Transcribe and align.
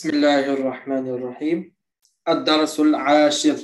بسم 0.00 0.10
الله 0.10 0.52
الرحمن 0.54 1.08
الرحيم 1.08 1.72
الدرس 2.28 2.80
العاشر 2.80 3.58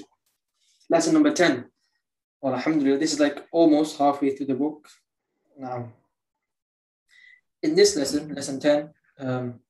lesson 0.88 1.12
number 1.12 1.30
10 1.30 1.68
well 2.40 2.54
alhamdulillah 2.54 2.98
this 2.98 3.12
is 3.12 3.20
like 3.20 3.44
almost 3.52 3.98
halfway 3.98 4.30
through 4.34 4.46
the 4.46 4.54
book 4.54 4.88
now 5.58 5.92
in 7.62 7.74
this 7.74 7.96
lesson 7.96 8.34
lesson 8.34 8.58
10 8.60 8.90
um, 9.18 9.60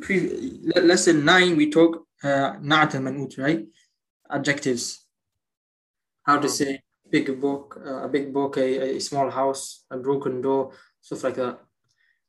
pre- 0.00 0.60
lesson 0.76 1.24
9 1.24 1.56
we 1.56 1.70
talk 1.70 2.06
uh, 2.22 2.58
نعت 2.60 2.94
المنعوت 2.94 3.38
right 3.40 3.66
adjectives 4.30 5.08
how 6.22 6.36
to 6.38 6.48
say 6.48 6.82
big 7.10 7.40
book 7.40 7.80
uh, 7.86 8.04
a 8.04 8.08
big 8.08 8.32
book 8.32 8.56
a, 8.58 8.96
a 8.96 9.00
small 9.00 9.30
house 9.30 9.84
a 9.90 9.96
broken 9.96 10.42
door 10.42 10.72
stuff 11.00 11.24
like 11.24 11.36
that 11.36 11.58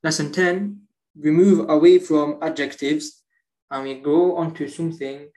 lesson 0.02 0.32
10 0.32 0.88
we 1.22 1.30
move 1.30 1.68
away 1.68 1.98
from 1.98 2.38
adjectives 2.42 3.21
and 3.73 3.83
we 3.83 3.95
go 3.95 4.37
on 4.37 4.53
to 4.53 4.67
something 4.67 5.27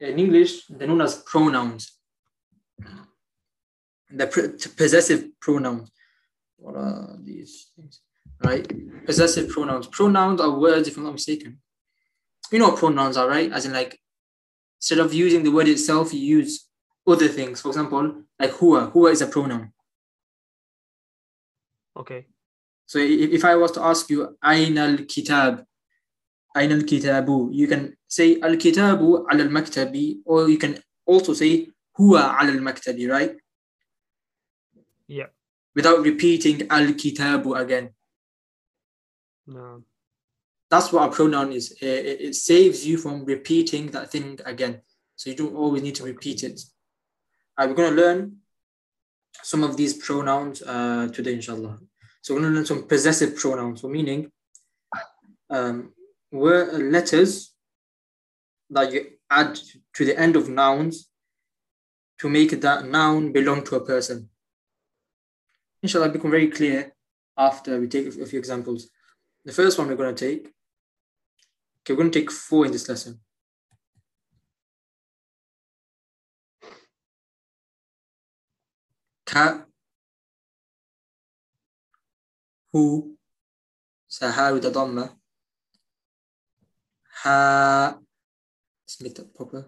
in 0.00 0.18
English, 0.18 0.66
they're 0.68 0.88
known 0.88 1.02
as 1.02 1.22
pronouns. 1.22 1.92
The 4.10 4.26
possessive 4.76 5.28
pronouns. 5.40 5.90
What 6.56 6.76
are 6.76 7.18
these 7.22 7.70
things? 7.76 8.00
Right? 8.42 8.66
Possessive 9.04 9.50
pronouns. 9.50 9.86
Pronouns 9.88 10.40
are 10.40 10.58
words, 10.58 10.88
if 10.88 10.96
I'm 10.96 11.04
not 11.04 11.12
mistaken. 11.12 11.58
You 12.50 12.60
know 12.60 12.68
what 12.70 12.78
pronouns 12.78 13.18
are, 13.18 13.28
right? 13.28 13.52
As 13.52 13.66
in, 13.66 13.72
like, 13.74 14.00
instead 14.78 14.98
of 14.98 15.12
using 15.12 15.42
the 15.42 15.50
word 15.50 15.68
itself, 15.68 16.14
you 16.14 16.20
use 16.20 16.66
other 17.06 17.28
things. 17.28 17.60
For 17.60 17.68
example, 17.68 18.22
like 18.40 18.52
huwa. 18.52 18.90
Huwa 18.92 19.12
is 19.12 19.20
a 19.20 19.26
pronoun. 19.26 19.72
Okay. 21.94 22.26
So 22.86 22.98
if, 22.98 23.32
if 23.32 23.44
I 23.44 23.56
was 23.56 23.72
to 23.72 23.82
ask 23.82 24.08
you, 24.08 24.36
Ain 24.42 24.78
al 24.78 24.98
kitab, 24.98 25.64
Kitabu, 26.56 27.52
you 27.52 27.66
can 27.66 27.96
say 28.08 28.40
al 28.40 28.52
al 28.52 29.48
maktabi, 29.48 30.18
or 30.24 30.48
you 30.48 30.58
can 30.58 30.78
also 31.04 31.34
say 31.34 31.68
Huwa 31.98 32.34
al 32.40 32.48
al 32.48 32.58
maktabi, 32.58 33.10
right? 33.10 33.36
Yeah. 35.08 35.26
Without 35.74 36.02
repeating 36.02 36.58
kitabu 36.58 37.58
again. 37.60 37.90
No. 39.46 39.84
That's 40.70 40.92
what 40.92 41.08
a 41.08 41.12
pronoun 41.12 41.52
is. 41.52 41.72
It, 41.80 41.86
it, 41.86 42.20
it 42.20 42.34
saves 42.34 42.86
you 42.86 42.98
from 42.98 43.24
repeating 43.24 43.88
that 43.92 44.10
thing 44.10 44.40
again. 44.44 44.80
So 45.14 45.30
you 45.30 45.36
don't 45.36 45.54
always 45.54 45.82
need 45.82 45.94
to 45.96 46.04
repeat 46.04 46.42
it. 46.42 46.60
Right, 47.58 47.68
we're 47.68 47.74
going 47.74 47.94
to 47.94 48.02
learn 48.02 48.36
some 49.42 49.62
of 49.62 49.76
these 49.76 49.94
pronouns 49.94 50.62
uh, 50.62 51.08
today, 51.12 51.34
inshallah. 51.34 51.78
So 52.22 52.34
we're 52.34 52.40
going 52.40 52.52
to 52.52 52.56
learn 52.56 52.66
some 52.66 52.86
possessive 52.88 53.36
pronouns, 53.36 53.82
so 53.82 53.88
meaning 53.88 54.30
um, 55.48 55.92
were 56.30 56.70
letters 56.72 57.54
that 58.70 58.92
you 58.92 59.06
add 59.30 59.58
to 59.94 60.04
the 60.04 60.18
end 60.18 60.36
of 60.36 60.48
nouns 60.48 61.08
to 62.18 62.28
make 62.28 62.60
that 62.60 62.86
noun 62.86 63.32
belong 63.32 63.62
to 63.64 63.76
a 63.76 63.84
person. 63.84 64.28
Inshallah, 65.82 66.08
become 66.08 66.30
very 66.30 66.48
clear 66.48 66.94
after 67.36 67.78
we 67.78 67.88
take 67.88 68.06
a 68.06 68.26
few 68.26 68.38
examples. 68.38 68.88
The 69.44 69.52
first 69.52 69.78
one 69.78 69.88
we're 69.88 69.96
going 69.96 70.14
to 70.14 70.26
take, 70.28 70.46
okay, 71.82 71.92
we're 71.92 71.96
going 71.96 72.10
to 72.10 72.18
take 72.18 72.32
four 72.32 72.66
in 72.66 72.72
this 72.72 72.88
lesson. 72.88 73.20
Ka 79.26 79.66
who 82.72 83.16
Saha 84.10 84.54
with. 84.54 85.16
Ha 87.22 87.98
let's 88.82 89.00
make 89.00 89.14
that 89.14 89.34
proper. 89.34 89.66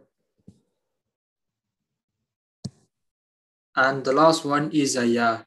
And 3.75 4.05
the 4.05 4.13
last 4.13 4.45
one 4.45 4.71
is 4.73 4.97
a 4.97 5.07
ya. 5.07 5.43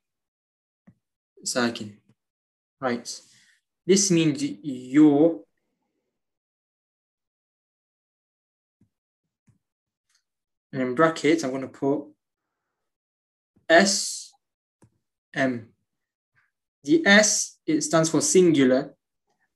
Sakin. 1.44 1.98
Right. 2.80 3.22
This 3.86 4.12
means 4.12 4.44
your 4.64 5.42
and 10.72 10.82
in 10.82 10.96
brackets 10.96 11.44
I'm 11.44 11.50
going 11.50 11.64
to 11.64 11.68
put 11.68 12.06
S 13.68 14.32
M 15.34 15.70
the 16.84 17.06
S 17.06 17.58
it 17.66 17.82
stands 17.82 18.10
for 18.10 18.22
singular 18.22 18.96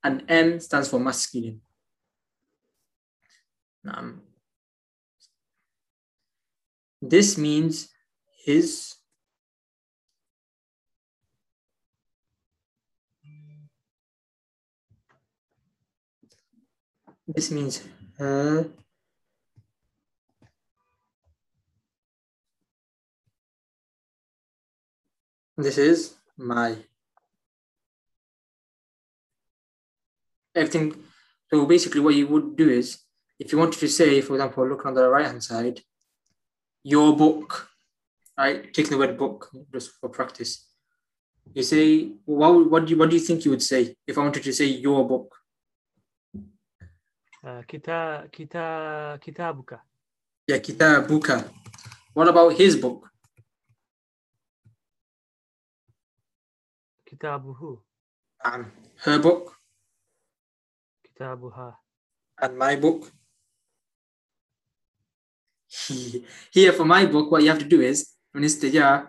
and 0.04 0.24
M 0.28 0.60
stands 0.60 0.90
for 0.90 1.00
masculine. 1.00 1.62
This 7.02 7.38
means 7.38 7.90
his 8.46 8.96
this 17.28 17.52
means 17.52 17.84
her 18.18 18.70
this 25.58 25.78
is 25.78 26.16
my 26.38 26.78
everything. 30.56 30.96
So 31.50 31.66
basically, 31.66 32.02
what 32.02 32.16
you 32.16 32.28
would 32.28 32.56
do 32.56 32.70
is, 32.70 33.05
if 33.40 33.52
you 33.52 33.58
wanted 33.58 33.80
to 33.80 33.88
say, 33.88 34.22
for 34.22 34.34
example, 34.36 34.68
look 34.68 34.86
on 34.86 34.94
the 34.94 35.10
right 35.10 35.26
hand 35.26 35.44
side, 35.44 35.82
your 36.84 37.16
book, 37.16 37.70
right? 38.38 38.74
Taking 38.74 38.92
the 38.92 38.98
word 38.98 39.18
book 39.18 39.50
just 39.74 39.92
for 40.00 40.10
practice. 40.10 40.68
You 41.54 41.64
say, 41.64 42.10
what, 42.26 42.70
what, 42.70 42.86
do 42.86 42.92
you, 42.92 42.98
what 42.98 43.10
do 43.10 43.16
you 43.16 43.22
think 43.22 43.46
you 43.46 43.52
would 43.52 43.62
say 43.62 43.96
if 44.08 44.18
I 44.18 44.22
wanted 44.22 44.44
to 44.44 44.54
say 44.54 44.66
your 44.66 45.08
book? 45.08 45.36
Uh, 47.46 47.62
kita 47.70 48.26
kita 48.34 48.66
kitabuka. 49.22 49.78
Yeah, 50.48 50.58
kitabuka. 50.58 51.46
What 52.14 52.28
about 52.28 52.58
his 52.58 52.76
book? 52.76 53.06
Kitabuhu. 57.06 57.78
Um, 58.44 58.72
her 58.98 59.20
book 59.20 59.54
Kitabuha. 61.06 61.76
and 62.42 62.58
my 62.58 62.76
book. 62.76 63.12
Here 66.52 66.74
for 66.74 66.86
my 66.86 67.06
book, 67.06 67.32
what 67.32 67.44
you 67.44 67.50
have 67.50 67.60
to 67.60 67.66
do 67.66 67.82
is, 67.82 68.14
when 68.32 68.44
it's 68.44 68.56
the 68.56 68.70
yeah, 68.70 69.08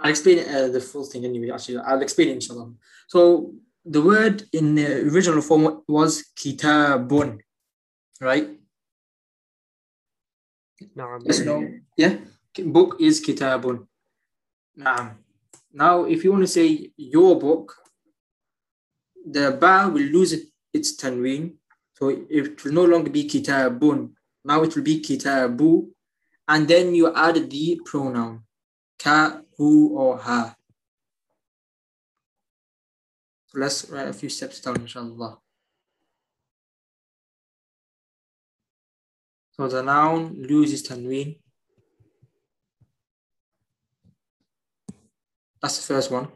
I'll 0.00 0.10
explain 0.10 0.38
uh, 0.40 0.68
the 0.68 0.80
full 0.80 1.04
thing 1.04 1.24
anyway. 1.24 1.50
Actually, 1.50 1.78
I'll 1.78 2.02
explain 2.02 2.28
it 2.28 2.34
inshallah. 2.34 2.72
So 3.08 3.54
the 3.84 4.02
word 4.02 4.44
in 4.52 4.74
the 4.74 5.02
original 5.08 5.40
form 5.40 5.82
was 5.88 6.24
kitabun, 6.36 7.40
right? 8.20 8.48
Na'am. 10.96 11.22
Yes, 11.24 11.40
no, 11.40 11.68
yeah. 11.96 12.16
Book 12.64 12.96
is 13.00 13.20
kitabun. 13.24 13.86
Naam. 14.78 15.16
Now, 15.72 16.04
if 16.04 16.24
you 16.24 16.32
want 16.32 16.44
to 16.44 16.48
say 16.48 16.90
your 16.96 17.38
book, 17.38 17.74
the 19.24 19.56
ba 19.58 19.90
will 19.92 20.06
lose 20.06 20.34
its 20.72 20.96
tanween. 20.96 21.54
So 21.94 22.08
it 22.08 22.62
will 22.64 22.72
no 22.72 22.84
longer 22.84 23.10
be 23.10 23.28
kitabun. 23.28 24.13
Now 24.44 24.62
it 24.62 24.74
will 24.76 24.82
be 24.82 25.00
kitabu. 25.00 25.88
And 26.46 26.68
then 26.68 26.94
you 26.94 27.14
add 27.14 27.50
the 27.50 27.80
pronoun 27.84 28.42
ka, 28.98 29.40
hu, 29.56 29.96
or 29.96 30.18
ha. 30.18 30.54
So 33.46 33.58
let's 33.58 33.88
write 33.88 34.08
a 34.08 34.12
few 34.12 34.28
steps 34.28 34.60
down, 34.60 34.80
inshallah. 34.80 35.38
So 39.52 39.68
the 39.68 39.82
noun 39.82 40.42
loses 40.42 40.82
tanween. 40.82 41.38
That's 45.62 45.78
the 45.78 45.94
first 45.94 46.10
one. 46.10 46.28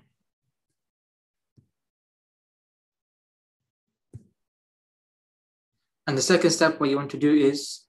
And 6.07 6.17
the 6.17 6.23
second 6.23 6.51
step, 6.53 6.81
what 6.81 6.89
you 6.89 6.97
want 6.97 7.11
to 7.11 7.19
do 7.19 7.35
is 7.35 7.88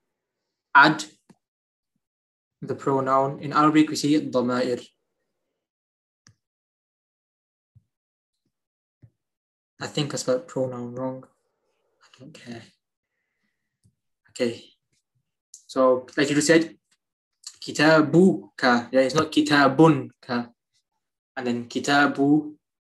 add 0.74 1.04
the 2.60 2.74
pronoun. 2.74 3.40
In 3.40 3.52
Arabic, 3.52 3.90
we 3.90 3.96
say 3.96 4.20
ضمائر. 4.20 4.86
I 9.80 9.86
think 9.86 10.14
I 10.14 10.16
spelled 10.16 10.48
pronoun 10.48 10.94
wrong. 10.94 11.24
I 12.02 12.18
don't 12.18 12.32
care. 12.32 12.62
Okay. 14.30 14.64
So, 15.66 16.06
like 16.16 16.28
you 16.28 16.36
just 16.36 16.46
said, 16.46 16.76
kitabuka. 17.60 18.88
Yeah, 18.92 19.00
it's 19.00 19.14
not 19.14 19.32
kitabunka. 19.32 20.50
And 21.36 21.46
then 21.46 21.68
kitabu, 21.68 22.54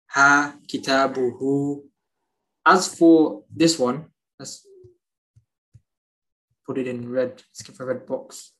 ha, 0.07 0.55
kitabuhu. 0.67 1.81
As 2.65 2.93
for 2.93 3.43
this 3.49 3.79
one, 3.79 4.05
let's 4.39 4.67
put 6.70 6.78
it 6.78 6.86
in 6.86 7.10
red. 7.10 7.30
Let's 7.30 7.62
give 7.62 7.80
a 7.80 7.84
red 7.84 8.06
box 8.06 8.52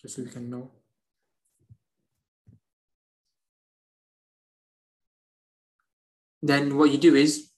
just 0.00 0.16
so 0.16 0.22
we 0.22 0.30
can 0.30 0.48
know. 0.48 0.70
Then 6.42 6.78
what 6.78 6.90
you 6.90 6.96
do 6.96 7.14
is 7.14 7.50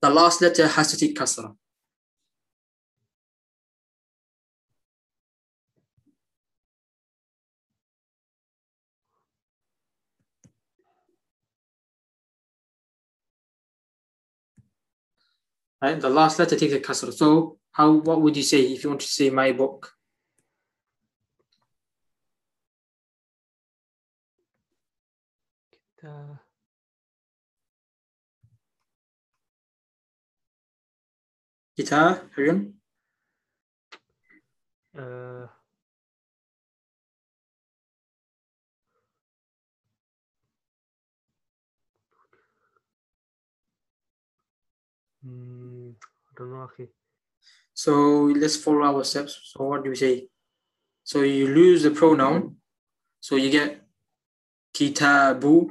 the 0.00 0.08
last 0.08 0.40
letter 0.40 0.66
has 0.68 0.90
to 0.92 0.96
take 0.96 1.18
kasra. 1.18 1.54
Right, 15.82 16.00
the 16.00 16.08
last 16.08 16.38
letter 16.38 16.56
takes 16.56 16.72
a 16.72 16.80
kasra. 16.80 17.12
So 17.12 17.58
how 17.72 17.92
what 17.92 18.20
would 18.20 18.36
you 18.36 18.42
say 18.42 18.60
if 18.60 18.84
you 18.84 18.90
want 18.90 19.00
to 19.00 19.06
say 19.06 19.30
my 19.30 19.52
book 19.52 19.92
uh, 26.04 26.36
guitar 31.76 32.30
Harun? 32.36 32.74
Uh, 34.96 35.46
mm, 45.24 45.94
I 45.94 46.32
don't 46.36 46.50
know, 46.52 46.60
Aki. 46.62 47.01
So 47.82 48.30
let's 48.40 48.54
follow 48.54 48.84
our 48.84 49.02
steps. 49.02 49.40
So 49.42 49.64
what 49.64 49.82
do 49.82 49.90
we 49.90 49.96
say? 49.96 50.28
So 51.02 51.22
you 51.22 51.48
lose 51.48 51.82
the 51.82 51.90
pronoun. 51.90 52.58
So 53.18 53.34
you 53.34 53.50
get 53.50 53.82
kitabu. 54.72 55.68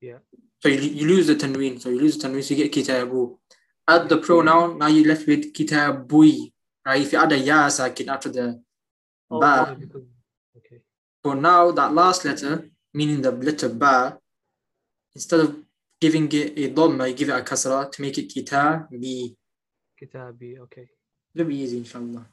Yeah. 0.00 0.18
So 0.60 0.68
you, 0.68 0.78
you 0.78 1.08
lose 1.08 1.26
the 1.26 1.34
tanween. 1.34 1.80
So 1.80 1.88
you 1.88 1.98
lose 1.98 2.16
the 2.16 2.28
tanween, 2.28 2.44
so 2.44 2.54
you 2.54 2.62
get 2.62 2.72
kitabu. 2.72 3.38
Add 3.88 4.08
the 4.08 4.18
pronoun, 4.18 4.78
now 4.78 4.86
you're 4.86 5.08
left 5.08 5.26
with 5.26 5.52
kitabui. 5.52 6.52
Right? 6.86 7.02
If 7.02 7.12
you 7.12 7.18
add 7.18 7.32
a 7.32 7.38
ya 7.38 7.68
sakin 7.70 8.08
after 8.08 8.28
the 8.28 8.62
oh, 9.28 9.40
ba. 9.40 9.76
Okay. 10.58 10.78
So 11.24 11.32
now 11.32 11.72
that 11.72 11.92
last 11.92 12.24
letter, 12.24 12.70
meaning 12.94 13.20
the 13.20 13.32
letter 13.32 13.68
ba, 13.68 14.16
instead 15.12 15.40
of 15.40 15.56
giving 16.00 16.30
it 16.30 16.56
a 16.56 16.72
dhamma, 16.72 17.08
you 17.08 17.14
give 17.14 17.30
it 17.30 17.40
a 17.40 17.42
kasra 17.42 17.90
to 17.90 18.00
make 18.00 18.16
it 18.16 18.32
kitabi. 18.32 19.34
Kitabi, 20.00 20.60
okay. 20.60 20.88
Louise, 21.36 21.74
inshallah. 21.74 22.26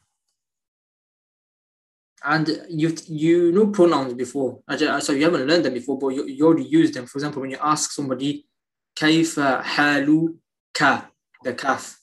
And 2.25 2.65
you 2.69 2.95
you 3.07 3.51
know 3.51 3.67
pronouns 3.67 4.13
before, 4.13 4.61
so 5.01 5.11
you 5.11 5.25
haven't 5.25 5.45
learned 5.45 5.65
them 5.65 5.73
before, 5.73 5.99
but 5.99 6.07
you, 6.09 6.25
you 6.25 6.45
already 6.45 6.63
use 6.63 6.91
them. 6.91 7.05
For 7.05 7.17
example, 7.17 7.41
when 7.41 7.51
you 7.51 7.57
ask 7.61 7.91
somebody, 7.91 8.47
kaifa 8.95 9.61
halu 9.61 10.35
ka, 10.73 11.09
the 11.43 11.53
kaf. 11.53 11.99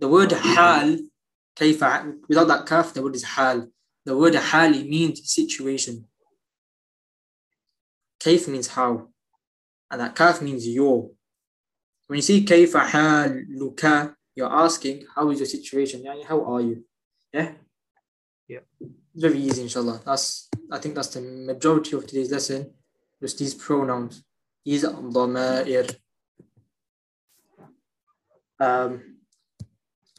The 0.00 0.06
word 0.06 0.32
hal, 0.32 0.98
kaifa, 1.58 2.14
without 2.28 2.48
that 2.48 2.66
kaf, 2.66 2.92
the 2.92 3.02
word 3.02 3.16
is 3.16 3.24
hal. 3.24 3.68
The 4.04 4.14
word 4.14 4.34
hali 4.34 4.84
means 4.84 5.32
situation. 5.32 6.04
Kaif 8.20 8.48
means 8.48 8.66
how, 8.66 9.08
and 9.90 10.00
that 10.02 10.14
kaf 10.14 10.42
means 10.42 10.68
your. 10.68 11.10
When 12.06 12.18
you 12.18 12.22
see 12.22 12.44
kaifa 12.44 12.86
haluka, 12.86 14.14
you're 14.38 14.52
asking, 14.52 15.04
how 15.16 15.30
is 15.30 15.40
your 15.40 15.46
situation? 15.46 16.06
How 16.28 16.44
are 16.44 16.60
you? 16.60 16.84
Yeah? 17.32 17.54
Yeah. 18.46 18.60
Very 19.12 19.40
easy, 19.40 19.62
inshallah. 19.62 20.00
That's 20.06 20.48
I 20.70 20.78
think 20.78 20.94
that's 20.94 21.08
the 21.08 21.20
majority 21.20 21.96
of 21.96 22.06
today's 22.06 22.30
lesson. 22.30 22.72
Just 23.20 23.40
these 23.40 23.52
pronouns. 23.52 24.22
These. 24.64 24.84
Um, 24.84 25.10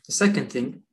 the 0.05 0.09
second 0.09 0.51
thing 0.51 0.83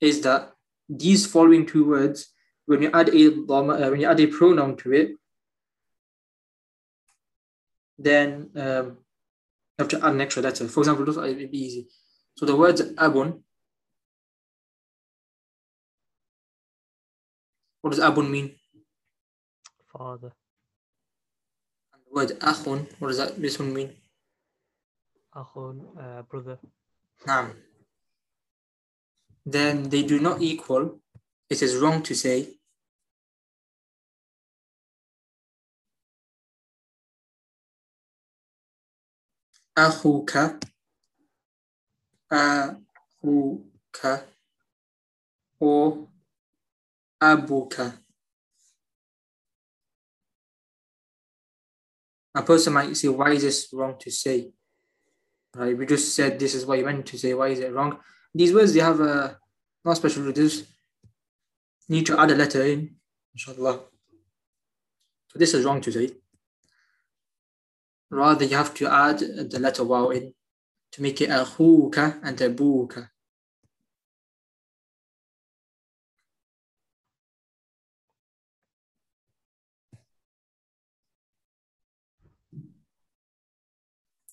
is 0.00 0.22
that 0.22 0.54
these 0.88 1.24
following 1.24 1.66
two 1.66 1.88
words, 1.88 2.32
when 2.64 2.82
you 2.82 2.90
add 2.92 3.14
a 3.14 3.28
when 3.90 4.00
you 4.00 4.08
add 4.08 4.18
a 4.18 4.26
pronoun 4.26 4.76
to 4.78 4.92
it, 4.92 5.12
then 7.98 8.50
um, 8.56 8.98
you 9.78 9.80
have 9.80 9.88
to 9.88 9.98
add 9.98 10.12
an 10.12 10.20
extra 10.20 10.42
letter. 10.42 10.68
For 10.68 10.80
example, 10.80 11.04
this 11.04 11.16
would 11.16 11.50
be 11.50 11.58
easy. 11.58 11.88
So 12.36 12.46
the 12.46 12.56
words 12.56 12.82
abun, 12.82 13.42
what 17.80 17.90
does 17.90 18.00
abun 18.00 18.30
mean? 18.30 18.56
father 19.96 20.32
And 21.92 22.02
the 22.04 22.14
word 22.14 22.40
akhun, 22.40 22.86
what 22.98 23.08
does 23.08 23.18
that 23.18 23.40
this 23.40 23.58
one 23.58 23.72
mean? 23.72 23.92
أخ 25.36 25.56
uh, 25.56 26.22
brother 26.22 26.58
Naam. 27.26 27.52
Then 29.44 29.90
they 29.90 30.02
do 30.02 30.18
not 30.18 30.40
equal. 30.40 31.00
It 31.48 31.62
is 31.62 31.76
wrong 31.76 32.02
to 32.02 32.14
say 32.14 32.55
akhuka 39.76 40.58
akhuka 42.30 44.22
or 45.60 46.08
abuka. 47.22 47.92
A 52.34 52.42
person 52.42 52.72
might 52.74 52.96
say, 52.96 53.08
why 53.08 53.30
is 53.32 53.42
this 53.42 53.68
wrong 53.72 53.96
to 53.98 54.10
say? 54.10 54.52
Right, 55.54 55.76
we 55.76 55.86
just 55.86 56.14
said 56.14 56.38
this 56.38 56.54
is 56.54 56.66
what 56.66 56.78
you 56.78 56.84
meant 56.84 57.06
to 57.06 57.18
say. 57.18 57.32
Why 57.32 57.48
is 57.48 57.60
it 57.60 57.72
wrong? 57.72 57.98
These 58.34 58.52
words 58.52 58.74
they 58.74 58.80
have 58.80 59.00
a 59.00 59.38
not 59.84 59.96
special 59.96 60.24
rules. 60.24 60.64
Need 61.88 62.04
to 62.06 62.20
add 62.20 62.30
a 62.30 62.34
letter 62.34 62.62
in, 62.62 62.96
inshallah. 63.32 63.80
So 65.28 65.38
this 65.38 65.54
is 65.54 65.64
wrong 65.64 65.80
to 65.80 65.92
say. 65.92 66.10
Rather, 68.10 68.44
you 68.44 68.56
have 68.56 68.72
to 68.74 68.86
add 68.86 69.18
the 69.18 69.58
letter 69.58 69.84
waw 69.84 70.10
in 70.10 70.32
to 70.92 71.02
make 71.02 71.20
it 71.20 71.30
akhuka 71.30 72.20
and 72.22 72.38
abuka. 72.38 73.08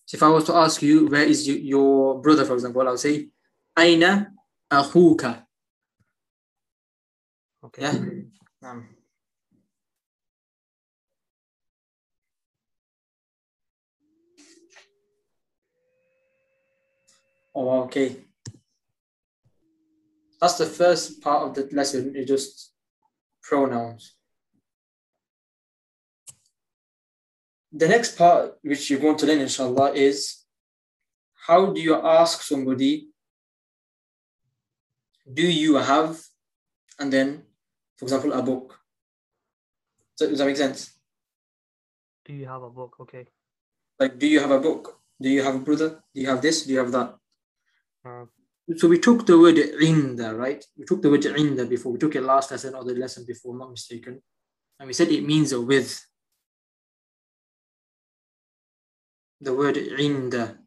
So 0.05 0.15
if 0.17 0.23
I 0.23 0.29
was 0.29 0.43
to 0.45 0.55
ask 0.55 0.81
you, 0.83 1.07
where 1.07 1.23
is 1.23 1.47
you, 1.47 1.55
your 1.55 2.21
brother, 2.21 2.45
for 2.45 2.53
example, 2.53 2.87
I'll 2.87 2.97
say, 2.97 3.29
Aina 3.77 4.31
akhuka. 4.71 5.45
okay 7.65 7.81
Yeah. 7.81 7.97
Um, 8.61 9.02
oh, 17.55 17.83
okay. 17.83 18.15
That's 20.39 20.57
the 20.57 20.65
first 20.65 21.21
part 21.21 21.47
of 21.47 21.55
the 21.55 21.73
lesson, 21.75 22.15
is 22.15 22.27
just 22.27 22.73
pronouns. 23.41 24.15
The 27.71 27.87
next 27.87 28.17
part, 28.17 28.57
which 28.61 28.89
you're 28.89 28.99
going 28.99 29.17
to 29.17 29.25
learn, 29.25 29.39
inshallah, 29.39 29.93
is 29.93 30.43
how 31.47 31.71
do 31.73 31.81
you 31.81 31.95
ask 31.95 32.41
somebody, 32.41 33.07
do 35.31 35.41
you 35.41 35.75
have, 35.75 36.19
and 36.99 37.11
then, 37.11 37.43
for 37.97 38.05
example, 38.05 38.33
a 38.33 38.41
book. 38.41 38.79
Does 40.17 40.29
does 40.29 40.39
that 40.39 40.45
make 40.45 40.57
sense? 40.57 40.93
do 42.25 42.33
you 42.33 42.47
have 42.47 42.63
a 42.63 42.69
book 42.69 42.95
okay 43.01 43.27
Like, 43.99 44.17
do 44.17 44.27
you 44.27 44.39
have 44.39 44.51
a 44.51 44.59
book? 44.59 44.99
Do 45.21 45.29
you 45.29 45.43
have 45.43 45.55
a 45.55 45.59
brother? 45.59 46.03
Do 46.13 46.21
you 46.21 46.27
have 46.27 46.41
this? 46.41 46.65
Do 46.65 46.73
you 46.73 46.79
have 46.79 46.91
that? 46.91 47.15
Uh, 48.05 48.25
So 48.75 48.87
we 48.87 48.99
took 48.99 49.25
the 49.25 49.39
word 49.39 49.55
inda, 49.55 50.37
right? 50.37 50.63
We 50.77 50.85
took 50.85 51.01
the 51.01 51.09
word 51.09 51.21
inda 51.21 51.67
before. 51.67 51.91
We 51.91 51.99
took 51.99 52.15
it 52.15 52.21
last 52.21 52.51
lesson 52.51 52.75
or 52.75 52.83
the 52.83 52.93
lesson 52.93 53.25
before, 53.25 53.53
I'm 53.53 53.59
not 53.59 53.71
mistaken. 53.71 54.21
And 54.79 54.87
we 54.87 54.93
said 54.93 55.09
it 55.09 55.25
means 55.25 55.51
a 55.51 55.61
with. 55.61 56.05
The 59.41 59.53
word 59.53 59.75
inda, 59.75 60.57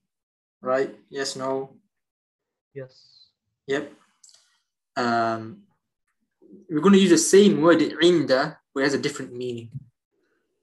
right? 0.61 0.95
Yes, 1.09 1.35
no, 1.37 1.77
yes 2.75 3.17
yep. 3.67 3.93
Um, 4.97 5.63
we're 6.71 6.81
going 6.81 6.95
to 6.95 7.01
use 7.01 7.11
the 7.11 7.19
same 7.19 7.61
word 7.61 7.81
inda, 7.81 8.57
but 8.73 8.81
it 8.81 8.85
has 8.85 8.95
a 8.95 8.99
different 8.99 9.35
meaning. 9.35 9.71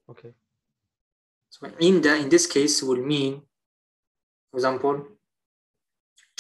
Okay. 0.10 0.34
So 1.50 1.68
inda 1.68 2.20
in 2.20 2.30
this 2.30 2.48
case 2.48 2.82
will 2.82 2.98
mean, 2.98 3.42
for 4.52 4.58
example, 4.58 5.08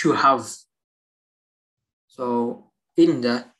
to 0.02 0.12
have. 0.12 0.46
So 2.06 2.70
inda 2.98 3.52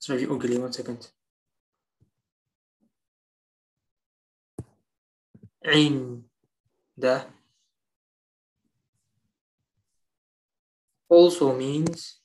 It's 0.00 0.06
very 0.06 0.24
ugly, 0.24 0.56
one 0.56 0.72
second. 0.72 1.10
عند 5.64 7.26
also 11.10 11.54
means 11.54 12.20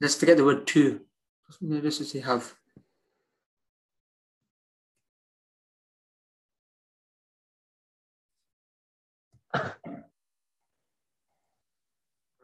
let's 0.00 0.14
forget 0.14 0.36
the 0.36 0.44
word 0.44 0.66
to 0.66 1.00
let's 1.60 1.98
just 1.98 2.12
say 2.12 2.20
have 2.20 2.54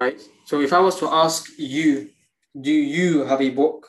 right 0.01 0.21
so 0.45 0.61
if 0.61 0.73
i 0.73 0.81
was 0.81 0.99
to 0.99 1.07
ask 1.09 1.51
you 1.59 2.11
do 2.61 2.73
you 2.73 3.25
have 3.25 3.41
a 3.41 3.51
book 3.51 3.89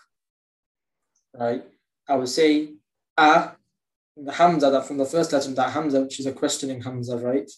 right 1.34 1.64
i 2.08 2.16
would 2.16 2.30
say 2.30 2.74
a 3.18 3.52
the 4.18 4.32
hamza 4.32 4.70
that 4.70 4.86
from 4.86 4.98
the 4.98 5.06
first 5.06 5.34
letter 5.34 5.52
that 5.52 5.72
hamza 5.72 6.02
which 6.02 6.20
is 6.20 6.26
a 6.26 6.32
questioning 6.32 6.82
hamza 6.82 7.18
right 7.18 7.50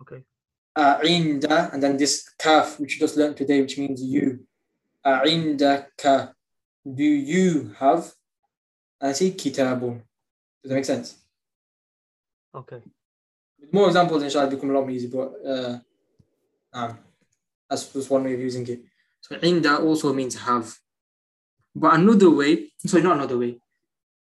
Okay. 0.00 0.22
Uh, 0.74 0.98
A'inda, 1.00 1.72
and 1.72 1.82
then 1.82 1.96
this 1.96 2.28
kaf, 2.38 2.78
which 2.78 2.94
you 2.94 3.00
just 3.00 3.16
learned 3.16 3.36
today, 3.36 3.60
which 3.60 3.78
means 3.78 4.02
you. 4.02 4.40
A'indaka. 5.06 6.32
Do 6.84 7.04
you 7.04 7.74
have? 7.78 8.12
I 9.00 9.12
say 9.12 9.30
kitabun. 9.30 10.02
Does 10.62 10.70
that 10.70 10.74
make 10.74 10.84
sense? 10.84 11.16
Okay. 12.54 12.80
With 13.60 13.72
more 13.72 13.86
examples, 13.86 14.22
inshallah, 14.22 14.50
become 14.50 14.70
a 14.70 14.72
lot 14.72 14.82
more 14.82 14.90
easy, 14.90 15.06
but 15.06 15.32
uh, 15.46 15.78
um, 16.72 16.98
that's 17.68 17.92
just 17.92 18.10
one 18.10 18.24
way 18.24 18.34
of 18.34 18.40
using 18.40 18.66
it. 18.66 18.80
So 19.20 19.36
inda 19.36 19.80
also 19.80 20.12
means 20.12 20.36
have. 20.36 20.74
But 21.74 21.94
another 21.94 22.30
way, 22.30 22.72
sorry, 22.78 23.02
not 23.02 23.16
another 23.16 23.38
way. 23.38 23.60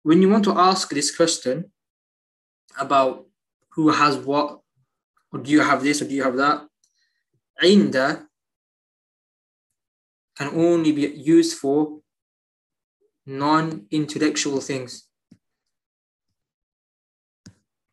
When 0.03 0.21
you 0.21 0.29
want 0.29 0.43
to 0.45 0.57
ask 0.57 0.89
this 0.89 1.15
question 1.15 1.71
about 2.79 3.25
who 3.71 3.89
has 3.89 4.17
what, 4.17 4.59
or 5.31 5.39
do 5.39 5.51
you 5.51 5.61
have 5.61 5.83
this 5.83 6.01
or 6.01 6.05
do 6.05 6.15
you 6.15 6.23
have 6.23 6.37
that, 6.37 6.67
inda 7.63 8.28
can 10.39 10.49
only 10.55 10.91
be 10.93 11.01
used 11.01 11.57
for 11.57 11.99
non-intellectual 13.25 14.61
things. 14.61 15.07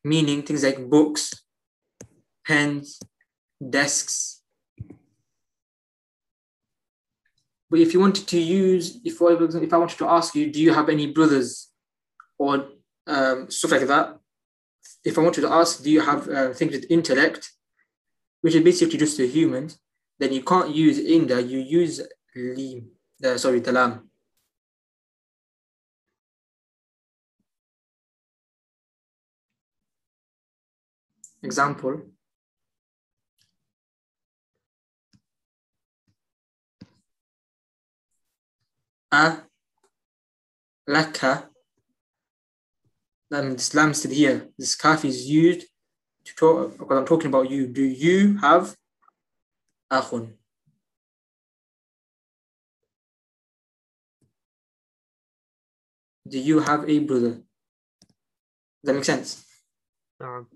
Meaning 0.04 0.42
things 0.42 0.62
like 0.62 0.88
books, 0.88 1.34
pens, 2.46 3.00
desks. 3.68 4.42
But 7.68 7.80
if 7.80 7.92
you 7.92 7.98
wanted 7.98 8.28
to 8.28 8.40
use, 8.40 9.00
if 9.04 9.20
I, 9.20 9.32
if 9.32 9.72
I 9.72 9.76
wanted 9.76 9.98
to 9.98 10.08
ask 10.08 10.36
you, 10.36 10.52
do 10.52 10.60
you 10.62 10.72
have 10.72 10.88
any 10.88 11.12
brothers 11.12 11.68
or 12.38 12.68
um, 13.08 13.50
stuff 13.50 13.72
like 13.72 13.88
that? 13.88 14.18
If 15.04 15.18
I 15.18 15.22
wanted 15.22 15.40
to 15.40 15.52
ask, 15.52 15.82
do 15.82 15.90
you 15.90 16.00
have 16.00 16.28
uh, 16.28 16.52
things 16.52 16.72
with 16.72 16.86
intellect, 16.88 17.50
which 18.40 18.54
is 18.54 18.62
basically 18.62 18.98
just 18.98 19.16
the 19.16 19.26
humans, 19.26 19.80
then 20.20 20.32
you 20.32 20.42
can't 20.42 20.72
use 20.72 21.00
in 21.00 21.26
inda, 21.26 21.46
you 21.46 21.58
use 21.58 22.00
lim, 22.37 22.90
uh, 23.25 23.37
sorry, 23.38 23.61
the. 23.61 24.02
Example. 31.43 32.02
A 39.12 39.43
laka. 40.88 41.49
That 43.31 43.45
means 43.45 43.75
lam 43.75 43.95
stood 43.95 44.12
here. 44.12 44.49
This 44.59 44.75
kaf 44.75 45.05
is 45.05 45.28
used 45.28 45.66
to 46.25 46.35
talk 46.35 46.78
because 46.78 46.99
I'm 46.99 47.07
talking 47.07 47.28
about 47.28 47.50
you. 47.50 47.66
Do 47.69 47.83
you 47.83 48.38
have 48.38 48.76
akhun? 49.90 50.35
Do 56.28 56.38
you 56.38 56.61
have 56.61 56.88
a 56.88 56.99
brother? 57.00 57.30
Does 57.33 57.45
that 58.85 58.95
make 58.95 59.04
sense? 59.04 59.45
Um, 60.21 60.47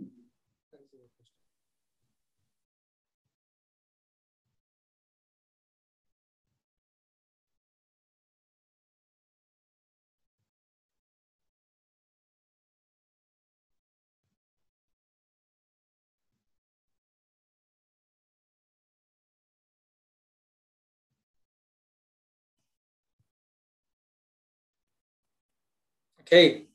Okay. 26.21 26.67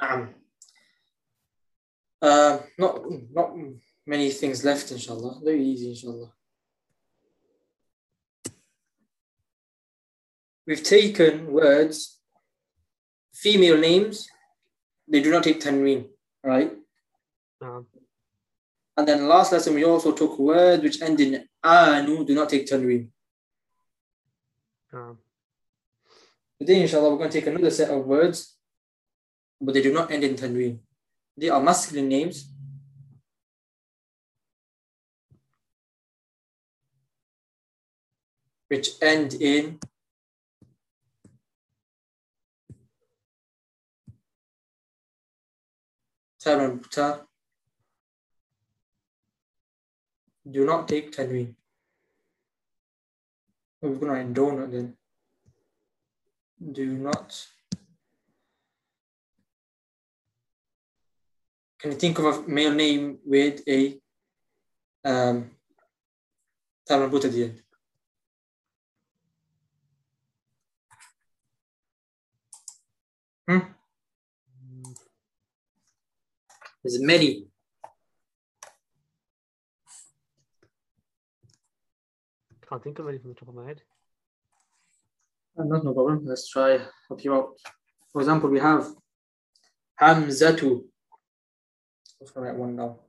Um, 0.00 0.34
uh, 2.22 2.58
not 2.78 3.02
not 3.32 3.54
many 4.06 4.30
things 4.30 4.64
left, 4.64 4.90
inshallah. 4.90 5.40
Very 5.44 5.62
easy, 5.64 5.90
inshallah. 5.90 6.32
We've 10.66 10.82
taken 10.82 11.52
words, 11.52 12.20
female 13.34 13.76
names, 13.78 14.28
they 15.06 15.20
do 15.20 15.30
not 15.30 15.44
take 15.44 15.60
tanween, 15.60 16.08
right? 16.42 16.72
um, 17.60 17.86
And 18.96 19.06
then 19.06 19.28
last 19.28 19.52
lesson, 19.52 19.74
we 19.74 19.84
also 19.84 20.12
took 20.12 20.38
words 20.38 20.82
which 20.82 21.02
end 21.02 21.20
in 21.20 21.46
anu, 21.62 22.24
do 22.24 22.34
not 22.34 22.48
take 22.48 22.66
tanween. 22.66 23.08
um, 24.94 25.18
Today, 26.58 26.80
inshallah, 26.82 27.10
we're 27.10 27.18
going 27.18 27.30
to 27.30 27.38
take 27.40 27.48
another 27.48 27.70
set 27.70 27.90
of 27.90 28.06
words, 28.06 28.53
but 29.60 29.74
they 29.74 29.82
do 29.82 29.92
not 29.92 30.10
end 30.10 30.24
in 30.24 30.34
tanween. 30.34 30.78
They 31.36 31.48
are 31.48 31.60
masculine 31.60 32.08
names. 32.08 32.50
Which 38.68 38.90
end 39.02 39.34
in 39.34 39.78
ta. 46.44 47.20
Do 50.50 50.66
not 50.66 50.88
take 50.88 51.12
tanween. 51.12 51.54
We're 53.80 53.94
going 53.94 54.12
to 54.12 54.20
end 54.20 54.36
donut 54.36 54.72
then. 54.72 54.96
Do 56.72 56.86
not. 56.86 57.46
Can 61.84 61.92
you 61.92 61.98
think 61.98 62.18
of 62.18 62.24
a 62.24 62.48
male 62.48 62.72
name 62.72 63.18
with 63.26 63.60
a 63.68 64.00
um, 65.04 65.50
ta 66.88 66.96
marbuta 66.96 67.26
at 67.26 67.32
the 67.32 67.44
end? 67.44 67.62
Hmm? 73.46 73.58
mm, 73.58 74.94
There's 76.82 77.02
many. 77.02 77.48
can't 82.66 82.82
think 82.82 82.98
of 82.98 83.08
any 83.08 83.18
from 83.18 83.28
the 83.28 83.34
top 83.34 83.48
of 83.50 83.54
my 83.56 83.66
head. 83.66 83.82
Uh, 85.58 85.64
Not 85.64 85.84
no 85.84 85.92
problem. 85.92 86.24
Let's 86.24 86.48
try 86.48 86.78
help 87.08 87.22
you 87.22 87.34
out. 87.34 87.50
For 88.10 88.22
example, 88.22 88.48
we 88.48 88.58
have 88.58 88.88
Hamzatu. 90.00 90.84
Let's 92.24 92.32
go 92.32 92.40
write 92.40 92.56
one 92.56 92.74
now. 92.74 93.00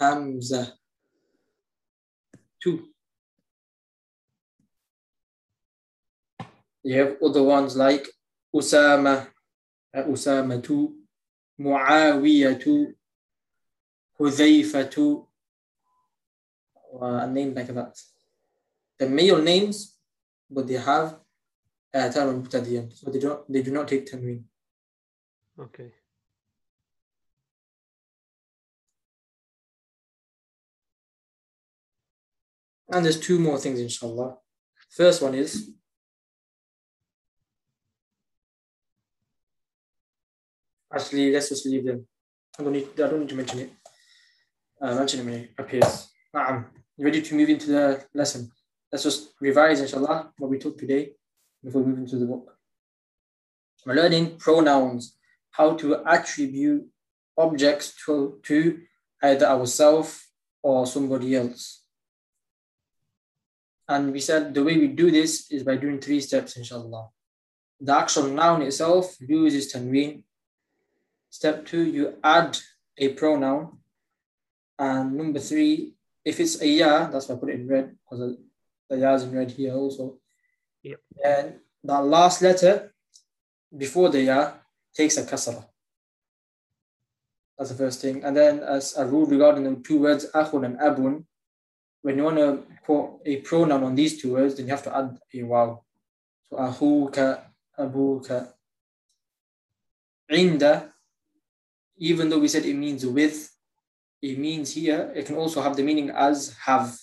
Hamza. 0.00 0.72
Two. 2.60 2.86
You 6.82 6.98
have 6.98 7.16
other 7.24 7.44
ones 7.44 7.76
like 7.76 8.08
Usama, 8.52 9.28
uh, 9.94 10.02
Usamatu, 10.02 10.92
Muawiyatu, 11.60 12.94
Hudhayfatu, 14.18 15.24
uh, 17.00 17.04
a 17.04 17.26
name 17.28 17.54
like 17.54 17.68
that. 17.68 17.96
The 18.98 19.08
male 19.08 19.40
names, 19.40 19.96
but 20.50 20.66
they 20.66 20.74
have 20.74 21.14
uh, 21.94 21.98
at 21.98 22.12
the 22.12 22.76
end, 22.78 22.92
so 22.92 23.10
they 23.10 23.18
don't 23.18 23.40
they 23.52 23.62
do 23.62 23.70
not 23.70 23.88
take 23.88 24.06
tanween. 24.06 24.42
Okay. 25.58 25.92
And 32.92 33.04
there's 33.04 33.18
two 33.18 33.38
more 33.38 33.58
things, 33.58 33.80
inshallah. 33.80 34.36
First 34.90 35.22
one 35.22 35.34
is 35.34 35.70
actually 40.94 41.32
let's 41.32 41.48
just 41.48 41.66
leave 41.66 41.84
them. 41.84 42.06
I 42.58 42.62
don't 42.62 42.72
need 42.72 42.88
I 42.94 43.08
don't 43.08 43.20
need 43.20 43.28
to 43.28 43.34
mention 43.34 43.60
it. 43.60 43.70
Uh, 44.80 44.94
mention 44.94 45.20
it 45.20 45.24
when 45.24 45.34
it 45.34 45.50
appears. 45.58 46.08
Na'am. 46.34 46.66
Ready 46.98 47.22
to 47.22 47.34
move 47.34 47.48
into 47.48 47.66
the 47.66 48.04
lesson? 48.14 48.50
Let's 48.90 49.04
just 49.04 49.34
revise, 49.40 49.80
inshallah, 49.80 50.32
what 50.38 50.50
we 50.50 50.58
took 50.58 50.78
today 50.78 51.12
before 51.64 51.82
we 51.82 51.90
move 51.90 51.98
into 51.98 52.16
the 52.16 52.26
book. 52.26 52.56
We're 53.84 53.94
learning 53.94 54.36
pronouns, 54.38 55.16
how 55.50 55.74
to 55.76 56.04
attribute 56.06 56.86
objects 57.38 57.94
to, 58.04 58.40
to 58.44 58.80
either 59.22 59.46
ourselves 59.46 60.28
or 60.62 60.86
somebody 60.86 61.36
else. 61.36 61.82
And 63.88 64.12
we 64.12 64.20
said 64.20 64.52
the 64.52 64.64
way 64.64 64.76
we 64.76 64.88
do 64.88 65.10
this 65.10 65.50
is 65.50 65.62
by 65.62 65.76
doing 65.76 66.00
three 66.00 66.20
steps, 66.20 66.56
inshallah. 66.56 67.08
The 67.80 67.96
actual 67.96 68.28
noun 68.28 68.62
itself 68.62 69.16
uses 69.20 69.72
tanween. 69.72 70.22
Step 71.30 71.66
two, 71.66 71.84
you 71.84 72.14
add 72.24 72.58
a 72.98 73.10
pronoun. 73.10 73.78
And 74.78 75.14
number 75.16 75.38
three, 75.38 75.94
if 76.24 76.40
it's 76.40 76.60
a 76.60 76.66
ya, 76.66 77.06
that's 77.06 77.28
why 77.28 77.36
I 77.36 77.38
put 77.38 77.50
it 77.50 77.60
in 77.60 77.68
red 77.68 77.96
because 78.02 78.36
the 78.88 78.98
ya 78.98 79.14
is 79.14 79.22
in 79.22 79.32
red 79.32 79.50
here 79.52 79.74
also. 79.74 80.18
Yep. 80.86 81.00
And 81.24 81.54
the 81.82 82.00
last 82.00 82.42
letter 82.42 82.94
before 83.76 84.08
the 84.08 84.22
ya 84.22 84.52
takes 84.94 85.16
a 85.18 85.24
kasra. 85.24 85.66
That's 87.58 87.70
the 87.70 87.76
first 87.76 88.00
thing. 88.00 88.22
And 88.22 88.36
then 88.36 88.60
as 88.60 88.96
a 88.96 89.04
rule 89.04 89.26
regarding 89.26 89.64
the 89.64 89.82
two 89.82 89.98
words, 89.98 90.30
akhun 90.32 90.64
and 90.64 90.78
abun, 90.78 91.24
when 92.02 92.18
you 92.18 92.24
want 92.24 92.36
to 92.36 92.62
put 92.86 93.18
a 93.26 93.38
pronoun 93.38 93.82
on 93.82 93.96
these 93.96 94.20
two 94.22 94.34
words, 94.34 94.54
then 94.54 94.66
you 94.66 94.70
have 94.70 94.84
to 94.84 94.96
add 94.96 95.18
a 95.34 95.42
waw. 95.42 95.80
So 96.48 96.56
ahuka, 96.56 97.42
abuka. 97.76 98.52
Inda, 100.30 100.92
even 101.98 102.28
though 102.28 102.38
we 102.38 102.46
said 102.48 102.64
it 102.64 102.74
means 102.74 103.04
with, 103.04 103.50
it 104.22 104.38
means 104.38 104.74
here, 104.74 105.12
it 105.16 105.26
can 105.26 105.34
also 105.36 105.60
have 105.62 105.74
the 105.74 105.82
meaning 105.82 106.10
as 106.10 106.54
have. 106.64 106.96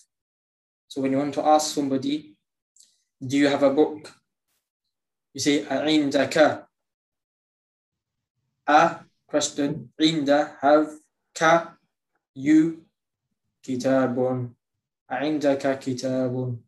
So 0.88 1.02
when 1.02 1.12
you 1.12 1.18
want 1.18 1.34
to 1.34 1.46
ask 1.46 1.76
somebody, 1.76 2.33
do 3.25 3.37
you 3.37 3.49
have 3.49 3.63
a 3.63 3.71
book? 3.71 4.15
You 5.35 5.41
say, 5.41 5.65
عندك. 5.65 6.67
A 8.67 9.01
question, 9.27 9.91
عند, 10.01 10.29
have, 10.61 10.91
ka, 11.35 11.75
you, 12.35 12.85
kitabun. 13.63 14.55
عندك 15.11 15.81
كتاب 15.81 16.59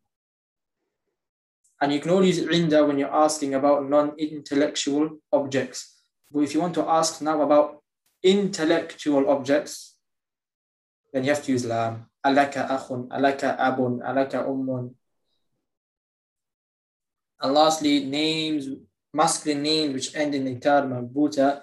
and 1.82 1.92
you 1.92 2.00
can 2.00 2.10
only 2.10 2.28
use 2.28 2.46
عند 2.46 2.72
when 2.88 2.98
you're 2.98 3.14
asking 3.14 3.54
about 3.54 3.88
non-intellectual 3.88 5.18
objects 5.32 6.00
but 6.30 6.40
if 6.40 6.54
you 6.54 6.60
want 6.60 6.74
to 6.74 6.88
ask 6.88 7.20
now 7.22 7.42
about 7.42 7.82
intellectual 8.22 9.28
objects 9.28 9.96
then 11.12 11.24
you 11.24 11.30
have 11.30 11.42
to 11.44 11.52
use 11.52 11.66
lam 11.66 12.06
ألك 12.26 12.58
أخ 12.58 12.92
ألك 12.92 13.44
أب 13.44 14.00
ألك 14.04 14.34
أم 14.34 14.90
and 17.42 17.52
lastly 17.54 17.94
names 18.04 18.62
masculine 19.12 19.62
names 19.62 19.92
which 19.94 20.14
end 20.14 20.34
in 20.34 20.44
itar 20.54 20.82
marbuta 20.92 21.62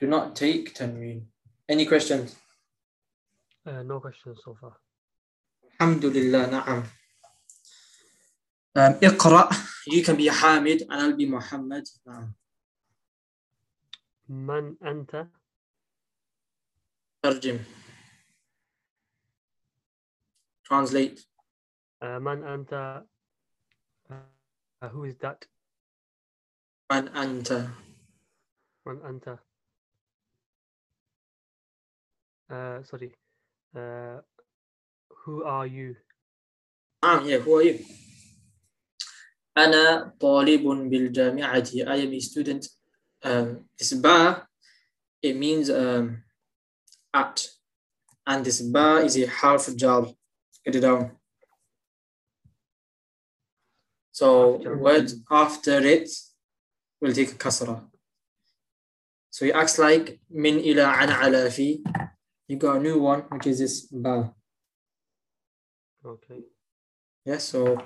do 0.00 0.06
not 0.06 0.34
take 0.36 0.74
tanween 0.78 1.20
any 1.68 1.86
questions 1.86 2.36
Uh, 3.66 3.82
no 3.82 4.00
questions 4.00 4.38
so 4.44 4.54
far. 4.60 4.72
الحمد 5.80 6.04
لله 6.04 6.50
نعم 6.50 6.82
um, 8.78 8.94
اقرأ 9.04 9.50
you 9.90 10.02
can 10.04 10.16
be 10.16 10.28
Hamid 10.28 10.80
and 10.90 10.92
I'll 11.02 11.16
be 11.16 11.26
Muhammad 11.26 11.84
نعم 12.06 12.32
من 14.28 14.76
أنت؟ 14.82 15.28
ترجم 17.22 17.58
translate 20.68 21.18
Uh, 22.02 22.18
من 22.20 22.44
أنت? 22.44 23.02
uh, 24.83 24.89
who 24.89 25.05
is 25.05 25.15
that? 25.21 25.45
Man 26.91 27.07
Anta. 27.15 27.71
Man 28.85 28.97
Anta. 28.97 29.39
Uh, 32.51 32.83
sorry. 32.83 33.15
Uh, 33.75 34.19
who 35.23 35.43
are 35.43 35.65
you? 35.65 35.95
Ah, 37.01 37.23
yeah, 37.23 37.37
who 37.37 37.55
are 37.57 37.63
you? 37.63 37.79
أنا 39.57 40.13
طالب 40.19 40.63
بالجامعة. 40.89 41.87
I 41.87 41.95
am 41.95 42.13
a 42.13 42.19
student. 42.19 42.67
Um, 43.23 43.65
this 43.77 43.93
bar, 43.93 44.47
it 45.21 45.37
means 45.37 45.69
um, 45.69 46.23
at. 47.13 47.47
And 48.25 48.45
this 48.45 48.61
bar 48.61 49.01
is 49.01 49.17
a 49.17 49.27
half 49.27 49.73
jar. 49.75 50.07
Get 50.65 50.75
it 50.75 50.81
down. 50.81 51.11
so 54.12 54.56
After. 54.56 54.76
word 54.78 55.10
after 55.30 55.78
it 55.94 56.08
will 57.00 57.12
take 57.12 57.32
a 57.32 57.38
kasra 57.44 57.76
so 59.30 59.44
it 59.44 59.54
acts 59.54 59.78
like 59.78 60.20
min 60.30 60.58
ila 60.60 60.86
an 61.02 61.10
ala 61.10 61.50
fi 61.50 61.70
you 62.48 62.56
got 62.56 62.76
a 62.76 62.80
new 62.80 62.98
one 62.98 63.20
which 63.30 63.46
is 63.46 63.58
this 63.58 63.76
ba 63.92 64.32
Okay. 66.04 66.40
Yes, 67.24 67.44
so 67.44 67.78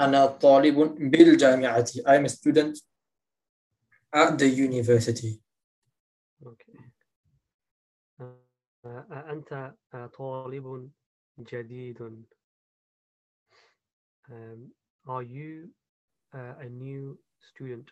أنا 0.00 0.26
طالب 0.26 0.74
بالجامعة. 1.10 1.84
I'm 2.06 2.24
a 2.24 2.28
student 2.28 2.78
at 4.12 4.38
the 4.38 4.48
university. 4.48 5.40
Okay. 6.46 6.78
Uh, 8.20 8.24
uh, 8.84 9.30
أنت 9.30 9.74
uh, 9.94 10.06
طالب 10.18 10.90
جديد. 11.38 12.24
Um, 14.30 14.72
are 15.06 15.22
you 15.22 15.70
uh, 16.34 16.54
a 16.60 16.68
new 16.68 17.18
student? 17.40 17.90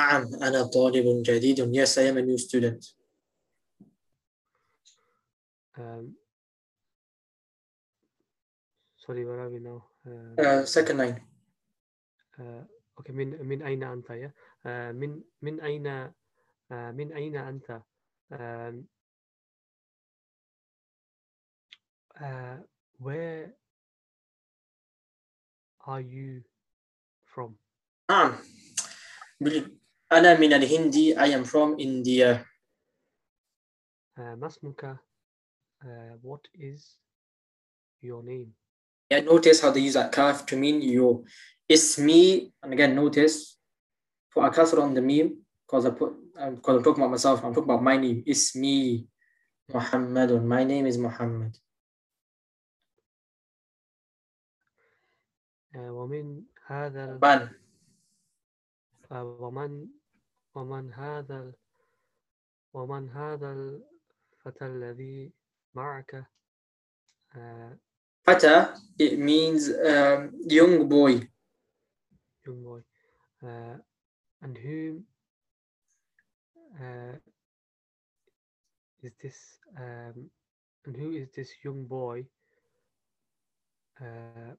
نعم 0.00 0.34
أنا 0.42 0.62
طالب 0.62 1.22
جديد. 1.22 1.74
Yes, 1.74 1.98
I 1.98 2.02
am 2.02 2.16
a 2.16 2.22
new 2.22 2.38
student. 2.38 2.84
Um, 5.76 6.14
sorry, 8.96 9.24
where 9.24 9.40
are 9.40 9.50
we 9.50 9.60
now? 9.60 9.84
Uh, 10.06 10.42
Uh, 10.42 10.64
second 10.66 10.98
line. 10.98 11.20
uh, 12.38 12.64
okay, 12.98 13.12
من 13.12 13.46
من 13.46 13.62
أين 13.62 13.82
أنت 13.84 14.10
يا? 14.10 14.32
Uh, 14.64 14.92
من 14.92 15.22
من 15.42 15.60
أين 15.60 15.86
uh, 16.70 16.90
من 16.92 17.12
أين 17.12 17.36
أنت? 17.36 17.82
Um, 18.32 18.88
uh, 22.20 22.56
where 22.98 23.54
are 25.86 26.00
you 26.00 26.42
from? 27.24 27.54
نعم. 28.10 28.36
بال- 29.40 29.76
أنا 30.12 30.40
من 30.40 30.52
الهند. 30.52 30.94
I 31.18 31.28
am 31.34 31.44
from 31.44 31.78
India. 31.78 32.44
Uh, 34.18 34.36
ما 34.36 34.46
اسمك? 34.46 34.98
Uh, 35.84 36.16
what 36.22 36.48
is 36.54 36.96
your 38.02 38.22
name? 38.22 38.52
Yeah, 39.10 39.20
notice 39.20 39.60
how 39.60 39.70
they 39.70 39.80
use 39.80 39.94
that 39.94 40.12
kaf 40.12 40.46
to 40.46 40.56
mean 40.56 40.82
you. 40.82 41.24
Ismi, 41.70 42.52
and 42.62 42.72
again, 42.72 42.94
notice 42.94 43.56
put 44.32 44.44
a 44.44 44.50
kasra 44.50 44.82
on 44.82 44.94
the 44.94 45.00
meme 45.02 45.38
because 45.66 45.86
I 45.86 45.90
put 45.90 46.14
because 46.56 46.76
I'm 46.76 46.82
talking 46.82 47.02
about 47.02 47.10
myself. 47.10 47.44
I'm 47.44 47.54
talking 47.54 47.70
about 47.70 47.82
my 47.82 47.96
name. 47.96 48.22
Ismi 48.26 49.06
Muhammadun. 49.72 50.44
My 50.44 50.64
name 50.64 50.86
is 50.86 50.98
Muhammad. 50.98 51.56
ومن 55.74 56.44
هذا 56.66 57.04
ال- 57.04 57.20
Man, 57.20 57.48
آه، 59.12 59.24
ومن 59.24 59.88
ومن 60.54 60.92
هذا 60.92 61.38
ال- 61.40 61.54
ومن 62.72 63.08
هذا 63.10 63.52
الفتى 63.52 64.66
الذي 64.66 65.32
معك 65.74 66.26
آه، 67.36 67.78
Fata, 68.30 68.74
it 68.98 69.18
means 69.18 69.68
um, 69.70 70.30
young 70.46 70.88
boy. 70.88 71.28
young 72.46 72.62
boy 72.62 72.80
uh, 73.42 73.76
and 74.42 74.56
whom 74.58 75.04
uh, 76.80 77.16
is 79.02 79.12
this 79.22 79.58
um, 79.78 80.30
and 80.86 80.96
who 80.96 81.10
is 81.12 81.28
this 81.36 81.50
young 81.64 81.86
boy 81.86 82.24
uh, 84.00 84.52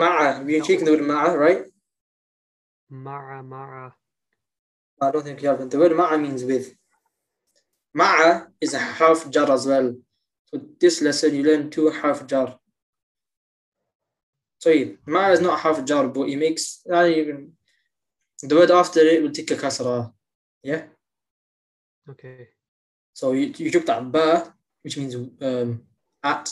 Ma'a. 0.00 0.44
We're 0.44 0.58
No. 0.60 0.64
taking 0.64 0.84
the 0.86 0.92
word 0.92 1.02
ma'a, 1.12 1.36
right? 1.46 1.62
Mara 2.88 3.42
Mara 3.42 3.94
I 5.02 5.10
don't 5.10 5.22
think 5.24 5.40
you 5.42 5.48
have 5.48 5.60
it. 5.60 5.70
The 5.70 5.78
word 5.78 5.92
ma'a 5.92 6.16
means 6.20 6.44
with. 6.44 6.66
Ma'a 7.96 8.48
is 8.60 8.74
a 8.74 8.78
half 8.78 9.30
jar 9.30 9.50
as 9.50 9.66
well. 9.66 9.94
So 10.46 10.60
this 10.80 11.00
lesson 11.02 11.34
you 11.34 11.42
learn 11.44 11.70
two 11.70 11.90
half 11.90 12.26
jar. 12.26 12.58
Sorry, 14.58 14.98
ma'a 15.06 15.32
is 15.32 15.40
not 15.40 15.60
half 15.60 15.84
jar, 15.84 16.06
but 16.08 16.28
it 16.28 16.36
makes 16.36 16.82
not 16.86 17.08
even 17.08 17.52
the 18.42 18.54
word 18.56 18.70
after 18.70 19.00
it 19.00 19.22
will 19.22 19.30
take 19.32 19.50
a 19.50 19.56
kasra. 19.56 20.12
Yeah. 20.62 20.82
okay 22.10 22.48
So 23.14 23.32
you, 23.32 23.52
you 23.56 23.70
took 23.70 23.86
that 23.86 24.10
ba, 24.12 24.52
which 24.82 24.96
means 24.98 25.14
um, 25.40 25.82
at, 26.22 26.46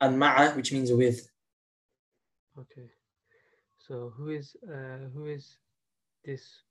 and 0.00 0.18
ma'a, 0.18 0.54
which 0.56 0.72
means 0.72 0.92
with. 0.92 1.28
okay 2.57 2.89
so 3.77 4.11
who 4.15 4.29
is 4.29 4.55
uh, 4.67 5.09
who 5.13 5.25
is 5.25 5.57
this 6.25 6.63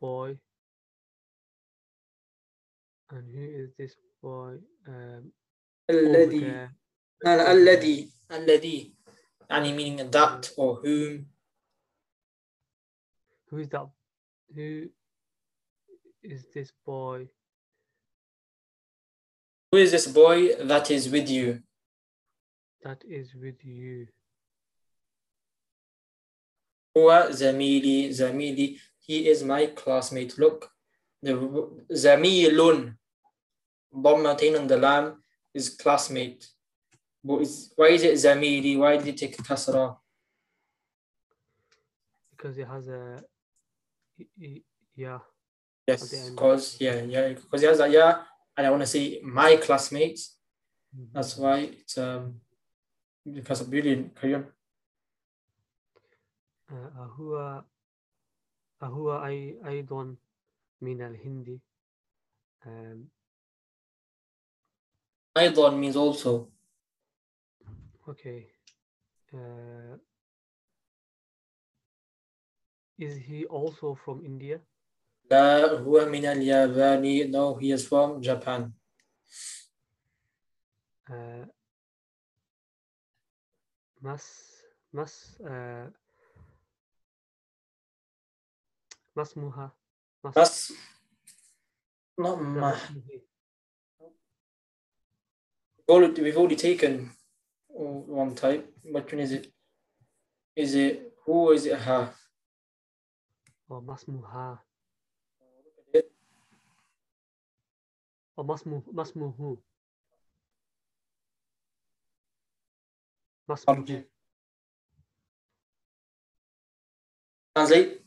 boy 0.00 0.36
and 3.10 3.30
who 3.34 3.44
is 3.62 3.70
this 3.78 3.94
boy 4.22 4.56
um, 4.88 5.32
over 5.88 6.00
الذي 6.00 6.40
there 6.40 6.70
لا 7.24 7.36
لا 7.36 7.52
الذي 7.52 8.10
الذي 8.30 8.94
يعني 9.50 9.72
meaning 9.76 10.10
that 10.10 10.50
or 10.56 10.76
whom 10.76 11.26
who 13.50 13.58
is 13.58 13.68
that 13.68 13.88
who 14.54 14.88
is 16.22 16.46
this 16.54 16.72
boy 16.86 17.28
who 19.70 19.78
is 19.78 19.90
this 19.90 20.06
boy 20.06 20.54
that 20.64 20.90
is 20.90 21.08
with 21.08 21.28
you 21.28 21.62
that 22.82 23.04
is 23.04 23.34
with 23.34 23.64
you 23.64 24.06
Huwa 26.99 27.31
zamili, 27.31 28.13
zamili. 28.13 28.81
He 28.99 29.29
is 29.31 29.43
my 29.43 29.67
classmate. 29.67 30.37
Look, 30.37 30.69
the 31.23 31.33
zamilun, 31.89 32.93
dhammatain 33.91 34.55
on 34.55 34.67
the 34.67 34.77
lam 34.77 35.23
is 35.53 35.77
classmate. 35.77 36.45
Why 37.23 37.89
is 37.89 38.03
it 38.03 38.15
zamili? 38.15 38.77
Why 38.77 38.97
did 38.97 39.05
he 39.05 39.13
take 39.13 39.37
kasra? 39.37 39.97
Because 42.31 42.57
it 42.57 42.67
has 42.67 42.87
a 42.87 43.23
yeah. 44.95 45.19
Yes, 45.87 46.29
because 46.29 46.77
yeah, 46.79 47.01
yeah, 47.01 47.29
because 47.29 47.61
he 47.61 47.67
has 47.67 47.79
a 47.79 47.87
yeah, 47.87 48.23
and 48.57 48.67
I 48.67 48.69
want 48.69 48.83
to 48.83 48.87
say 48.87 49.21
my 49.23 49.55
classmates. 49.55 50.37
Mm-hmm. 50.95 51.13
That's 51.13 51.37
why 51.37 51.59
it's 51.59 51.97
um 51.97 52.41
because 53.25 53.61
of 53.61 53.69
brilliant 53.69 54.15
career. 54.15 54.53
on 56.70 56.74
آه، 56.74 57.04
أهو 57.04 57.64
أهو 58.82 59.24
أي 59.26 59.60
أيضا 59.66 60.16
من 60.80 61.02
الهند 61.02 61.60
um, 62.64 63.08
أيضا 65.36 65.70
means 65.70 65.96
also 65.96 66.48
okay 68.08 68.46
uh, 69.32 69.96
is 72.98 73.16
he 73.16 73.44
also 73.46 73.94
from 73.94 74.24
India 74.24 74.60
لا 75.30 75.78
هو 75.80 76.04
من 76.06 76.24
اليابان 76.26 77.30
no 77.30 77.54
he 77.54 77.72
is 77.72 77.86
from 77.86 78.20
Japan 78.20 78.72
uh, 81.08 81.46
مس 84.02 84.54
مس 84.92 85.38
uh, 85.40 85.90
Masmuha. 89.19 89.71
Mas. 90.23 90.35
Mas 90.35 90.71
not 92.19 92.41
ma. 92.41 92.75
We've 95.87 96.37
already 96.37 96.55
taken 96.55 97.11
one 97.67 98.35
type. 98.35 98.71
Which 98.83 99.11
one 99.11 99.21
is 99.21 99.31
it? 99.31 99.51
Is 100.55 100.75
it 100.75 101.13
who 101.25 101.51
is 101.51 101.65
it 101.65 101.79
ha? 101.79 102.13
Or 103.69 103.77
oh, 103.77 103.81
masmuha. 103.81 104.59
Or 105.93 106.03
oh, 108.37 108.43
masmu 108.43 108.83
masmuhu. 108.93 109.57
Masmuhu. 113.49 114.03
Translate. 117.55 118.01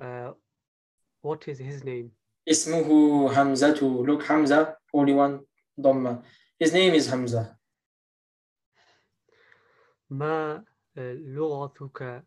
uh, 0.00 0.32
what 1.22 1.48
is 1.48 1.58
his 1.58 1.84
name 1.84 2.10
اسمه 2.48 3.30
همزة 3.32 4.04
look 4.06 4.22
Hamza 4.22 4.76
only 4.94 5.14
one 5.14 5.40
ضمة 5.80 6.22
his 6.62 6.72
name 6.72 6.94
is 6.94 7.06
Hamza 7.08 7.56
ما 10.10 10.64
آه، 10.98 11.12
لغتك 11.12 12.24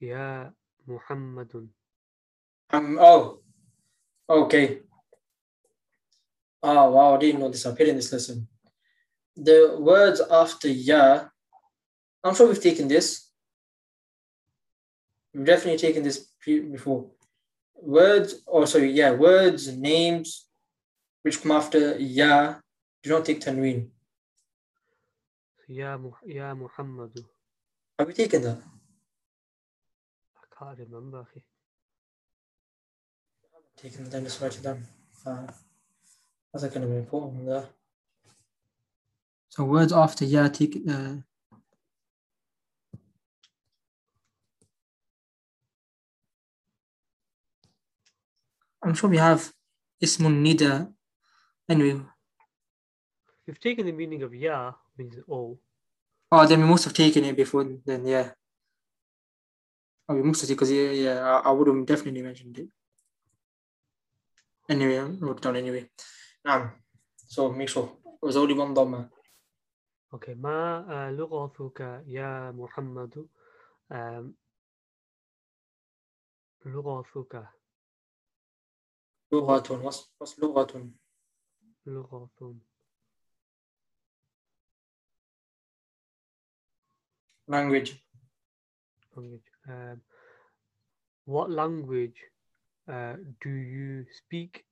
يا 0.00 0.54
محمد 0.86 1.68
um, 2.72 2.98
oh 2.98 3.42
okay 4.28 4.82
oh 6.62 6.90
wow 6.90 7.14
I 7.14 7.18
didn't 7.18 7.40
know 7.40 7.48
this 7.48 7.66
I 7.66 7.70
put 7.72 7.88
in 7.88 7.96
this 7.96 8.12
lesson 8.12 8.48
the 9.36 9.76
words 9.78 10.20
after 10.20 10.68
ya 10.68 11.28
I'm 12.24 12.34
sure 12.34 12.48
we've 12.48 12.62
taken 12.62 12.88
this 12.88 13.30
we've 15.32 15.46
definitely 15.46 15.78
taken 15.78 16.02
this 16.02 16.18
pre- 16.35 16.35
before. 16.47 17.05
Words, 17.75 18.41
or 18.47 18.63
oh, 18.63 18.65
sorry, 18.65 18.91
yeah, 18.91 19.11
words, 19.11 19.75
names 19.77 20.47
which 21.21 21.41
come 21.41 21.51
after 21.51 21.97
ya 21.99 22.55
do 23.03 23.09
not 23.09 23.25
take 23.25 23.41
tanween. 23.41 23.89
Ya, 25.67 25.97
ya 26.25 26.53
Muhammad. 26.55 27.11
Have 27.99 28.07
we 28.07 28.13
taken 28.13 28.41
that? 28.41 28.59
I 30.37 30.45
can't 30.57 30.79
remember. 30.79 31.27
Taken 33.75 34.09
them, 34.09 34.25
to 34.25 34.43
write 34.43 34.57
it 34.57 34.63
down. 34.63 34.83
Uh, 35.25 35.47
that's 36.53 36.63
going 36.73 36.81
to 36.81 36.87
be 36.87 36.95
important 36.95 37.45
there. 37.45 37.67
So 39.49 39.65
words 39.65 39.91
after 39.91 40.25
ya 40.25 40.47
take 40.47 40.81
uh, 40.89 41.15
I'm 48.84 48.94
sure 48.94 49.10
we 49.10 49.18
have 49.18 49.52
ismun 50.02 50.42
nida 50.44 50.92
anyway 51.68 52.00
We've 53.46 53.60
taken 53.60 53.86
the 53.86 53.92
meaning 53.92 54.22
of 54.22 54.34
ya 54.34 54.72
means 54.98 55.16
all. 55.28 55.58
oh 56.32 56.46
then 56.46 56.60
we 56.62 56.66
must 56.66 56.84
have 56.84 56.94
taken 56.94 57.24
it 57.24 57.36
before 57.36 57.64
then 57.86 58.06
yeah 58.06 58.32
oh 60.08 60.14
we 60.14 60.22
must 60.22 60.40
have 60.42 60.48
because 60.50 60.70
yeah, 60.72 60.90
yeah 60.90 61.18
I, 61.20 61.48
I 61.48 61.50
would 61.50 61.68
have 61.68 61.86
definitely 61.86 62.22
mentioned 62.22 62.58
it 62.58 62.68
anyway 64.68 64.98
I 64.98 65.04
wrote 65.20 65.38
it 65.38 65.42
down 65.42 65.56
anyway 65.56 65.84
um, 66.44 66.72
so 67.26 67.50
make 67.52 67.68
sure 67.68 67.86
it 68.22 68.26
was 68.26 68.36
only 68.36 68.54
one 68.54 68.74
dhamma 68.74 69.08
Okay 70.14 70.34
ما 70.34 70.84
آه، 70.90 71.10
لغتك 71.10 71.80
يا 72.06 72.50
محمد 72.50 73.28
آم، 73.92 74.34
لغتك 76.66 77.48
لغة 79.32 79.82
what's, 79.82 80.08
what's 80.18 80.38
لغة 80.38 80.90
لغة 81.86 82.56
language 87.48 88.02
language 89.16 89.48
um, 89.68 90.00
what 91.24 91.50
language 91.50 92.18
uh, 92.88 93.14
do 93.40 93.50
you 93.50 94.04
speak 94.10 94.64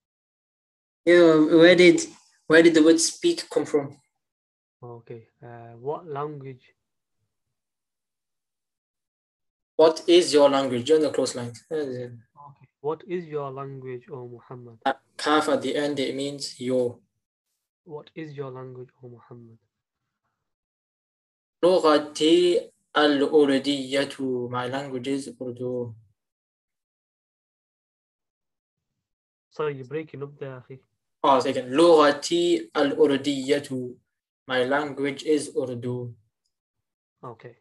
yeah 1.04 1.34
where 1.62 1.74
did 1.74 2.00
where 2.46 2.62
did 2.62 2.74
the 2.74 2.82
word 2.82 3.00
speak 3.00 3.48
come 3.50 3.64
from 3.64 3.96
okay 4.82 5.26
uh, 5.42 5.72
what 5.78 6.06
language 6.06 6.64
what 9.76 10.02
is 10.06 10.32
your 10.32 10.48
language 10.48 10.88
you're 10.88 10.98
on 10.98 11.04
the 11.04 11.10
close 11.10 11.34
line 11.34 11.52
okay 11.72 12.10
what 12.84 13.02
is 13.06 13.26
your 13.26 13.50
language 13.50 14.04
o 14.10 14.28
muhammad 14.28 14.78
calf 15.16 15.48
at 15.48 15.62
the 15.62 15.76
end 15.76 15.98
it 15.98 16.14
means 16.14 16.60
your 16.60 16.98
what 17.84 18.10
is 18.14 18.36
your 18.36 18.50
language 18.50 18.90
o 19.02 19.08
muhammad 19.08 19.58
لغتي 21.62 22.70
al-Urdiyatu. 22.94 24.50
My 24.50 24.66
language 24.66 25.08
is 25.08 25.30
Urdu. 25.40 25.94
Sorry, 29.50 29.74
you're 29.74 29.86
breaking 29.86 30.22
up 30.22 30.38
there, 30.38 30.58
أخي. 30.58 30.78
Oh, 31.22 31.40
second. 31.40 31.70
لغتي 31.70 32.70
al-Urdiyatu. 32.74 33.94
My 34.46 34.64
language 34.64 35.22
is 35.24 35.52
Urdu. 35.56 36.14
Okay. 37.22 37.56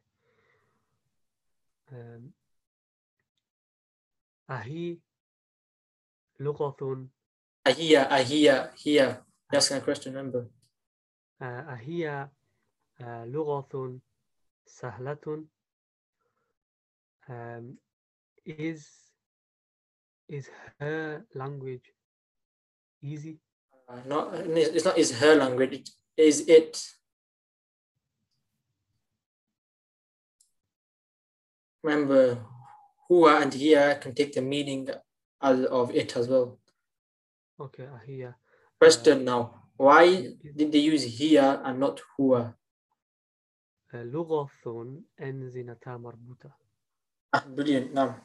Um, 1.91 2.33
أهي 4.49 4.97
لغة 6.43 7.07
Ahia, 7.65 8.07
ahia, 8.09 8.71
here. 8.75 9.21
Asking 9.53 9.77
a 9.77 9.81
question, 9.81 10.13
remember. 10.13 10.49
آه، 11.41 11.73
أهي 11.73 12.29
آه، 13.01 13.25
لغة 13.25 13.99
سهلة 14.65 15.45
um, 17.29 17.77
is 18.45 18.87
is 20.27 20.49
her 20.79 21.25
language 21.33 21.93
easy 23.01 23.39
Uh, 23.89 23.97
not, 24.05 24.33
it's 24.35 24.85
not 24.85 24.97
is 24.99 25.17
her 25.19 25.33
language, 25.33 25.73
it 25.73 25.89
is 26.15 26.47
it. 26.47 26.77
Remember, 31.81 32.37
huwa 33.09 33.41
and 33.41 33.51
here 33.51 33.95
can 33.95 34.13
take 34.13 34.33
the 34.33 34.41
meaning 34.41 34.87
as 35.41 35.65
of 35.65 35.95
it 35.95 36.15
as 36.17 36.27
well. 36.27 36.59
okay 37.59 37.83
أهي 37.87 38.35
Question 38.81 39.25
now, 39.25 39.63
why 39.77 40.05
did 40.55 40.71
they 40.71 40.79
use 40.79 41.03
here 41.03 41.61
and 41.63 41.79
not 41.79 42.01
huwa? 42.17 42.53
آه، 43.93 44.03
لغة 44.03 44.49
أنزنتا 45.21 45.97
مربوطة 45.97 46.51
Ah, 47.35 47.45
brilliant, 47.45 47.93
نعم. 47.93 48.21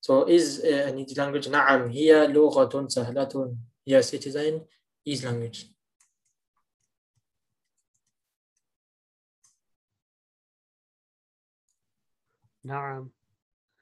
So 0.00 0.28
is 0.28 0.62
uh, 0.64 0.88
an 0.88 0.98
easy 0.98 1.14
language? 1.14 1.48
نعم 1.48 1.88
هي 1.90 2.26
لغة 2.26 2.88
سهلة. 2.88 3.56
Yes, 3.86 4.12
it 4.14 4.26
is 4.26 4.36
an 4.36 4.60
easy 5.04 5.26
language. 5.26 5.66
نعم 12.64 12.98
آه، 12.98 13.19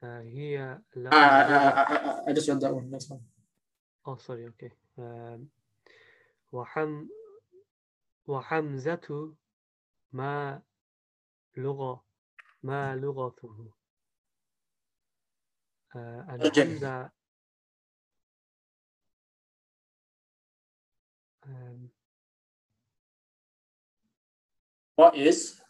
هي 0.03 0.81
Ah, 0.85 0.95
لا 0.95 1.11
I, 1.11 1.53
I, 1.53 2.27
I, 2.27 2.31
I 2.31 2.33
just 2.33 2.47
read 2.49 2.59
that 2.61 2.73
one. 2.73 2.91
That's 2.91 3.07
fine. 3.07 3.21
Oh, 4.07 4.17
sorry. 4.17 4.45
Okay. 4.47 4.71
Um, 4.99 5.49
وحم 6.53 7.07
وحمزة 8.27 9.35
ما 10.13 10.61
لغة 11.57 12.05
ما 12.63 12.95
لغته 12.95 13.73
آه، 15.95 16.27
أرجع. 16.41 16.63
الحمزة 16.63 17.11
um, 21.45 21.89
What 24.95 25.15
is? 25.17 25.61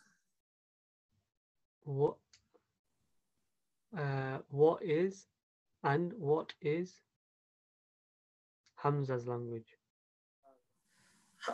what 1.86 2.18
uh, 3.98 4.40
what 4.50 4.84
is 4.84 5.26
and 5.84 6.14
what 6.18 6.54
is 6.62 6.94
Hamza's 8.84 9.28
language 9.28 9.72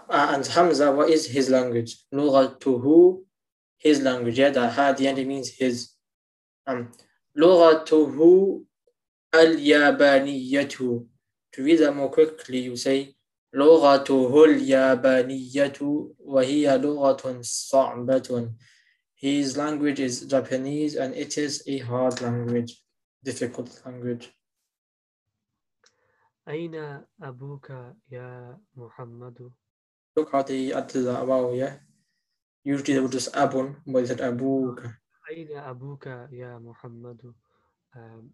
Uh, 0.10 0.32
and 0.34 0.46
Hamza, 0.48 0.92
what 0.92 1.10
is 1.10 1.28
his 1.28 1.50
language? 1.50 1.98
لغته, 2.14 3.24
his 3.78 4.02
language. 4.02 4.40
Yeah, 4.40 4.50
that 4.52 4.72
had 4.74 4.98
the 4.98 5.08
end 5.08 5.20
it 5.20 5.28
means 5.28 5.50
his. 5.50 5.90
Um, 6.66 6.92
لغته 7.38 8.66
اليابانية. 9.34 11.06
To 11.54 11.64
read 11.64 11.80
that 11.80 11.94
more 11.94 12.10
quickly, 12.10 12.60
you 12.60 12.78
say 12.78 13.16
لغته 13.54 14.46
اليابانية 14.46 15.80
وهي 16.20 16.78
لغة 16.78 17.42
صعبة. 17.42 18.54
His 19.16 19.56
language 19.58 20.00
is 20.00 20.26
Japanese 20.26 20.96
and 20.96 21.14
it 21.14 21.38
is 21.38 21.64
a 21.68 21.78
hard 21.80 22.22
language, 22.22 22.82
difficult 23.24 23.70
language. 23.86 24.34
أين 26.48 27.06
أبوك 27.22 27.70
يا 28.12 28.60
محمد 28.76 29.52
Look 30.16 30.32
how 30.32 30.42
they 30.42 30.74
added 30.74 31.04
that 31.06 31.26
wow, 31.28 31.52
yeah. 31.54 31.78
Usually 32.64 32.94
they 32.96 33.00
would 33.00 33.12
just 33.12 33.32
abun, 33.34 33.76
but 33.88 34.02
they 34.02 34.08
said 34.08 34.20
abuka. 34.20 34.98
أين 35.32 35.58
أبوك 35.58 36.06
يا 36.32 36.58
محمد 36.60 37.34
آم، 37.96 38.32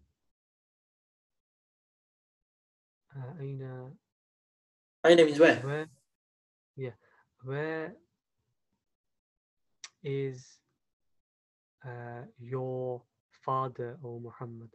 آه، 3.16 3.36
أين 3.40 3.92
Aina 5.04 5.24
means 5.24 5.38
where? 5.38 5.60
where 5.62 5.86
yeah 6.76 6.94
where 7.44 7.94
is 10.02 10.58
uh, 11.84 12.24
your 12.38 13.02
father 13.44 13.98
O 14.04 14.20
Muhammad 14.20 14.70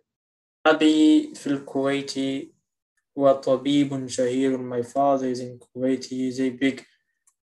أبي 0.66 1.36
في 1.36 1.48
الكويت 1.48 2.14
وطبيب 3.16 4.08
شهير. 4.08 4.58
My 4.58 4.82
father 4.82 5.28
is 5.28 5.40
in 5.40 5.60
Kuwait. 5.60 6.06
He 6.06 6.28
is 6.28 6.40
a 6.40 6.50
big, 6.50 6.86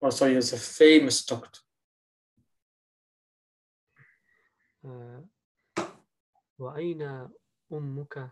or 0.01 0.11
sorry, 0.11 0.35
he's 0.35 0.53
a 0.53 0.57
famous 0.57 1.25
doctor. 1.25 1.59
uh, 4.85 5.83
وأين 6.59 7.29
أمك 7.73 8.31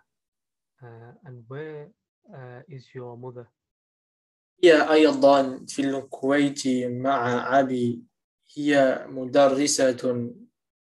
uh, 0.81 1.11
and 1.25 1.43
where 1.47 1.89
uh, 2.33 2.61
is 2.69 2.87
your 2.95 3.17
mother 3.17 3.47
هي 4.63 4.91
أيضا 4.91 5.65
في 5.67 5.81
الكويت 5.81 6.67
مع 6.87 7.59
أبي. 7.59 8.03
هي 8.55 9.05
مدرسة 9.09 10.31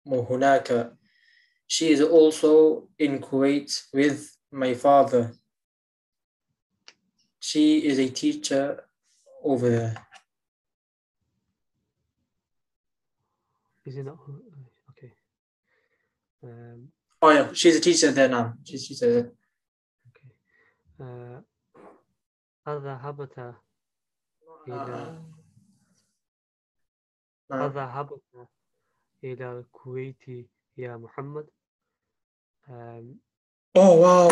هناك. 0.08 0.98
She 1.68 1.90
is 1.90 2.02
also 2.02 2.90
in 3.00 3.20
Kuwait 3.20 3.72
with 3.94 4.38
my 4.52 4.74
father. 4.74 5.34
She 7.40 7.86
is 7.86 7.98
a 8.00 8.10
teacher 8.10 8.84
over 9.44 9.70
there. 9.70 10.08
is 13.86 13.98
it 13.98 14.04
not 14.04 14.18
okay 14.92 15.12
um, 16.44 16.90
Oh 17.24 17.30
yeah, 17.30 17.52
she's 17.54 17.76
a 17.76 17.80
teacher 17.80 18.12
there 18.12 18.30
now. 18.30 18.54
She's 18.64 18.84
a 18.84 18.88
teacher 18.88 19.12
there. 19.14 19.32
okay 20.10 20.30
uh, 21.00 21.42
أذهبت 22.68 23.38
إلى 24.68 25.22
Uh, 27.52 27.56
أذهبت 27.56 28.22
إلى 29.24 29.52
الكويت 29.52 30.48
يا 30.78 30.98
محمد 30.98 31.48
um, 32.70 33.20
oh 33.76 33.96
wow, 34.00 34.30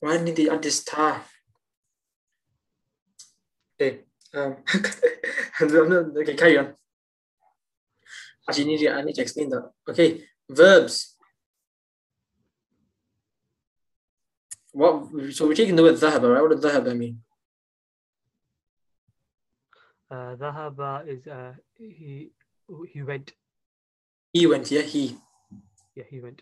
why 0.00 0.16
did 0.18 0.34
they 0.36 0.48
add 0.48 0.62
this 0.62 0.82
tar? 0.84 1.22
Okay, 3.80 4.00
um, 4.34 4.56
I'm 5.60 5.88
not- 5.88 6.16
okay, 6.16 6.34
carry 6.34 6.58
on. 6.58 6.74
Actually, 8.48 8.64
need 8.64 8.78
to, 8.78 8.88
I 8.88 9.02
need 9.02 9.14
to 9.14 9.22
explain 9.22 9.48
that. 9.50 9.70
Okay, 9.88 10.24
verbs. 10.48 11.16
What? 14.72 15.08
So 15.34 15.46
we're 15.46 15.54
taking 15.54 15.76
the 15.76 15.82
word 15.82 15.96
ذهب, 15.96 16.22
right? 16.24 16.42
What 16.42 16.50
does 16.50 16.60
ذهب 16.64 16.96
mean? 16.96 17.22
uh, 20.10 20.34
ذهب 20.36 21.06
is 21.08 21.26
uh, 21.26 21.54
he 21.78 22.32
he 22.88 23.02
went 23.02 23.32
He 24.33 24.45
went, 24.47 24.69
yeah, 24.71 24.81
he. 24.81 25.17
Yeah, 25.95 26.03
he 26.09 26.19
went. 26.19 26.41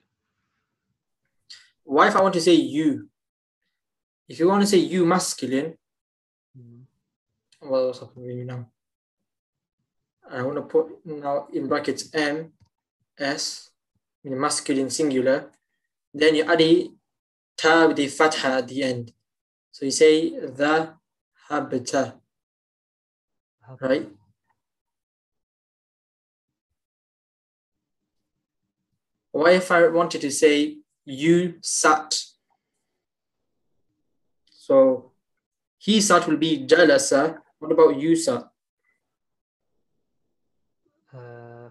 Why 1.83 2.07
if 2.07 2.15
I 2.15 2.21
want 2.21 2.33
to 2.33 2.41
say 2.41 2.53
you? 2.53 3.09
If 4.27 4.39
you 4.39 4.47
want 4.47 4.61
to 4.61 4.67
say 4.67 4.77
you 4.77 5.05
masculine, 5.05 5.77
mm. 6.57 6.81
well, 7.61 7.87
what's 7.87 7.99
happening 7.99 8.39
with 8.39 8.47
now? 8.47 8.67
I 10.29 10.41
want 10.41 10.55
to 10.55 10.63
put 10.63 11.05
now 11.05 11.47
in 11.53 11.67
brackets 11.67 12.09
M, 12.13 12.51
S, 13.19 13.69
masculine 14.23 14.89
singular. 14.89 15.51
Then 16.13 16.35
you 16.35 16.43
add 16.43 16.57
the 16.57 16.91
ta 17.55 17.87
with 17.87 17.97
the 17.97 18.07
fatha 18.07 18.47
at 18.47 18.67
the 18.67 18.81
end. 18.83 19.11
So 19.71 19.85
you 19.85 19.91
say 19.91 20.31
the 20.31 20.93
habita, 21.49 22.15
right? 23.79 24.09
Why 29.35 29.51
if 29.51 29.69
I 29.69 29.89
wanted 29.89 30.21
to 30.21 30.31
say 30.31 30.77
you 31.03 31.55
sat? 31.61 32.15
So 34.49 35.11
he 35.77 35.99
sat 35.99 36.25
will 36.25 36.37
be 36.37 36.65
jalasa. 36.65 37.39
What 37.59 37.73
about 37.73 37.99
you 37.99 38.15
sat? 38.15 38.47
uh, 41.13 41.69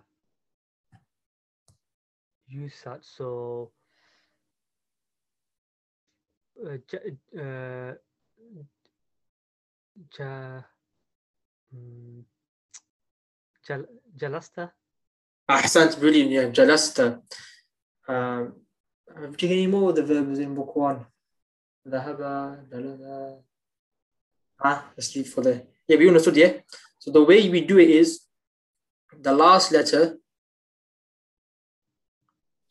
use 2.46 2.83
that. 2.85 3.03
So, 3.03 3.72
uh, 6.66 6.77
ja- 6.92 7.40
uh, 7.40 7.94
ja, 10.18 10.62
jal, 13.66 13.87
jalasta. 14.16 14.72
Ahsant, 15.50 16.00
brilliant. 16.00 16.32
Yeah, 16.32 16.50
jalasta. 16.50 17.22
Um, 18.08 18.54
have 19.15 19.41
you 19.41 19.50
any 19.50 19.67
more 19.67 19.89
of 19.89 19.95
the 19.95 20.04
verbs 20.04 20.39
in 20.39 20.56
book 20.56 20.76
one? 20.76 21.06
ذهب, 21.88 22.69
جلس. 22.72 23.39
Ah, 24.62 24.91
let's 24.95 25.15
leave 25.15 25.30
for 25.30 25.41
there. 25.41 25.63
Yeah, 25.88 25.98
we 25.98 26.08
understood, 26.08 26.36
yeah? 26.36 26.54
So 27.00 27.12
the 27.12 27.24
way 27.24 27.50
we 27.50 27.62
do 27.62 27.80
it 27.80 27.89
is 27.89 28.22
the 29.22 29.34
last 29.34 29.72
letter 29.72 30.17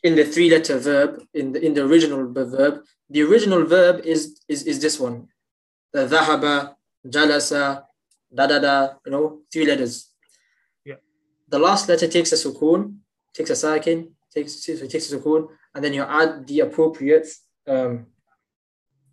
in 0.03 0.15
the 0.15 0.25
three 0.25 0.51
letter 0.51 0.79
verb, 0.79 1.25
in 1.35 1.53
the 1.53 1.65
in 1.65 1.75
the 1.75 1.85
original 1.85 2.29
b- 2.29 2.45
verb, 2.45 2.85
the 3.11 3.23
original 3.23 3.65
verb 3.65 4.01
is 4.05 4.39
is, 4.49 4.63
is 4.65 4.81
this 4.81 5.01
one. 5.01 5.29
The 5.93 6.07
ذهب, 6.07 6.75
jalasa, 7.07 7.85
da 8.33 8.47
da 8.47 8.59
da, 8.59 8.95
you 9.05 9.13
know, 9.13 9.41
three 9.53 9.65
letters. 9.67 10.12
Yeah. 11.43 11.59
The 11.59 11.59
last 11.59 11.89
letter 11.89 12.09
takes 12.09 12.33
a 12.33 12.37
sukun, 12.37 12.99
takes 13.35 13.51
a 13.51 13.57
sakin, 13.57 14.15
takes 14.35 14.65
takes 14.65 15.13
a 15.13 15.17
sukun, 15.17 15.49
and 15.75 15.85
then 15.85 15.93
you 15.95 16.03
add 16.03 16.47
the 16.47 16.61
appropriate 16.61 17.27
um 17.67 18.07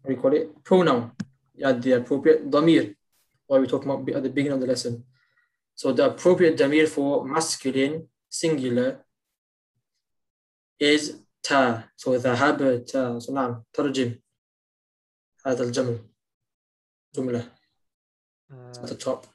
what 0.02 0.10
do 0.10 0.16
you 0.16 0.22
call 0.22 0.34
it? 0.34 0.64
Pronoun. 0.64 1.12
You 1.56 1.66
add 1.68 1.82
the 1.82 1.94
appropriate 1.94 2.50
damir, 2.52 2.96
what 3.48 3.62
we 3.62 3.68
talked 3.68 3.86
about 3.86 4.08
at 4.10 4.24
the 4.24 4.30
beginning 4.30 4.54
of 4.54 4.62
the 4.62 4.68
lesson. 4.68 5.04
So 5.74 5.92
the 5.92 6.06
appropriate 6.12 6.58
damir 6.58 6.88
for 6.88 7.26
masculine 7.26 8.08
singular 8.30 9.04
is 10.80 11.22
ta. 11.44 11.90
So 11.96 12.12
ذهب 12.18 12.86
ta. 12.86 13.20
So 13.20 13.34
نعم 13.34 13.64
ترجم 13.74 14.20
هذا 15.46 15.64
الجمل 15.64 16.00
جملة 17.16 17.52
Uh, 18.52 18.70
at 18.84 18.88
the 18.90 18.96
top. 18.96 19.26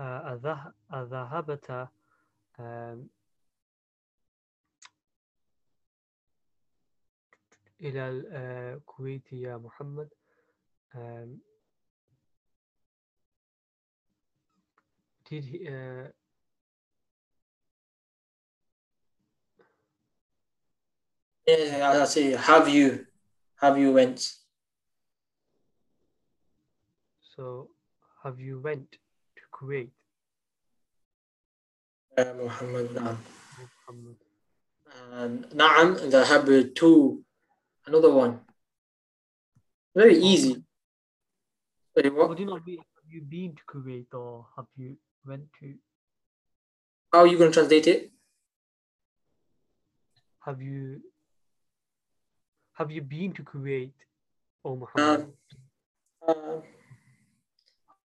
Uh, 0.00 0.72
أذهبت 0.92 1.88
um, 2.58 3.08
إلى 7.80 8.08
الكويت 8.08 9.32
يا 9.32 9.56
محمد 9.56 10.08
um, 10.94 11.40
did 15.28 15.44
he, 15.44 15.68
uh, 15.68 16.08
Yeah, 21.46 21.90
I 22.02 22.04
say 22.04 22.30
have 22.32 22.68
you 22.68 23.06
have 23.56 23.76
you 23.78 23.92
went. 23.92 24.36
so 27.36 27.70
have 28.22 28.38
you 28.40 28.60
went 28.60 28.96
Kuwait. 29.60 29.90
Uh, 32.16 32.32
Muhammad, 32.34 32.88
Naam. 32.90 33.16
Muhammad. 33.86 34.16
And 35.12 35.44
Naam, 35.50 36.10
they 36.10 36.24
have 36.24 36.48
uh, 36.48 36.62
two, 36.74 37.22
another 37.86 38.10
one. 38.10 38.40
Very 39.94 40.16
easy. 40.16 40.62
Sorry, 41.94 42.10
what? 42.10 42.28
Would 42.30 42.38
you 42.38 42.46
not 42.46 42.64
be, 42.64 42.76
have 42.76 43.10
you 43.10 43.20
been 43.20 43.54
to 43.54 43.62
Kuwait 43.68 44.06
or 44.14 44.46
have 44.56 44.66
you 44.76 44.96
went 45.26 45.44
to? 45.60 45.74
How 47.12 47.20
are 47.20 47.26
you 47.26 47.36
going 47.36 47.50
to 47.50 47.54
translate 47.54 47.86
it? 47.86 48.10
Have 50.46 50.62
you 50.62 51.02
have 52.74 52.90
you 52.90 53.02
been 53.02 53.34
to 53.34 53.42
Kuwait, 53.42 53.92
oh 54.64 54.76
Muhammad? 54.76 55.32
Uh, 56.26 56.30
uh, 56.30 56.60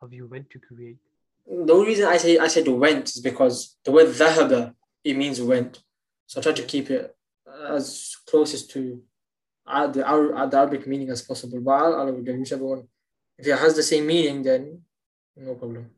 have 0.02 0.12
you 0.12 0.26
went 0.26 0.50
to 0.50 0.58
Kuwait? 0.58 0.98
the 1.48 1.72
only 1.72 1.88
reason 1.88 2.06
I 2.06 2.18
say 2.18 2.38
I 2.38 2.48
said 2.48 2.68
went 2.68 3.08
is 3.08 3.20
because 3.20 3.76
the 3.84 3.92
word 3.92 4.08
dhahaba 4.08 4.74
it 5.04 5.16
means 5.16 5.40
went, 5.40 5.82
so 6.26 6.40
I 6.40 6.42
try 6.42 6.52
to 6.52 6.62
keep 6.62 6.90
it 6.90 7.16
as 7.70 8.16
closest 8.26 8.70
to 8.72 9.00
uh, 9.66 9.70
uh, 9.70 10.46
the, 10.46 10.56
Arabic 10.56 10.86
meaning 10.86 11.10
as 11.10 11.22
possible. 11.22 11.60
But 11.60 11.72
I'll, 11.72 11.94
I'll 12.00 12.12
whichever 12.12 12.64
one, 12.64 12.88
if 13.38 13.46
it 13.46 13.58
has 13.58 13.76
the 13.76 13.82
same 13.82 14.06
meaning, 14.06 14.42
then 14.42 14.82
no 15.36 15.54
problem. 15.54 15.90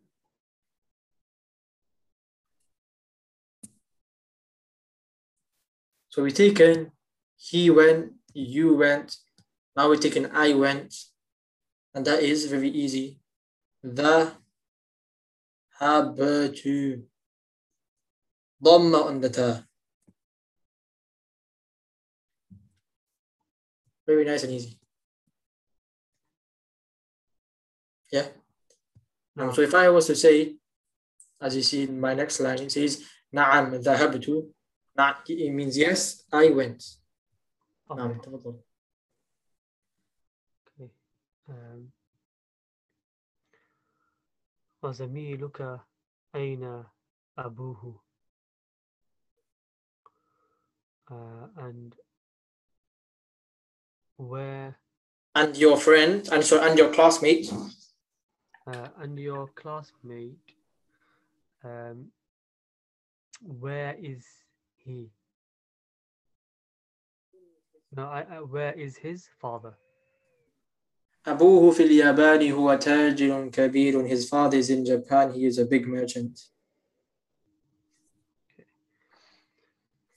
So 6.10 6.22
we 6.22 6.32
take 6.32 6.60
in 6.60 6.90
he 7.36 7.70
went, 7.70 8.12
you 8.34 8.74
went. 8.74 9.16
Now 9.74 9.88
we 9.88 9.96
take 9.96 10.16
in 10.16 10.30
I 10.32 10.52
went, 10.52 10.94
and 11.94 12.04
that 12.04 12.22
is 12.22 12.46
very 12.46 12.68
easy. 12.68 13.18
The 13.82 14.32
Habtu. 15.80 17.02
Dhamma 18.62 19.06
on 19.06 19.20
the 19.20 19.30
ta. 19.30 19.64
Very 24.06 24.24
nice 24.24 24.44
and 24.44 24.52
easy. 24.52 24.78
Yeah. 28.12 28.26
Now, 29.36 29.52
so 29.52 29.62
if 29.62 29.74
I 29.74 29.88
was 29.88 30.06
to 30.08 30.16
say, 30.16 30.56
as 31.40 31.56
you 31.56 31.62
see 31.62 31.84
in 31.84 32.00
my 32.00 32.12
next 32.14 32.40
line, 32.40 32.58
it 32.58 32.72
says, 32.72 33.04
Na'am 33.34 33.82
dhahabtu. 33.82 34.48
Na 34.96 35.14
it 35.28 35.52
means 35.52 35.78
yes, 35.78 36.24
I 36.32 36.50
went. 36.50 36.82
Okay. 37.90 38.02
Okay. 40.80 40.90
Um. 41.48 41.92
وزميلك 44.83 45.79
أين 46.35 46.83
أبوه 47.37 47.99
uh, 51.11 51.47
and 51.57 51.95
where 54.17 54.75
And 55.37 55.57
your 55.57 55.75
friend, 55.75 56.27
and 56.31 56.45
so 56.45 56.63
and 56.63 56.77
your 56.77 56.93
classmate, 56.93 57.51
uh, 58.65 58.87
and 58.97 59.19
your 59.19 59.47
classmate 59.47 60.39
um, 61.63 62.07
where 63.41 63.95
is 63.99 64.23
he 64.77 65.09
no 67.95 68.05
I, 68.05 68.25
I, 68.29 68.37
where 68.41 68.73
is 68.73 68.97
his 68.97 69.27
father 69.39 69.73
أبوه 71.26 71.70
في 71.70 71.82
اليابان 71.82 72.52
هو 72.52 72.74
تاجر 72.74 73.48
كبير. 73.48 74.08
His 74.08 74.28
father 74.28 74.56
is 74.58 74.70
in 74.70 74.84
Japan. 74.84 75.32
He 75.32 75.44
is 75.46 75.58
a 75.58 75.64
big 75.66 75.86
merchant. 75.86 76.40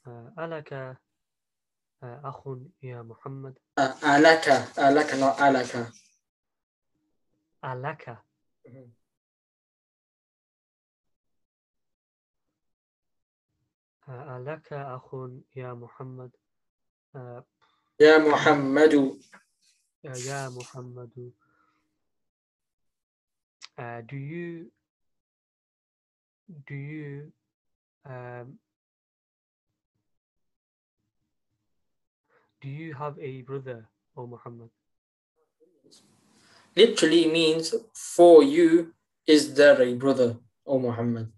uh, 0.05 0.39
ألك 0.39 0.73
uh, 0.73 2.05
أخ 2.05 2.47
يا 2.83 3.01
محمد 3.01 3.53
Uh, 3.79 3.91
alaka, 4.03 4.67
not 5.17 5.39
alaka. 5.39 5.91
ألك 7.65 8.17
uh, 14.07 14.11
ألك 14.11 14.73
أخ 14.73 15.15
يا 15.55 15.73
محمد 15.73 16.31
uh, 17.15 17.43
يا 17.99 18.17
محمد 18.17 19.19
uh, 20.06 20.18
يا 20.26 20.48
محمد 20.48 21.32
uh, 23.78 24.01
do 24.07 24.16
you 24.16 24.70
do 26.66 26.74
you 26.74 27.32
um, 28.07 28.59
do 32.61 32.68
you 32.68 32.94
have 32.94 33.18
a 33.18 33.42
brother 33.42 33.88
O 34.16 34.26
Muhammad 34.26 34.70
literally 36.78 37.26
means 37.26 37.74
for 37.94 38.42
you 38.42 38.94
is 39.26 39.55
there 39.55 39.80
a 39.82 39.94
brother, 39.94 40.36
O 40.66 40.78
Muhammad. 40.78 41.30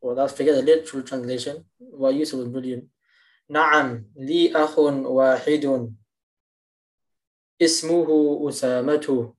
Well, 0.00 0.14
that's 0.14 0.32
forget 0.32 0.54
the 0.54 0.62
literal 0.62 1.02
translation. 1.02 1.64
Well, 1.78 2.12
Yusuf 2.12 2.38
was 2.38 2.48
brilliant. 2.48 2.84
نعم 3.50 4.04
لي 4.16 4.52
أخ 4.56 4.78
واحد 4.78 5.92
اسمه 7.61 8.49
أسامة 8.49 9.33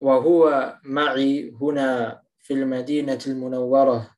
وهو 0.00 0.74
معي 0.84 1.50
هنا 1.50 2.22
في 2.38 2.54
المدينة 2.54 3.18
المنورة. 3.26 4.16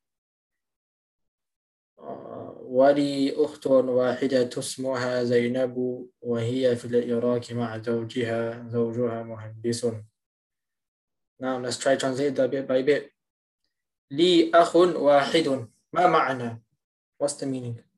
ولي 2.67 3.45
أخت 3.45 3.67
واحدة 3.67 4.51
اسمها 4.59 5.25
زينب 5.25 6.07
وهي 6.21 6.77
في 6.77 6.85
العراق 6.85 7.53
مع 7.53 7.79
زوجها. 7.79 8.69
زوجها 8.69 9.23
مهندس. 9.23 9.87
نعم 11.41 11.71
let's 11.71 11.77
try 11.77 11.97
translate 11.97 12.35
that 12.37 12.51
bit 12.51 12.67
by 12.67 12.83
bit. 12.83 13.13
لي 14.11 14.51
أخ 14.55 14.77
واحد. 14.77 15.69
ما 15.93 16.07
معنى؟ 16.07 16.63
What's 17.23 17.37
the 17.41 17.47
meaning? 17.47 17.96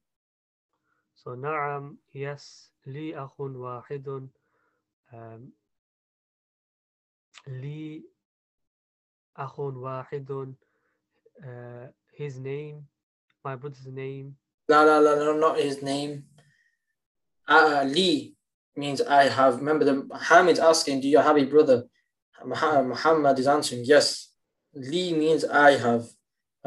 So 1.18 1.34
na'am, 1.34 1.98
yes, 2.14 2.70
li 2.86 3.10
akhun 3.10 3.58
wahidun. 3.58 4.30
Um, 5.12 5.50
li 7.46 8.06
akhun 9.36 9.82
wahidun. 9.82 10.54
Uh, 11.42 11.90
his 12.14 12.38
name, 12.38 12.86
my 13.44 13.56
brother's 13.56 13.86
name. 13.86 14.36
La 14.68 14.82
la 14.82 14.98
la, 14.98 15.16
no, 15.16 15.32
not 15.34 15.58
his 15.58 15.82
name. 15.82 16.22
Uh, 17.48 17.82
uh 17.82 18.30
means 18.76 19.00
I 19.02 19.28
have. 19.28 19.56
Remember, 19.56 19.84
the 19.84 20.04
Muhammad's 20.04 20.60
asking, 20.60 21.00
"Do 21.00 21.08
you 21.08 21.18
have 21.18 21.36
a 21.36 21.44
brother?" 21.44 21.84
Muhammad 22.44 23.38
is 23.40 23.48
answering, 23.48 23.82
"Yes." 23.84 24.30
Li 24.72 25.12
means 25.12 25.44
I 25.44 25.72
have. 25.78 26.06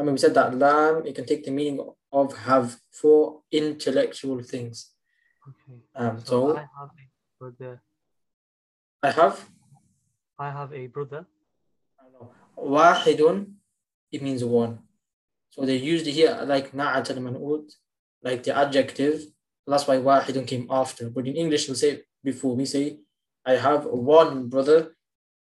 Remember, 0.01 0.13
we 0.13 0.17
said 0.17 0.33
that 0.33 0.57
lam 0.57 1.05
it 1.05 1.13
can 1.13 1.25
take 1.25 1.43
the 1.45 1.51
meaning 1.51 1.77
of 2.11 2.35
have 2.49 2.79
for 2.91 3.41
intellectual 3.51 4.41
things. 4.41 4.89
okay 5.47 5.77
Um, 5.95 6.17
so 6.19 6.25
so 6.25 6.57
I 6.57 6.65
have 6.77 6.91
a 7.03 7.05
brother 7.39 7.73
I 9.03 9.11
have 9.11 9.35
I 10.39 10.49
have 10.49 10.73
a 10.73 10.87
brother 10.87 11.27
wahidun. 12.57 13.53
It 14.11 14.21
means 14.21 14.43
one. 14.43 14.79
So 15.51 15.65
they 15.65 15.77
used 15.77 16.07
it 16.07 16.13
here 16.13 16.37
like 16.45 16.71
na'at 16.71 17.09
al-man'ud, 17.11 17.71
like 18.23 18.43
the 18.43 18.57
adjective. 18.57 19.25
That's 19.67 19.87
why 19.87 19.97
wahidun 19.97 20.47
came 20.47 20.67
after. 20.69 21.09
But 21.09 21.27
in 21.27 21.35
English, 21.35 21.67
we'll 21.67 21.75
say 21.75 22.03
before 22.23 22.55
we 22.55 22.65
say, 22.65 22.97
I 23.45 23.53
have 23.53 23.85
one 23.85 24.49
brother. 24.49 24.95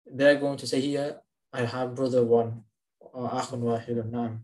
They're 0.06 0.36
going 0.36 0.58
to 0.58 0.66
say 0.66 0.80
here, 0.80 1.20
I 1.52 1.62
have 1.62 1.94
brother 1.94 2.24
one. 2.24 2.64
Or 3.00 3.30
akhun 3.30 3.62
wahidun. 3.62 4.10
Na'am. 4.10 4.38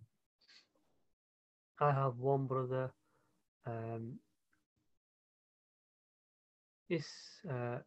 I 1.80 1.92
have 1.92 2.18
one 2.20 2.48
brother 2.48 2.92
um 3.66 4.20
is 6.90 7.06
uh, 7.50 7.80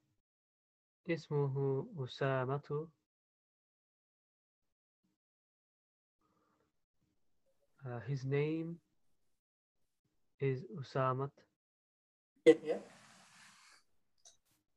اسمه 1.08 1.86
أسامة 1.98 2.88
uh, 7.86 8.00
his 8.06 8.24
name 8.24 8.78
is 10.40 10.62
Usamat 10.74 11.30
Yeah. 12.46 12.78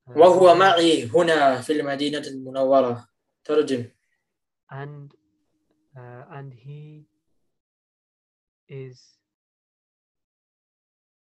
uh, 0.08 0.18
وهو 0.18 0.56
معي 0.56 1.06
هنا 1.08 1.62
في 1.62 1.74
المدينة 1.74 2.18
المنورة. 2.28 3.08
ترجم. 3.43 3.91
and 4.72 5.14
uh, 5.97 6.26
and 6.32 6.53
he 6.53 7.06
is 8.71 9.03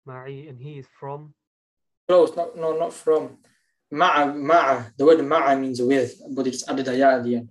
Ma'i 0.06 0.50
and 0.50 0.60
he 0.60 0.78
is 0.80 0.88
from? 1.00 1.34
Close, 2.08 2.36
no, 2.36 2.52
no, 2.56 2.78
not 2.78 2.94
from. 2.94 3.38
Ma'a, 3.92 4.34
ma'a. 4.36 4.92
The 4.98 5.06
word 5.06 5.20
ma'a 5.20 5.60
means 5.60 5.82
with, 5.82 6.22
but 6.32 6.46
it's 6.48 6.68
added 6.68 6.88
a 6.88 6.98
ya 6.98 7.16
at 7.16 7.24
the 7.24 7.36
end. 7.38 7.50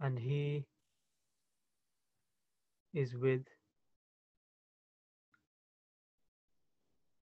And 0.00 0.18
he 0.18 0.64
is 2.92 3.14
with? 3.14 3.46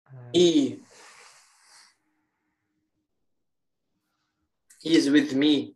Uh, 0.07 0.31
he. 0.33 0.79
He 4.81 4.97
is 4.97 5.11
with 5.11 5.35
me. 5.35 5.75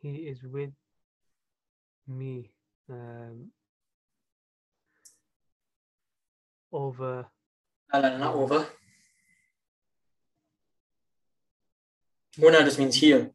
He 0.00 0.16
is 0.28 0.42
with 0.42 0.70
me 2.06 2.50
um, 2.90 3.50
over. 6.72 7.26
No, 7.92 8.00
no, 8.00 8.18
not 8.18 8.34
over. 8.34 8.66
Una 12.42 12.64
just 12.64 12.78
means 12.78 12.96
here. 12.96 13.30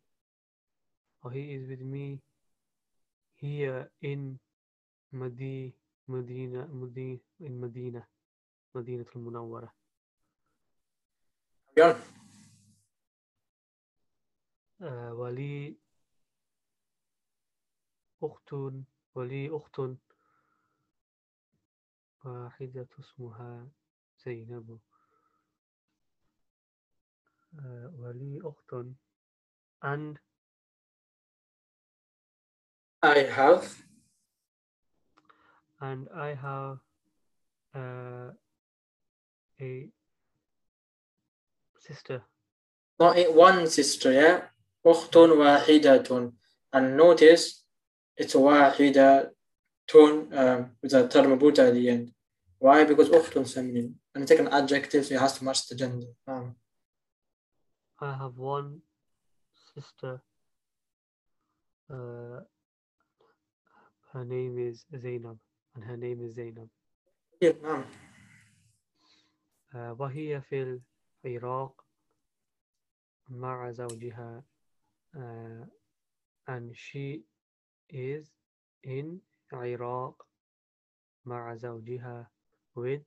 Oh, 1.23 1.29
he 1.29 1.53
is 1.53 1.67
with 1.67 1.81
me 1.81 2.19
here 3.35 3.89
in 4.01 4.39
Madi, 5.11 5.73
Medina, 6.07 6.67
Medina, 6.71 7.19
in 7.39 7.59
Medina, 7.59 8.05
Medina 8.75 9.03
al 9.15 9.21
Munawara. 9.21 9.69
Yeah. 11.75 11.95
Uh, 14.83 15.11
Wali 15.15 15.75
أخت 18.22 18.52
ولي 19.14 19.50
أخت 19.56 19.80
واحدة 22.24 22.88
اسمها 23.00 23.68
زينب 24.24 24.80
آه، 27.58 27.92
ولي 27.98 28.40
أخت 28.44 28.74
and 29.82 30.18
I 33.02 33.18
have 33.24 33.64
and 35.80 36.08
I 36.14 36.34
have 36.34 36.78
uh, 37.74 38.30
a 39.60 39.90
sister 41.78 42.22
not 42.98 43.16
a- 43.18 43.30
one 43.32 43.66
sister, 43.66 44.12
yeah? 44.12 44.50
أخت 44.86 45.16
واحدة. 45.16 46.32
And 46.72 46.96
notice 46.96 47.57
it's 48.19 48.35
واحدة 48.35 49.31
tone 49.87 50.31
um, 50.33 50.71
with 50.83 50.93
a 50.93 51.07
ta 51.07 51.23
marbuta 51.23 51.67
at 51.67 51.73
the 51.73 51.89
end. 51.89 52.11
Why? 52.59 52.83
Because 52.83 53.09
often 53.09 53.45
feminine. 53.45 53.95
And 54.13 54.27
take 54.27 54.39
an 54.39 54.49
adjective, 54.49 55.05
so 55.05 55.15
it 55.15 55.19
has 55.19 55.37
to 55.37 55.45
match 55.45 55.67
the 55.67 55.75
gender. 55.75 56.07
Um. 56.27 56.55
I 58.01 58.13
have 58.21 58.35
one 58.37 58.81
sister. 59.73 60.21
Uh, 61.91 62.41
her 64.13 64.25
name 64.25 64.57
is 64.59 64.85
Zainab, 65.03 65.39
and 65.75 65.83
her 65.83 65.97
name 65.97 66.19
is 66.25 66.35
Zainab. 66.35 66.69
Uh, 69.73 69.93
وهي 69.99 70.41
في 70.41 70.81
العراق 71.25 71.85
مع 73.29 73.71
زوجها, 73.71 74.43
uh, 75.15 75.65
and 76.47 76.75
she 76.75 77.23
is 77.88 78.32
in 78.82 79.20
Iraq 79.52 80.26
مع 81.26 81.54
زوجها 81.54 82.30
with 82.76 83.02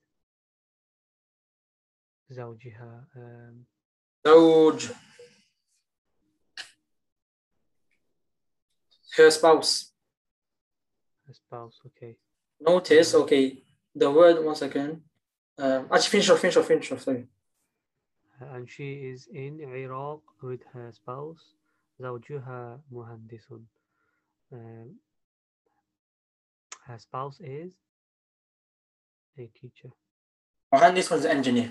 زوجها 2.30 3.08
um, 3.16 3.66
زوج 4.26 4.92
her 9.18 9.32
spouse. 9.32 9.92
her 11.28 11.34
spouse 11.34 11.82
okay 11.86 12.18
Notice, 12.60 13.14
okay, 13.14 13.64
the 13.94 14.10
word 14.10 14.44
one 14.44 14.56
second. 14.56 15.02
Um, 15.60 15.88
actually, 15.92 16.10
finish 16.10 16.30
off, 16.32 16.40
finish 16.40 16.58
off, 16.58 16.66
finish 16.68 16.92
off. 16.92 17.02
Sorry. 17.02 17.28
Uh, 18.42 18.56
and 18.56 18.70
she 18.70 18.94
is 19.12 19.28
in 19.32 19.60
Iraq 19.62 20.22
with 20.42 20.62
her 20.74 20.92
spouse 20.92 21.54
زوجها 22.00 22.84
مهندس 22.92 23.54
um, 24.53 24.97
her 26.87 26.99
spouse 26.99 27.41
is 27.41 27.73
a 29.39 29.47
teacher. 29.47 29.91
And 30.73 30.97
this 30.97 31.11
one's 31.11 31.25
engineer. 31.25 31.71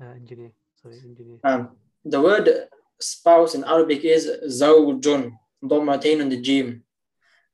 Uh, 0.00 0.14
engineer, 0.14 0.52
sorry, 0.80 0.96
engineer. 1.04 1.38
Um, 1.44 1.76
the 2.04 2.20
word 2.20 2.48
spouse 3.00 3.54
in 3.54 3.64
Arabic 3.64 4.04
is 4.04 4.30
zawjun, 4.60 5.32
dhammatain 5.62 6.20
on 6.22 6.28
the 6.28 6.40
jim. 6.40 6.82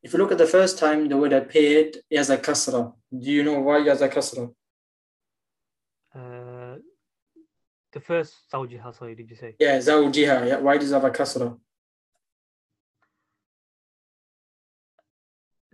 If 0.02 0.12
you 0.12 0.18
look 0.18 0.32
at 0.32 0.38
the 0.38 0.46
first 0.46 0.78
time 0.78 1.08
the 1.08 1.16
word 1.16 1.32
appeared 1.32 1.96
as 2.12 2.30
a 2.30 2.38
kasra, 2.38 2.92
do 3.10 3.30
you 3.30 3.42
know 3.42 3.60
why 3.60 3.80
as 3.88 4.02
a 4.02 4.08
kasra? 4.08 4.52
Uh, 6.14 6.76
the 7.92 8.00
first 8.00 8.34
zawjiha, 8.52 8.96
sorry, 8.96 9.14
did 9.14 9.28
you 9.28 9.36
say? 9.36 9.56
Yeah, 9.58 9.78
zawjiha. 9.78 10.48
Yeah. 10.48 10.58
Why 10.58 10.78
does 10.78 10.90
it 10.90 10.94
have 10.94 11.04
a 11.04 11.10
kasra? 11.10 11.58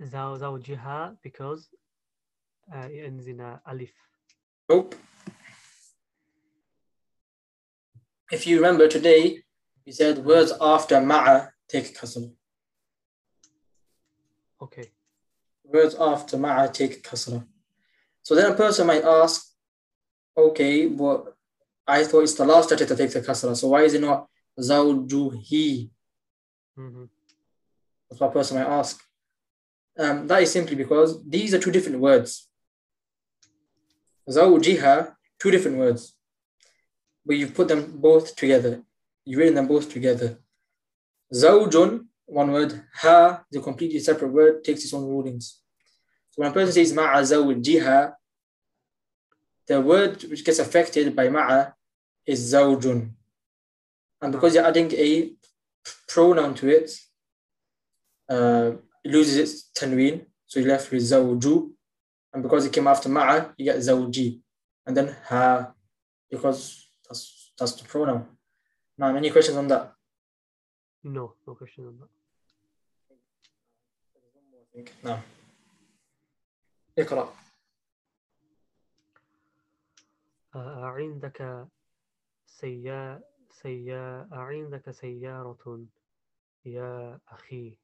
زوجها 0.01 1.17
because 1.23 1.69
uh, 2.73 2.87
it 2.91 3.05
ends 3.05 3.27
in 3.27 3.39
a 3.39 3.61
alif 3.65 3.91
Nope. 4.69 4.95
If 8.29 8.45
you 8.45 8.57
remember 8.57 8.89
today, 8.89 9.41
we 9.85 9.93
said 9.93 10.25
words 10.25 10.51
after 10.59 10.99
ma'a 10.99 11.47
take 11.69 11.97
kasra. 11.97 12.29
okay 14.61 14.91
Words 15.63 15.95
after 15.95 16.37
ma'a 16.37 16.71
take 16.73 17.01
kasra. 17.01 17.47
So 18.23 18.35
then 18.35 18.51
a 18.51 18.55
person 18.55 18.87
might 18.87 19.05
ask, 19.05 19.47
okay, 20.37 20.87
but 20.87 21.33
I 21.87 22.03
thought 22.03 22.23
it's 22.23 22.33
the 22.33 22.43
last 22.45 22.69
letter 22.69 22.83
that 22.83 22.97
takes 22.97 23.13
the 23.13 23.21
kasra. 23.21 23.55
So 23.55 23.69
why 23.69 23.83
is 23.83 23.93
it 23.93 24.01
not 24.01 24.27
zawjuhi? 24.59 25.89
hmm 26.75 27.05
That's 28.09 28.19
what 28.19 28.31
a 28.31 28.33
person 28.33 28.57
might 28.57 28.67
ask. 28.67 29.01
Um, 29.98 30.26
that 30.26 30.42
is 30.42 30.52
simply 30.52 30.74
because 30.74 31.22
these 31.28 31.52
are 31.54 31.58
two 31.58 31.70
different 31.70 32.00
words. 32.00 32.48
Zawjiha, 34.28 35.14
two 35.38 35.50
different 35.50 35.78
words. 35.78 36.14
But 37.26 37.36
you've 37.36 37.54
put 37.54 37.68
them 37.68 37.98
both 38.00 38.34
together. 38.34 38.82
You've 39.24 39.38
written 39.38 39.54
them 39.54 39.68
both 39.68 39.92
together. 39.92 40.38
Zawjun, 41.32 42.06
one 42.26 42.52
word. 42.52 42.82
Ha, 42.96 43.44
the 43.50 43.60
completely 43.60 43.98
separate 44.00 44.32
word, 44.32 44.64
takes 44.64 44.84
its 44.84 44.94
own 44.94 45.04
rulings. 45.04 45.60
So 46.30 46.42
when 46.42 46.50
a 46.50 46.54
person 46.54 46.72
says 46.72 46.92
ma'a 46.92 47.20
zawjiha, 47.20 48.14
the 49.66 49.80
word 49.80 50.22
which 50.24 50.44
gets 50.44 50.58
affected 50.58 51.14
by 51.14 51.28
ma'a 51.28 51.74
is 52.26 52.52
zawjun. 52.52 53.10
And 54.20 54.32
because 54.32 54.54
you're 54.54 54.66
adding 54.66 54.90
a 54.92 55.32
pronoun 56.08 56.54
to 56.54 56.68
it, 56.68 56.92
uh, 58.28 58.72
loses 59.04 59.36
its 59.36 59.70
tanween, 59.72 60.26
so 60.46 60.60
you're 60.60 60.68
left 60.68 60.90
with 60.90 61.02
zawju. 61.02 61.70
And 62.32 62.42
because 62.42 62.66
it 62.66 62.72
came 62.72 62.86
after 62.86 63.08
ma'a, 63.08 63.52
you 63.58 63.64
get 63.64 63.76
zawji. 63.76 64.40
And 64.86 64.96
then 64.96 65.16
ha, 65.28 65.72
because 66.30 66.88
that's, 67.08 67.52
that's 67.58 67.72
the 67.72 67.84
pronoun. 67.84 68.26
Now, 68.96 69.14
any 69.14 69.30
questions 69.30 69.56
on 69.56 69.68
that? 69.68 69.92
No, 71.04 71.34
no 71.46 71.54
question 71.54 71.86
on 71.86 71.98
that. 71.98 72.08
No. 75.04 75.18
اقرأ. 76.98 77.32
آه، 80.54 80.84
أعندك 80.84 81.68
سيا 82.46 83.20
سيا 83.50 84.28
أعندك 84.32 84.90
سيارة 84.90 85.86
يا 86.64 87.20
أخي 87.28 87.78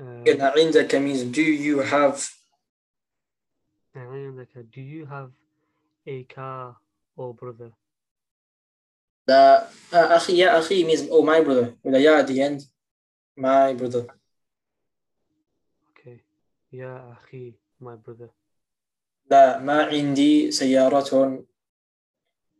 آه، 0.00 0.24
Again, 0.24 0.40
عندك 0.40 0.94
means 0.96 1.22
do 1.24 1.42
you 1.42 1.80
have 1.82 2.30
أعندك 3.96 4.48
do 4.70 4.80
you 4.80 5.06
have 5.06 5.30
a 6.06 6.24
car 6.24 6.76
or 7.16 7.34
brother 7.34 7.72
the 9.26 9.66
uh, 9.92 10.16
أخي 10.16 10.38
يا 10.38 10.58
أخي 10.58 10.84
means 10.84 11.08
oh 11.10 11.22
my 11.22 11.40
brother 11.40 11.74
with 11.84 11.94
a 11.94 12.00
ya 12.00 12.18
at 12.18 12.26
the 12.26 12.40
end. 12.40 12.60
My 13.36 13.74
brother. 13.74 14.06
okay 15.90 16.18
يا 16.72 17.12
أخي 17.12 17.54
my 17.80 17.96
brother 17.96 18.30
لا 19.30 19.58
ما 19.58 19.84
عندي 19.84 20.50
سيارة 20.50 21.44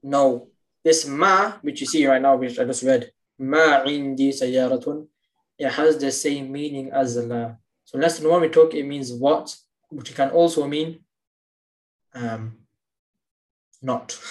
no 0.06 0.46
this 0.84 1.06
ma 1.06 1.58
which 1.62 1.80
you 1.80 1.86
see 1.86 2.06
right 2.06 2.22
now 2.22 2.36
which 2.36 2.58
I 2.58 2.64
just 2.64 2.82
read 2.82 3.12
ما 3.38 3.74
عندي 3.74 4.32
سيارة 4.32 5.06
it 5.58 5.70
has 5.70 5.98
the 5.98 6.10
same 6.10 6.50
meaning 6.52 6.90
as 6.92 7.16
la 7.16 7.54
so 7.84 7.98
lesson 7.98 8.28
one 8.28 8.40
we 8.40 8.48
talk 8.48 8.74
it 8.74 8.84
means 8.84 9.12
what 9.12 9.56
which 9.90 10.14
can 10.14 10.30
also 10.30 10.66
mean 10.66 11.00
um 12.14 12.56
not 13.82 14.18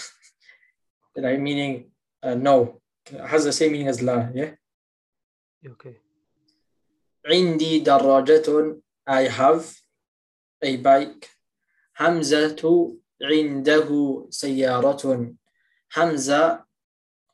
like 1.16 1.40
meaning 1.40 1.92
uh, 2.24 2.36
no 2.36 2.82
it 3.12 3.20
has 3.20 3.44
the 3.44 3.54
same 3.54 3.72
meaning 3.72 3.88
as 3.88 4.02
la 4.02 4.28
yeah 4.34 4.52
okay 5.68 5.96
عندي 7.26 7.80
دراجة 7.80 8.82
I 9.08 9.28
have 9.28 9.76
a 10.62 10.78
bike 10.78 11.30
حمزة 11.94 12.96
عنده 13.22 14.28
سيارة 14.30 15.36
Hamza 15.90 16.66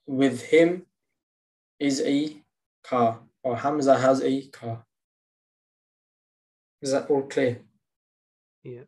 with 0.07 0.41
him 0.43 0.85
is 1.79 2.01
a 2.01 2.41
car 2.83 3.21
or 3.43 3.55
Hamza 3.57 3.97
has 3.97 4.21
a 4.21 4.47
car. 4.49 4.85
Is 6.81 6.91
that 6.91 7.09
all 7.09 7.23
clear? 7.23 7.61
yeah 8.63 8.83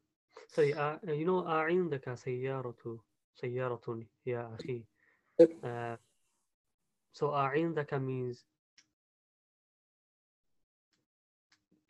sorry 0.50 0.74
uh, 0.74 0.98
you 1.06 1.26
know 1.26 1.46
أعندك 1.48 2.14
سيارة 2.14 3.00
سيارة 3.36 4.06
يا 4.26 4.56
أخي 4.56 4.86
Yep. 5.40 5.50
uh, 5.64 5.98
so 7.14 7.34
أعندك 7.34 7.94
means 7.94 8.44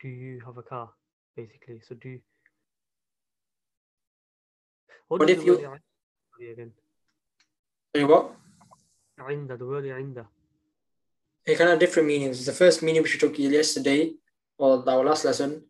do 0.00 0.08
you 0.08 0.40
have 0.44 0.58
a 0.58 0.62
car 0.62 0.90
basically 1.36 1.80
so 1.80 1.94
do 1.94 2.08
you 2.08 2.20
what 5.08 5.20
What 5.20 5.28
does 5.28 5.38
if 5.38 5.44
the 5.44 5.46
you- 5.46 5.56
word 5.58 5.64
عند 5.64 5.82
mean 6.38 6.50
again 6.52 6.72
Sorry, 7.96 8.04
what? 8.04 8.36
عند 9.18 9.58
the 9.58 9.64
word 9.64 9.86
عند 9.86 10.26
it 11.45 11.57
can 11.57 11.67
have 11.67 11.79
different 11.79 12.07
meanings. 12.07 12.45
The 12.45 12.53
first 12.53 12.81
meaning 12.81 13.01
which 13.01 13.13
we 13.13 13.19
took 13.19 13.37
yesterday, 13.37 14.13
or 14.57 14.87
our 14.87 15.03
last 15.03 15.25
lesson, 15.25 15.63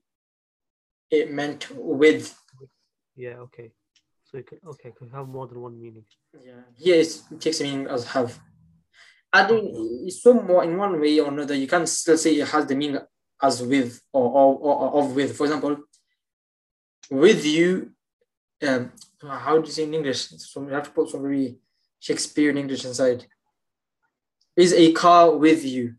it 1.10 1.32
meant 1.32 1.68
with. 1.72 2.36
yeah 3.16 3.38
okay 3.46 3.68
so 4.24 4.38
it 4.40 4.46
could 4.48 4.60
okay 4.72 4.90
it 4.90 4.96
could 4.96 5.12
have 5.18 5.28
more 5.28 5.46
than 5.48 5.60
one 5.62 5.76
meaning 5.80 6.06
Yeah. 6.50 6.64
Here 6.76 7.00
it 7.04 7.12
takes 7.40 7.60
the 7.60 7.66
meaning 7.66 7.88
as 7.88 8.04
have. 8.16 8.40
Adding 9.32 10.10
somewhat 10.10 10.66
in 10.68 10.78
one 10.78 11.00
way 11.02 11.20
or 11.20 11.30
another, 11.30 11.56
you 11.56 11.68
can 11.68 11.86
still 11.88 12.18
say 12.18 12.32
it 12.36 12.48
has 12.50 12.66
the 12.66 12.76
meaning 12.76 13.00
as 13.42 13.62
with 13.72 14.02
or, 14.12 14.28
or, 14.40 14.50
or, 14.68 14.76
or 14.82 15.04
of 15.04 15.16
with. 15.16 15.36
For 15.38 15.46
example, 15.46 15.78
with 17.10 17.44
you, 17.46 17.92
um, 18.68 18.92
how 19.22 19.58
do 19.60 19.66
you 19.68 19.72
say 19.78 19.84
in 19.84 19.94
English? 19.94 20.22
So 20.52 20.62
we 20.62 20.72
have 20.74 20.88
to 20.88 20.92
put 20.92 21.10
some 21.10 21.24
very 21.28 21.58
Shakespearean 22.00 22.58
English 22.58 22.86
inside. 22.86 23.26
Is 24.57 24.73
a 24.73 24.93
car 24.93 25.37
with 25.37 25.65
you, 25.65 25.95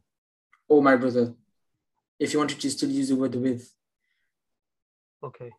oh 0.70 0.82
my 0.82 0.96
brother? 0.96 1.34
If 2.20 2.34
you 2.34 2.40
wanted 2.40 2.60
to 2.60 2.70
still 2.70 2.90
use 2.90 3.10
the 3.10 3.16
word 3.16 3.36
with. 3.36 3.62
okay 5.24 5.52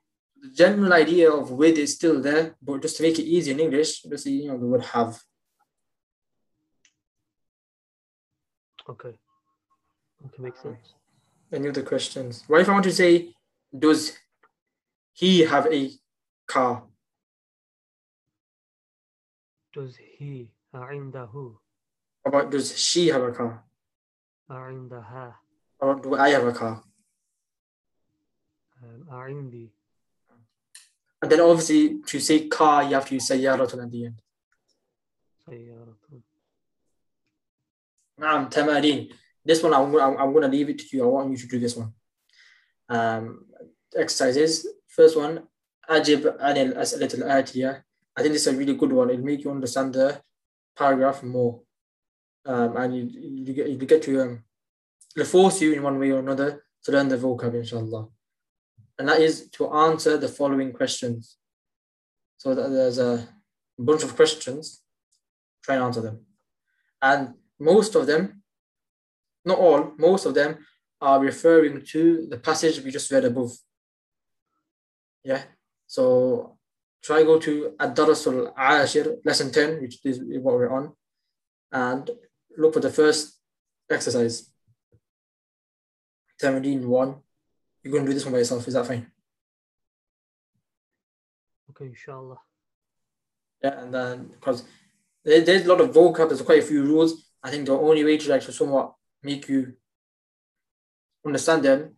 The 0.43 0.51
general 0.51 0.93
idea 0.93 1.31
of 1.31 1.51
with 1.51 1.79
is 1.79 1.95
still 1.95 2.21
there, 2.21 2.57
but 2.63 2.83
just 2.83 2.97
to 2.97 3.03
make 3.03 3.19
it 3.19 3.25
easy 3.37 3.51
in 3.51 3.61
English, 3.61 4.03
just 4.03 4.25
say, 4.25 4.31
you 4.31 4.49
know, 4.49 4.59
the 4.59 4.67
word 4.67 4.85
have. 4.97 5.13
okay 8.93 9.15
okay 10.25 10.43
makes 10.43 10.63
sense 10.63 10.95
Any 11.53 11.69
other 11.69 11.83
questions? 11.83 12.45
What 12.47 12.61
if 12.61 12.69
I 12.69 12.73
want 12.73 12.85
to 12.85 12.93
say, 12.93 13.35
does 13.85 14.17
he 15.13 15.41
have 15.41 15.67
a 15.67 15.91
car? 16.47 16.85
does 19.73 19.97
he 19.97 20.49
عنده 20.75 21.27
How 21.27 21.64
about 22.25 22.51
does 22.51 22.79
she 22.79 23.09
have 23.09 23.23
a 23.23 23.33
car? 23.33 23.65
عندها 24.51 25.35
Or 25.81 25.95
do 25.95 26.15
I 26.15 26.31
have 26.31 26.47
a 26.47 26.53
car? 26.53 26.83
um, 28.83 29.07
عندي 29.09 29.71
And 31.23 31.31
then 31.31 31.41
obviously 31.41 32.01
to 32.07 32.19
say 32.19 32.49
car, 32.49 32.83
you 32.85 32.95
have 32.95 33.07
to 33.09 33.15
use 33.15 33.29
سيارة 33.29 33.83
at 33.83 33.91
the 33.91 34.07
end. 34.07 34.21
سيارة 35.47 35.97
نعم 38.19 38.49
تمارين. 38.49 39.09
This 39.45 39.63
one 39.63 39.73
I'm, 39.73 39.95
I'm, 39.97 40.17
I'm 40.19 40.33
going 40.33 40.43
to 40.43 40.49
leave 40.49 40.69
it 40.69 40.79
to 40.79 40.97
you. 40.97 41.05
I 41.05 41.07
want 41.07 41.31
you 41.31 41.37
to 41.39 41.47
do 41.47 41.59
this 41.59 41.77
one. 41.77 41.93
Um, 42.89 43.47
exercises. 43.97 44.67
First 44.87 45.17
one, 45.17 45.47
أجب 45.89 46.37
عن 46.39 46.57
الأسئلة 46.57 47.15
الآتية. 47.15 47.85
I 48.17 48.23
think 48.23 48.33
this 48.35 48.47
is 48.47 48.55
a 48.55 48.57
really 48.57 48.75
good 48.75 48.93
one. 48.93 49.11
It'll 49.11 49.25
make 49.25 49.43
you 49.45 49.51
understand 49.51 49.95
the 49.95 50.21
paragraph 50.77 51.23
more. 51.23 51.63
Um, 52.46 52.78
and 52.78 52.96
you, 52.96 53.10
you, 53.12 53.54
get, 53.54 53.70
you 53.70 53.78
get 53.78 54.04
to, 54.04 54.22
um, 54.22 54.44
it'll 55.16 55.28
force 55.28 55.62
you 55.62 55.74
in 55.74 55.82
one 55.82 56.00
way 56.00 56.12
or 56.12 56.20
another 56.20 56.64
to 56.84 56.92
learn 56.92 57.08
the 57.08 57.18
vocab, 57.18 57.56
inshallah. 57.56 58.08
And 59.00 59.10
that 59.10 59.20
is 59.20 59.50
to 59.52 59.74
answer 59.74 60.18
the 60.18 60.28
following 60.28 60.72
questions. 60.72 61.38
So 62.38 62.54
there's 62.54 63.00
a 63.00 63.28
bunch 63.78 64.04
of 64.04 64.16
questions. 64.16 64.82
Try 65.64 65.76
and 65.76 65.84
answer 65.84 66.02
them. 66.02 66.26
And 67.02 67.34
most 67.60 67.96
of 67.96 68.06
them, 68.06 68.44
not 69.44 69.58
all, 69.58 69.94
most 69.98 70.26
of 70.26 70.34
them 70.34 70.60
are 71.02 71.20
referring 71.20 71.84
to 71.86 72.28
the 72.30 72.38
passage 72.38 72.82
we 72.82 72.92
just 72.92 73.12
read 73.12 73.26
above. 73.26 73.52
Yeah. 75.24 75.42
So 75.88 76.58
try 77.04 77.24
go 77.24 77.40
to 77.40 77.76
Ad-Darasul 77.80 78.54
Ashir, 78.58 79.18
lesson 79.26 79.52
10, 79.52 79.82
which 79.82 80.00
is 80.04 80.20
what 80.20 80.56
we're 80.56 80.72
on, 80.72 80.94
and 81.72 82.10
look 82.58 82.74
for 82.74 82.80
the 82.80 82.90
first 82.90 83.38
exercise. 83.90 84.50
Tamareen 86.42 86.86
1. 86.86 87.16
You're 87.84 87.92
going 87.92 88.06
to 88.06 88.10
do 88.10 88.14
this 88.14 88.26
one 88.26 88.34
by 88.34 88.40
yourself. 88.40 88.68
Is 88.68 88.74
that 88.74 88.88
fine? 88.88 89.12
okay 91.76 91.90
inshallah 91.90 92.40
Yeah, 93.64 93.82
and 93.82 93.94
then 93.94 94.28
because 94.28 94.64
there, 95.24 95.42
there's 95.42 95.66
a 95.66 95.70
lot 95.70 95.82
of 95.82 95.92
vocab, 95.92 96.30
there's 96.30 96.42
quite 96.42 96.64
a 96.64 96.66
few 96.66 96.84
rules. 96.84 97.26
I 97.44 97.52
think 97.52 97.66
the 97.66 97.74
only 97.74 98.04
way 98.04 98.18
to 98.18 98.34
actually 98.34 98.54
somewhat 98.54 98.94
make 99.24 99.48
you 99.50 99.74
understand 101.26 101.64
them, 101.64 101.96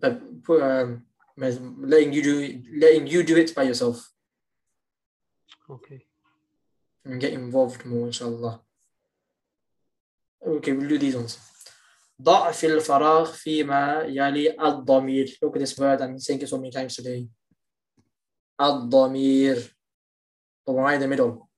but 0.00 0.42
put, 0.44 0.62
um, 0.62 1.02
is 1.36 1.58
letting 1.78 2.12
you 2.12 2.22
do 2.22 2.62
letting 2.74 3.06
you 3.06 3.22
do 3.22 3.36
it 3.36 3.54
by 3.54 3.62
yourself 3.62 4.10
okay 5.70 6.04
and 7.04 7.20
get 7.20 7.32
involved 7.32 7.84
more, 7.86 8.06
inshallah. 8.06 8.60
Okay, 10.45 10.73
we'll 10.73 10.89
do 10.89 10.97
these 10.97 11.15
ones. 11.15 11.39
ضع 12.21 12.51
في 12.51 12.67
الفراغ 12.67 13.31
فيما 13.31 14.01
يلي 14.01 14.55
الضمير 14.67 15.39
look 15.43 15.55
at 15.55 15.59
this 15.59 15.77
word 15.77 16.01
I'm 16.01 16.19
saying 16.19 16.41
it 16.41 16.47
so 16.47 16.57
many 16.57 16.71
times 16.71 16.95
today 16.95 17.27
الضمير 18.61 19.75
the 20.65 20.71
one 20.71 20.93
in 20.93 21.01
the 21.01 21.07
middle 21.07 21.49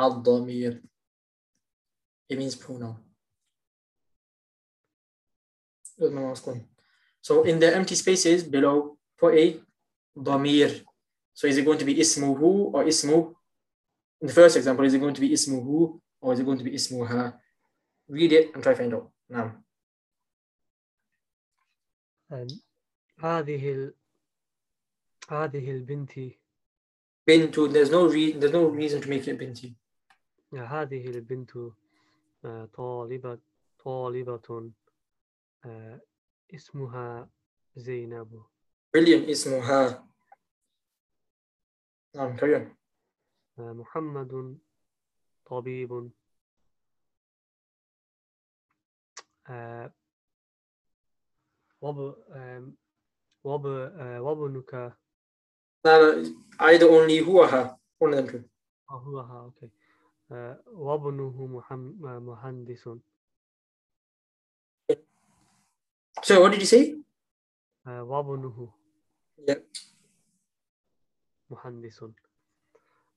الضمير 0.00 0.82
it 2.28 2.38
means 2.38 2.56
pronoun 2.56 2.96
Where's 5.96 6.12
my 6.12 6.20
mouse 6.20 6.40
going? 6.40 6.66
so 7.20 7.44
in 7.44 7.60
the 7.60 7.74
empty 7.74 7.94
spaces 7.94 8.42
below 8.42 8.98
put 9.18 9.34
a 9.34 9.60
ضمير 10.18 10.84
so 11.32 11.46
is 11.46 11.56
it 11.58 11.64
going 11.64 11.78
to 11.78 11.84
be 11.84 11.94
ismuhu 11.94 12.74
or 12.74 12.84
ismu 12.84 13.34
in 14.20 14.26
the 14.26 14.32
first 14.32 14.56
example 14.56 14.84
is 14.84 14.94
it 14.94 14.98
going 14.98 15.14
to 15.14 15.20
be 15.20 15.30
ismuhu 15.30 16.00
or 16.20 16.32
is 16.32 16.40
it 16.40 16.44
going 16.44 16.58
to 16.58 16.64
be 16.64 16.74
ismuha 16.74 17.38
read 18.10 18.32
it 18.32 18.54
and 18.54 18.62
try 18.62 18.72
to 18.72 18.78
find 18.78 18.94
out 18.94 19.10
now 19.28 19.62
أم، 22.32 22.46
هذه 23.18 23.72
ال... 23.72 23.94
هذه 25.28 25.70
البنت 25.70 26.12
bintu 27.30 27.68
there's 27.68 27.90
no 27.90 28.06
re- 28.08 28.32
there's 28.32 28.52
no 28.52 28.66
reason 28.68 29.00
to 29.00 29.08
make 29.08 29.26
it 29.28 29.38
binti 29.38 29.74
هذه 30.54 31.06
البنت 31.10 31.56
آه، 32.44 32.64
طالبة 32.64 33.38
طالبة 33.78 34.72
آه، 35.64 36.00
اسمها 36.54 37.30
زينب 37.76 38.44
brilliant 38.96 39.30
اسمها 39.30 40.08
نعم 42.14 42.36
carry 42.36 42.54
on 42.60 42.76
آه، 43.58 43.72
محمد 43.72 44.58
طبيب 45.46 46.10
وابنك 54.20 54.74
لا 55.84 56.12
لا 56.12 56.24
either 56.60 56.88
only 56.88 57.28
هو 57.28 57.42
ها 57.44 57.80
one 58.04 58.08
of 58.08 58.16
them 58.16 58.30
two 58.32 58.42
آه، 58.90 58.94
هو 58.98 59.20
ها 59.20 59.40
أوكي 59.40 59.70
آه، 60.32 60.62
وابنه 60.66 61.46
محم- 61.46 62.06
آه، 62.06 62.18
مهندس 62.18 62.88
so 66.26 66.40
what 66.42 66.52
did 66.52 66.60
you 66.60 66.66
say 66.76 66.96
آه، 67.86 68.02
وابنه 68.02 68.72
yeah 69.50 69.60
مهندس 71.50 72.02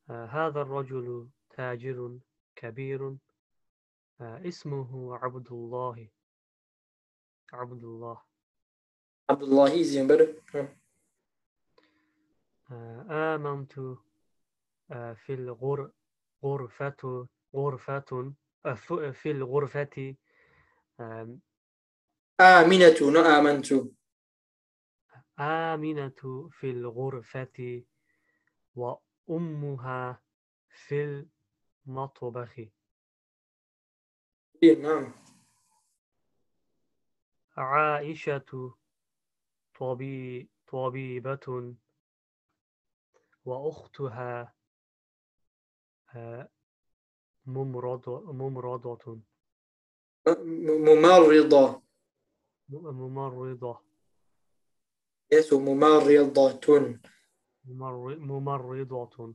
آه، 0.10 0.26
هذا 0.26 0.62
الرجل 0.62 1.30
تاجر 1.50 2.20
كبير 2.56 3.18
آه، 4.22 4.48
اسمه 4.48 5.16
عبد 5.18 5.48
الله 5.52 6.10
عبد 7.55 7.85
الله. 7.85 8.23
عبد 9.31 9.43
الله 9.43 9.69
easy 9.83 9.97
and 9.99 10.09
better 10.11 10.55
نعم. 10.55 10.69
آه، 12.71 13.35
آمنت 13.35 13.79
آه، 14.91 15.13
في 15.13 15.35
الغر 15.35 15.91
غرفة 16.45 17.29
غرفة 17.55 18.33
آه، 18.67 18.75
في 19.13 19.31
الغرفة 19.31 20.17
آم، 21.01 21.41
آمنة 22.41 22.95
not 22.95 23.27
آمنت. 23.27 23.73
آمنة 25.39 26.49
في 26.53 26.71
الغرفة 26.71 27.83
وأمها 28.77 30.23
في 30.69 31.25
المطبخ. 31.87 32.61
نعم. 34.63 35.24
عائشة 37.57 38.75
طبي 39.81 40.49
طبيبة 40.67 41.75
وأختها 43.45 44.55
آه، 46.15 46.49
ممرض 47.47 48.09
ممرضة. 48.09 49.19
م- 50.27 50.89
ممرضة. 50.89 51.83
ممرضة. 52.69 53.81
yes 55.35 55.53
ممرضة. 55.53 56.61
ممر- 57.65 58.19
ممرضة. 58.19 59.35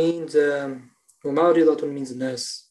Means 0.00 0.34
um, 0.34 0.80
ممرضة 1.24 1.86
means 1.94 2.12
nurse. 2.14 2.69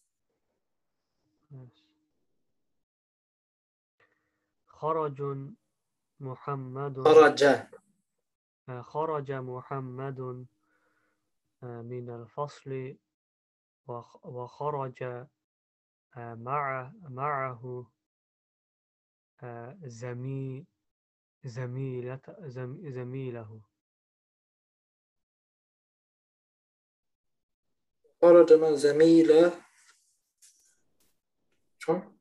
خرج 4.80 5.21
محمد. 6.19 7.03
خرج. 7.03 7.43
آه، 8.69 8.82
خرج 8.82 9.32
محمد 9.32 10.19
آه، 11.63 11.82
من 11.82 12.09
الفصل 12.09 12.95
وخ- 13.88 14.25
وخرج 14.25 15.27
مع 16.15 16.91
معه 17.09 17.91
آه، 19.43 19.77
زمي 19.84 20.67
زميلة 21.43 22.21
زم- 22.39 22.89
زميله. 22.91 23.61
خرج 28.21 28.53
مع 28.53 28.71
زميلة. 28.75 29.61
شلون؟ 31.80 32.19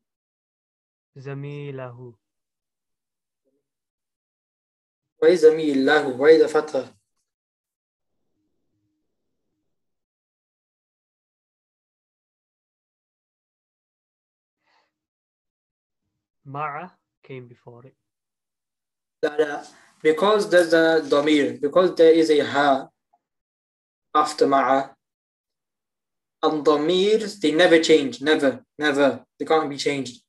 زميله. 1.15 2.13
وإذا 5.21 5.55
مي 5.55 5.73
الله 5.73 6.39
the 6.39 6.47
Fatha. 6.47 6.93
Ma'a 16.45 16.91
came 17.21 17.47
before 17.47 17.85
it. 17.85 17.95
Uh, 19.23 19.63
because 20.01 20.49
there's 20.49 20.73
a 20.73 21.01
domir, 21.07 21.61
because 21.61 21.93
there 21.95 22.13
is 22.13 22.29
a 22.31 22.39
ha 22.39 22.87
after 24.15 24.47
ma'a, 24.47 24.89
and 26.41 26.65
domirs, 26.65 27.39
they 27.39 27.51
never 27.51 27.79
change, 27.79 28.21
never, 28.21 28.63
never. 28.79 29.23
They 29.37 29.45
can't 29.45 29.69
be 29.69 29.77
changed. 29.77 30.21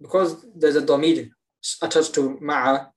Because 0.00 0.44
there's 0.54 0.76
a 0.76 0.82
domir 0.82 1.30
attached 1.82 2.14
to 2.14 2.38
ma'a, 2.40 2.88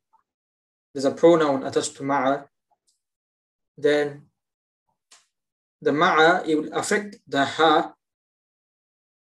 there's 0.93 1.05
a 1.05 1.11
pronoun 1.11 1.63
attached 1.63 1.95
to 1.97 2.03
ma'a, 2.03 2.45
then 3.77 4.23
the 5.81 5.91
ma'a, 5.91 6.47
it 6.47 6.55
will 6.55 6.73
affect 6.73 7.17
the 7.27 7.43
ha, 7.45 7.93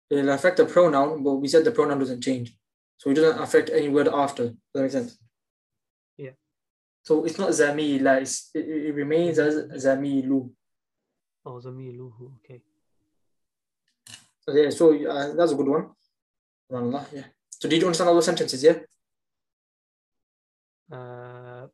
it 0.10 0.16
will 0.16 0.30
affect 0.30 0.58
the 0.58 0.66
pronoun, 0.66 1.24
but 1.24 1.36
we 1.36 1.48
said 1.48 1.64
the 1.64 1.72
pronoun 1.72 2.00
doesn't 2.00 2.22
change. 2.22 2.56
So 2.98 3.12
it 3.12 3.16
doesn't 3.16 3.42
affect 3.42 3.70
any 3.70 3.90
word 3.90 4.08
after. 4.08 4.46
Does 4.46 4.56
that 4.74 4.82
make 4.82 4.92
sense? 4.92 5.20
Yeah. 6.18 6.32
So 7.04 7.26
it's 7.26 7.38
not 7.38 7.50
zamila, 7.50 8.22
it's, 8.22 8.50
it, 8.56 8.68
it 8.68 8.96
remains 8.96 9.38
as 9.38 9.86
zamilu. 9.86 10.50
Oh, 11.46 11.62
zamiluhu, 11.64 12.32
okay. 12.38 12.62
Okay, 14.50 14.72
so 14.72 14.94
uh, 15.08 15.36
that's 15.36 15.52
a 15.52 15.56
good 15.56 15.68
one. 15.68 15.90
Yeah. 17.14 17.26
So 17.50 17.68
did 17.68 17.82
you 17.82 17.88
understand 17.88 18.08
all 18.08 18.16
those 18.16 18.26
sentences, 18.26 18.64
yeah? 18.64 18.80
Uh, 20.92 21.68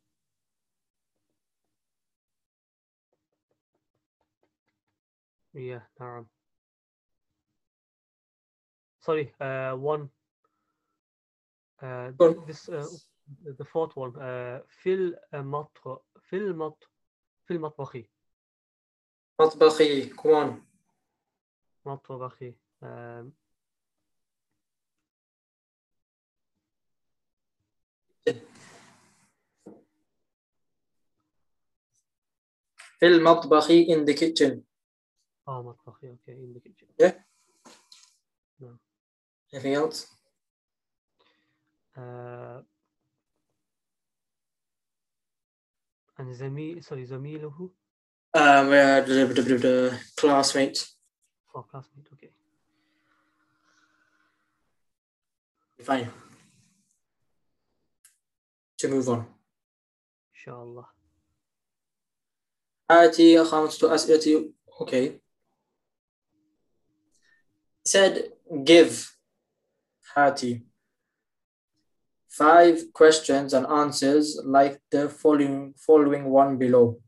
yeah, 5.53 5.79
Naram. 5.99 6.27
Sorry, 9.01 9.33
uh, 9.39 9.73
one. 9.73 10.09
Uh, 11.81 12.11
this 12.47 12.69
uh, 12.69 12.85
the 13.57 13.65
fourth 13.65 13.95
one. 13.95 14.15
Uh, 14.15 14.59
fil 14.81 15.11
uh, 15.33 15.43
matro 15.43 15.99
fil 16.29 16.53
mat 16.53 16.73
fil 17.47 17.59
matbahi. 17.59 18.07
Matbahi, 19.39 20.15
come 20.15 20.33
on. 20.33 20.61
Matbahi. 21.85 22.53
Um, 22.81 23.33
fil 33.03 33.19
matbahi 33.19 33.87
in 33.89 34.05
the 34.05 34.13
kitchen. 34.13 34.63
Oh, 35.45 35.61
matbahi, 35.61 36.13
okay, 36.15 36.35
in 36.39 36.53
the 36.53 36.61
kitchen. 36.61 36.87
Yeah. 36.97 37.11
No. 38.61 38.69
Anything 39.51 39.73
else? 39.73 40.07
Uh, 41.97 42.61
and 46.17 46.33
Zami, 46.33 46.81
sorry, 46.81 47.05
Zamiluhu? 47.05 47.71
Um, 48.35 48.71
uh, 48.71 49.97
classmate. 50.15 50.87
Oh, 51.53 51.63
classmate, 51.63 52.07
okay. 52.13 52.29
Fine. 55.81 56.09
To 58.77 58.87
move 58.87 59.09
on. 59.09 59.25
Inshallah. 60.33 60.87
آتي 62.90 63.44
خمسة 63.44 63.94
أسئلة 63.94 64.52
okay 64.80 65.20
He 67.84 67.90
said 67.90 68.32
give 68.64 69.16
Hati 70.14 70.62
five 72.28 72.92
questions 72.92 73.52
and 73.52 73.66
answers 73.66 74.40
like 74.44 74.80
the 74.90 75.08
following 75.08 75.74
following 75.76 76.24
one 76.30 76.56
below 76.56 77.00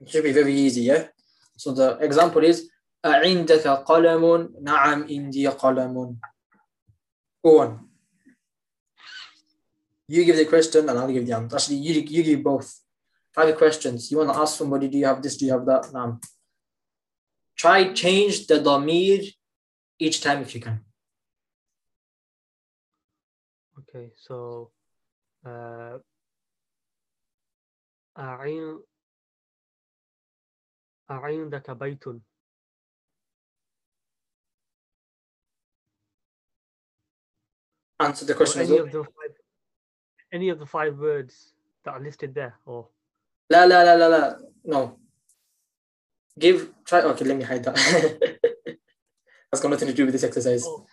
it 0.00 0.08
should 0.10 0.22
be 0.22 0.32
very 0.32 0.54
easy 0.54 0.82
yeah 0.82 1.08
so 1.56 1.72
the 1.72 1.98
example 2.00 2.44
is 2.44 2.70
أعندك 3.04 3.66
قلم 3.68 4.54
نعم 4.62 5.06
عندي 5.10 5.48
قلم 5.48 6.18
go 7.46 7.60
on 7.60 7.78
you 10.08 10.24
give 10.24 10.36
the 10.36 10.44
question 10.44 10.88
and 10.88 10.98
I'll 10.98 11.12
give 11.12 11.26
the 11.26 11.34
answer 11.34 11.56
actually 11.56 11.76
you, 11.76 12.00
you 12.00 12.22
give 12.22 12.42
both 12.42 12.68
five 13.32 13.56
questions. 13.56 14.10
You 14.10 14.18
want 14.18 14.32
to 14.32 14.38
ask 14.38 14.56
somebody, 14.58 14.88
do 14.88 14.98
you 14.98 15.06
have 15.06 15.22
this? 15.22 15.36
Do 15.36 15.46
you 15.46 15.52
have 15.52 15.66
that? 15.66 15.92
Now, 15.92 16.18
try 17.56 17.92
change 17.92 18.46
the 18.46 18.56
damir 18.60 19.34
each 19.98 20.20
time 20.20 20.42
if 20.42 20.54
you 20.54 20.60
can. 20.60 20.80
okay 23.78 24.10
so 24.16 24.70
uh 25.46 25.98
أعين 28.18 28.82
أعندك 31.10 31.70
بيت 31.70 32.04
Answer 37.98 38.24
the 38.26 38.32
or 38.32 38.36
question 38.36 38.60
as 38.62 38.68
any 38.70 38.76
well. 38.80 38.86
of 38.86 38.92
the 38.92 39.04
five 39.04 39.34
any 40.32 40.48
of 40.50 40.58
the 40.58 40.66
five 40.66 40.98
words 40.98 41.52
that 41.84 41.92
are 41.94 42.00
listed 42.00 42.34
there 42.34 42.54
or 42.66 42.88
La 43.50 43.64
la 43.64 43.82
la 43.82 43.94
la 43.94 44.06
la. 44.06 44.34
No. 44.64 44.98
Give 46.38 46.72
try. 46.84 47.00
Okay, 47.02 47.24
let 47.24 47.36
me 47.36 47.44
hide 47.44 47.64
that. 47.64 47.76
That's 49.50 49.62
got 49.62 49.70
nothing 49.70 49.88
to 49.88 49.94
do 49.94 50.04
with 50.04 50.12
this 50.12 50.24
exercise. 50.24 50.64
Oh. 50.66 50.86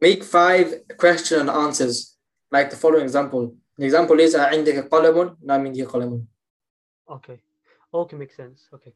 Make 0.00 0.24
five 0.24 0.86
question 0.96 1.40
and 1.40 1.50
answers 1.50 2.16
like 2.50 2.70
the 2.70 2.76
following 2.76 3.02
example. 3.02 3.54
The 3.76 3.84
example 3.84 4.18
is 4.20 4.34
عندك 4.34 4.88
قلم 4.88 5.38
نعم 5.42 5.66
عندي 5.66 5.84
قلم. 5.84 6.26
Okay. 7.08 7.40
Okay, 7.92 8.16
makes 8.16 8.36
sense. 8.36 8.68
Okay. 8.72 8.94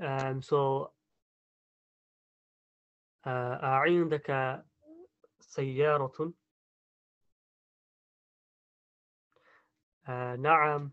Um, 0.00 0.42
so 0.42 0.90
uh, 3.24 3.58
أعندك 3.62 4.62
سيارة 5.40 6.32
آه 10.07 10.35
نعم 10.35 10.91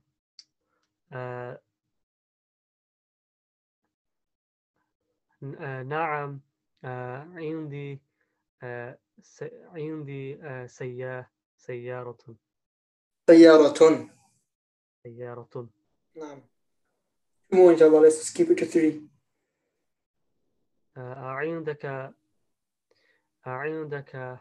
آه 1.13 1.61
آه 5.61 5.83
نعم 5.83 6.41
آه 6.85 7.29
عندي 7.35 8.01
آه 8.63 8.99
عندي 9.75 10.39
آه 10.43 10.67
سيا 10.67 11.27
سيارة 11.57 12.19
سيارة. 13.27 14.11
سيارة 15.03 15.69
نعم. 16.17 16.43
Two 17.51 17.57
more 17.57 17.73
inshallah. 17.73 18.01
Let's 18.01 18.31
keep 18.31 18.51
it 18.51 18.59
to 18.59 18.67
three. 18.67 19.01
آه 20.97 21.15
عندك 21.31 22.15
عندك 23.47 24.41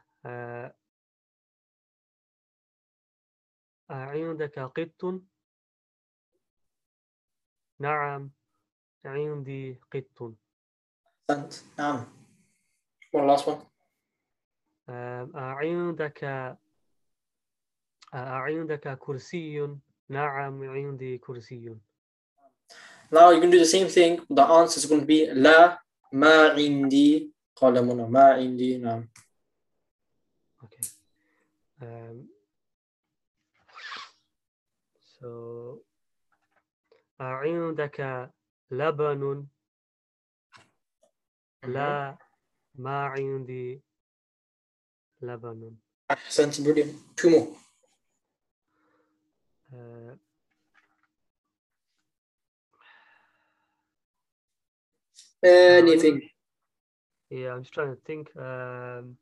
آه 3.94 4.06
عندك 4.06 4.60
قط 4.60 5.22
نعم 7.80 8.32
عندي 9.06 9.80
قط 9.92 10.34
أحسنت. 11.30 11.54
نعم. 11.80 12.06
One 13.16 13.28
last 13.28 13.46
one. 13.46 13.66
آه 14.90 15.30
عندك 15.36 16.24
آه 16.24 16.58
عندك 18.14 18.98
كرسي 18.98 19.78
نعم 20.10 20.64
عندي 20.64 21.18
كرسي 21.18 21.76
Now 23.12 23.30
you 23.30 23.42
can 23.42 23.52
do 23.52 23.60
the 23.60 23.66
same 23.66 23.88
thing. 23.88 24.26
The 24.30 24.42
answer 24.42 24.80
is 24.80 24.86
going 24.88 25.02
to 25.02 25.06
be 25.06 25.30
لا 25.34 25.84
ما 26.12 26.50
عندي 26.50 27.34
قلم 27.56 28.12
ما 28.12 28.34
عندي 28.34 28.78
نعم. 28.78 29.10
Okay. 30.64 30.88
Um, 31.82 32.33
so 35.23 35.83
عندك 37.21 38.31
لبن 38.71 39.47
لا 41.65 42.19
ما 42.75 43.05
عندي 43.05 43.83
لبن 45.21 45.77
أحسنت 46.11 46.61
brilliant. 46.61 46.95
Two 47.17 47.31
more. 47.31 47.49
uh, 49.73 50.15
Anything. 55.43 56.23
yeah 57.31 57.53
I'm 57.53 57.63
just 57.63 57.75
trying 57.75 57.95
to 57.95 58.01
think 58.07 58.31
um, 58.37 59.17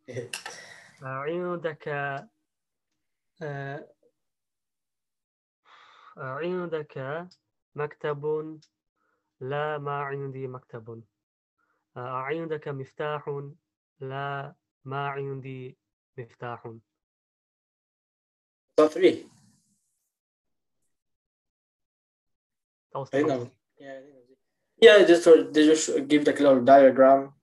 عندك 1.03 1.89
آه، 3.43 3.89
عندك 6.18 7.28
مكتب 7.76 8.60
لا 9.40 9.78
ما 9.78 10.00
عندي 10.02 10.48
مكتب 10.48 11.04
آه، 11.98 12.10
عندك 12.10 12.68
مفتاح 12.68 13.42
لا 14.00 14.56
ما 14.86 15.08
عندي 15.08 15.78
مفتاح 16.18 16.74
the 22.94 23.18
last. 23.28 23.40
was- 23.40 23.48
Yeah, 24.84 25.04
just 25.06 25.24
they 25.54 25.64
just 25.72 26.08
give 26.08 26.26
like 26.28 26.40
a 26.40 26.44
little 26.44 26.64
diagram 26.64 27.34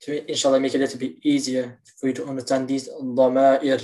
to 0.00 0.10
inshallah 0.32 0.58
make 0.60 0.74
it 0.74 0.78
a 0.78 0.84
little 0.84 0.98
bit 0.98 1.14
easier 1.24 1.78
for 1.98 2.08
you 2.08 2.14
to 2.14 2.24
understand 2.26 2.68
these 2.68 2.90
ضمائر 3.02 3.80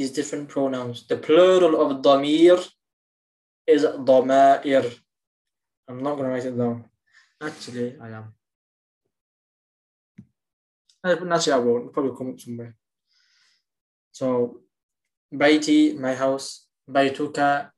these 0.00 0.12
different 0.12 0.48
pronouns. 0.48 1.06
The 1.06 1.18
plural 1.18 1.78
of 1.78 2.00
damir 2.00 2.58
is 3.66 3.82
damair. 3.82 4.84
I'm 5.86 6.02
not 6.02 6.16
gonna 6.16 6.30
write 6.30 6.46
it 6.46 6.56
down. 6.56 6.86
Actually, 7.38 7.98
I 8.00 8.08
am. 8.08 8.32
Actually, 11.04 11.52
I 11.52 11.58
won't. 11.58 11.82
It'll 11.82 11.92
probably 11.92 12.16
come 12.16 12.30
up 12.30 12.40
somewhere. 12.40 12.74
So, 14.10 14.62
baiti, 15.34 15.98
my 15.98 16.14
house. 16.14 16.66
Baituka, 16.88 17.70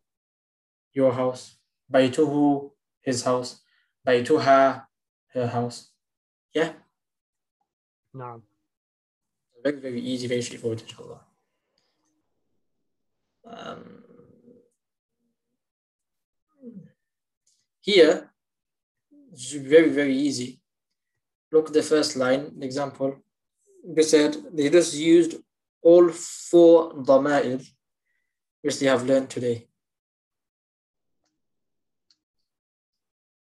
your 0.92 1.12
house. 1.12 1.58
Baituhu, 1.92 2.70
his 3.00 3.24
house. 3.24 3.62
Baituha, 4.06 4.86
her 5.34 5.46
house. 5.48 5.90
Yeah? 6.54 6.70
No. 8.14 8.42
Very, 9.64 9.80
very 9.80 10.00
easy, 10.00 10.28
very 10.28 10.42
straightforward, 10.42 10.82
inshallah 10.82 11.31
um, 13.44 14.02
here 17.80 18.30
it's 19.32 19.52
very 19.52 19.90
very 19.90 20.14
easy. 20.16 20.60
Look 21.50 21.68
at 21.68 21.74
the 21.74 21.82
first 21.82 22.16
line 22.16 22.52
example. 22.60 23.16
They 23.84 24.02
said 24.02 24.36
they 24.52 24.70
just 24.70 24.94
used 24.94 25.36
all 25.82 26.08
four 26.10 26.92
dhama'id 26.94 27.66
which 28.62 28.78
they 28.78 28.86
have 28.86 29.04
learned 29.04 29.28
today. 29.30 29.66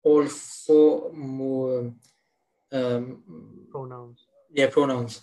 All 0.03 0.25
four 0.25 1.11
more 1.13 1.93
um, 2.71 3.23
pronouns. 3.71 4.25
yeah 4.51 4.67
pronouns 4.67 5.21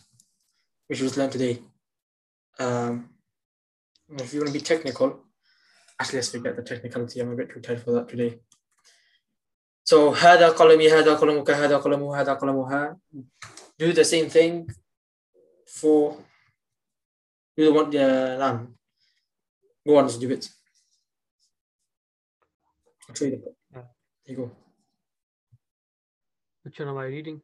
which 0.89 1.01
was 1.01 1.17
learned 1.17 1.33
today. 1.33 1.59
Um, 2.59 3.14
if 4.10 4.34
you 4.34 4.40
want 4.40 4.48
to 4.48 4.54
be 4.54 4.64
technical, 4.64 5.26
actually, 6.00 6.18
let's 6.18 6.30
forget 6.30 6.56
the 6.56 6.64
technicality. 6.64 7.20
I'm 7.20 7.32
a 7.32 7.36
bit 7.36 7.50
too 7.52 7.60
tired 7.60 7.82
for 7.84 7.92
that 7.94 8.10
today. 8.10 8.40
So, 9.84 10.12
هذا 10.12 10.50
قلمي 10.50 10.90
هذا 10.90 11.16
قلمك 11.16 11.50
هذا 11.50 11.78
قلمه 11.78 12.22
هذا 12.22 12.34
قلمها. 12.34 13.00
Do 13.78 13.94
the 13.94 14.06
same 14.06 14.30
thing 14.30 14.70
for 15.68 16.18
you 17.56 17.74
want 17.74 17.92
the 17.92 18.38
lamb. 18.40 18.76
Go 19.88 19.98
on, 19.98 20.08
just 20.08 20.22
do 20.22 20.30
it. 20.30 20.50
I'll 23.08 23.16
show 23.16 23.26
you 23.26 23.32
the 23.32 23.54
Yeah. 23.76 23.84
There 24.26 24.36
you 24.36 24.36
go. 24.36 24.52
which 26.64 26.80
one 26.80 26.90
am 26.90 26.98
I 26.98 27.06
reading 27.06 27.42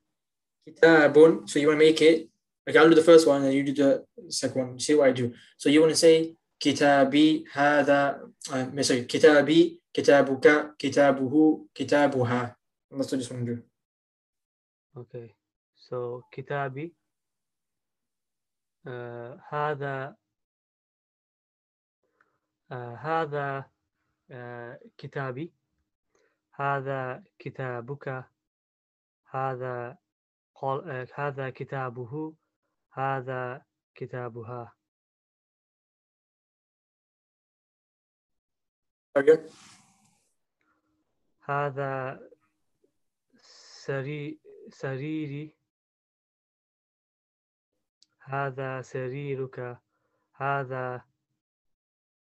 kitabun. 0.68 1.50
So 1.50 1.60
you 1.60 1.68
want 1.68 1.80
to 1.80 1.86
make 1.86 2.02
it. 2.02 2.30
Okay, 2.68 2.80
I'll 2.80 2.90
do 2.90 2.96
the 2.96 3.04
first 3.04 3.28
one 3.28 3.44
and 3.44 3.54
you 3.54 3.64
do 3.64 3.74
the 3.74 4.06
second 4.30 4.62
one. 4.62 4.80
See 4.80 4.96
what 4.96 5.10
I 5.10 5.12
do. 5.12 5.34
So 5.58 5.70
you 5.70 5.82
want 5.82 5.92
to 5.92 5.96
say 5.96 6.36
كتابي 6.61 7.45
هذا 7.53 8.31
آه، 8.55 8.71
مثلا 8.75 9.01
كتابي 9.01 9.81
كتابك 9.95 10.77
كتابه 10.79 11.67
كتابها. 11.75 12.57
That's 12.93 13.13
what 13.13 13.21
this 13.21 13.33
أوكي 14.97 15.35
سو 15.77 16.23
كتابي 16.33 16.95
uh, 18.87 19.39
هذا 19.49 20.17
uh, 22.71 22.75
هذا 22.75 23.71
uh, 24.31 24.89
كتابي. 24.99 25.53
هذا 26.53 27.25
كتابك. 27.39 28.25
هذا 29.31 29.99
قل, 30.55 31.07
uh, 31.07 31.21
هذا 31.21 31.51
كتابه. 31.51 32.35
هذا 32.93 33.63
كتابها. 33.95 34.80
هذا 41.41 42.21
سري 43.83 44.41
سريري. 44.69 45.57
هذا 48.21 48.83
سريرك. 48.83 49.79
هذا 50.35 51.05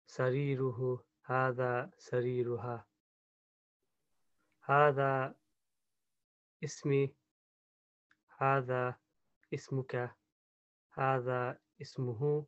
سريره. 0.05 1.03
هذا 1.25 1.91
سريرها. 1.97 2.87
هذا 4.63 5.35
اسمي. 6.63 7.15
هذا 8.37 8.95
اسمك. 9.53 10.15
هذا 10.91 11.59
اسمه. 11.81 12.45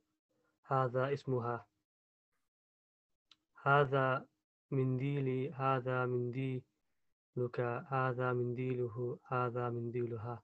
هذا 0.64 1.14
اسمها. 1.14 1.73
هذا 3.64 4.26
منديلي 4.72 5.52
هذا 5.52 6.06
منديلك 6.06 7.60
هذا 7.88 8.34
منديله 8.34 9.20
هذا 9.32 9.70
منديلها 9.70 10.44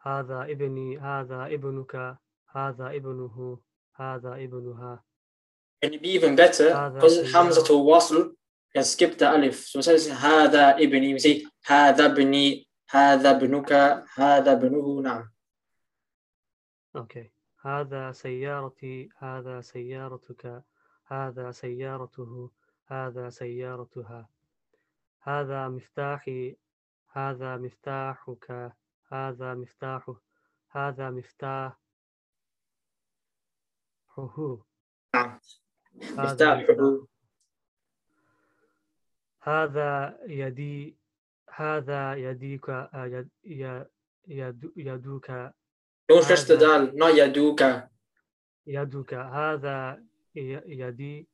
هذا 0.00 0.42
ابني 0.42 0.98
هذا 0.98 1.46
ابنك 1.46 2.16
هذا 2.56 2.86
ابنه 2.86 3.58
هذا 3.94 4.32
ابنها 4.34 5.04
Can 5.82 5.92
you 5.92 6.00
be 6.00 6.08
even 6.12 6.34
better? 6.34 6.68
Because. 6.94 7.30
Hamza 7.30 7.62
to 7.64 7.74
wasl, 7.74 8.32
can 8.72 8.84
skip 8.84 9.18
the 9.18 9.28
alif. 9.36 9.66
So 9.66 9.80
of 9.80 9.84
saying 9.84 10.16
هذا 10.16 10.76
ابني, 10.78 11.12
we 11.12 11.18
say 11.18 11.44
هذا 11.66 12.04
ابني, 12.06 12.66
هذا 12.90 13.30
ابنك, 13.30 13.72
هذا 14.14 14.52
ابنه. 14.52 15.02
نعم. 15.02 15.30
أوكي 16.96 17.30
هذا 17.60 18.12
سيارتي 18.12 19.08
هذا 19.18 19.60
سيارتك 19.60 20.64
هذا 21.14 21.50
سيارته 21.50 22.50
هذا 22.86 23.30
سيارتها 23.30 24.28
هذا 25.20 25.68
مفتاحي 25.68 26.56
هذا 27.12 27.56
مفتاحك 27.56 28.72
هذا 29.12 29.54
مفتاحه 29.54 30.20
هذا 30.70 31.10
مفتاحه 31.10 31.78
نعم. 35.14 35.40
هذا 36.18 36.54
مفتاحه. 36.54 37.06
هذا 39.40 40.18
يدي 40.26 40.96
هذا 41.54 42.14
يديك 42.14 42.68
يد 42.94 43.88
يد 44.26 44.72
يدك 44.76 45.54
stretch 46.20 46.46
the 46.46 46.56
هذا-. 46.56 46.94
يدك 48.66 49.14
يدي 50.35 51.27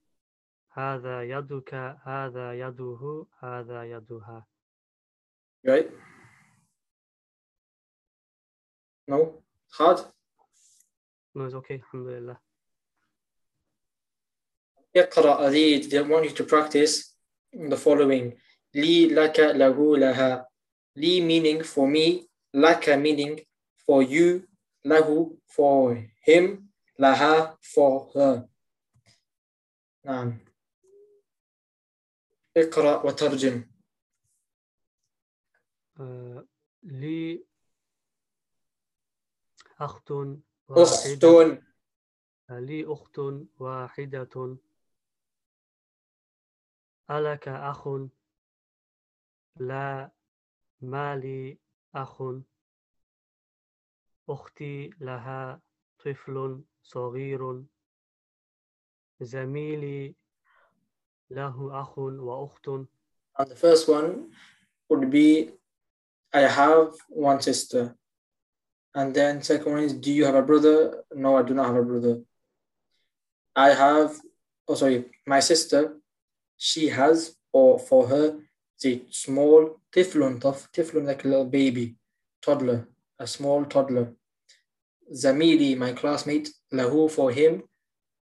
هذا 0.71 1.23
يدك 1.23 1.73
هذا 2.03 2.59
يده 2.59 3.25
هذا 3.39 3.83
يدها 3.83 4.47
Right? 5.67 5.89
No? 9.07 9.41
Hard? 9.71 9.99
No, 11.36 11.45
it's 11.45 11.55
okay 11.55 11.71
الحمد 11.71 12.07
لله 12.07 12.38
اقرأ 14.95 15.49
read. 15.49 15.83
They 15.89 16.01
want 16.01 16.25
you 16.25 16.31
to 16.31 16.43
practice 16.43 17.15
the 17.53 17.77
following. 17.77 18.38
لي 18.75 19.07
لك 19.07 19.39
له 19.39 19.97
لها. 19.97 20.47
لي 20.95 21.21
meaning 21.21 21.63
for 21.63 21.88
me. 21.88 22.27
لك 22.53 22.89
meaning 22.89 23.39
for 23.77 24.03
you. 24.03 24.47
له 24.86 25.38
for 25.47 25.95
him. 26.27 26.69
لها 26.99 27.57
for 27.61 28.11
her. 28.13 28.48
نعم. 30.05 30.38
اقرأ 32.57 33.07
وترجم. 33.07 33.70
آه، 36.01 36.46
لي 36.82 37.44
أخت 39.80 40.12
أخت. 40.70 41.24
واحدة 41.24 41.62
لي 42.51 42.84
أخت 42.92 43.18
واحدة. 43.59 44.59
ألك 47.11 47.48
أخ؟ 47.48 47.88
لا. 49.57 50.11
ما 50.80 51.16
لي 51.16 51.59
أخ؟ 51.94 52.22
أختي 54.28 54.90
لها 55.01 55.61
طفل 55.98 56.64
صغير. 56.82 57.64
زميلي 59.21 60.15
له 61.31 61.81
أخ 61.81 61.97
وأخت 61.99 62.88
And 63.38 63.49
the 63.49 63.55
first 63.55 63.89
one 63.89 64.31
would 64.89 65.09
be 65.09 65.51
I 66.33 66.41
have 66.41 66.93
one 67.09 67.41
sister. 67.41 67.95
And 68.93 69.13
then 69.13 69.41
second 69.41 69.71
one 69.71 69.83
is 69.83 69.93
do 69.93 70.11
you 70.11 70.25
have 70.25 70.36
a 70.36 70.41
brother? 70.41 71.03
No, 71.13 71.38
I 71.38 71.43
do 71.43 71.53
not 71.53 71.67
have 71.67 71.75
a 71.75 71.83
brother. 71.83 72.21
I 73.55 73.69
have 73.69 74.19
oh 74.67 74.75
sorry, 74.75 75.05
my 75.25 75.39
sister, 75.39 75.97
she 76.57 76.89
has 76.89 77.36
or 77.51 77.79
for 77.79 78.07
her 78.07 78.38
is 78.79 78.86
a 78.86 79.01
small 79.11 79.79
tiflun 79.91 80.39
tof 80.39 80.67
tiflun 80.71 81.05
like 81.05 81.23
a 81.25 81.27
little 81.27 81.45
baby, 81.45 81.95
toddler, 82.41 82.88
a 83.19 83.27
small 83.27 83.65
toddler. 83.65 84.13
Zamili, 85.13 85.77
my 85.77 85.91
classmate, 85.93 86.49
lahu 86.73 87.09
for 87.09 87.31
him 87.31 87.63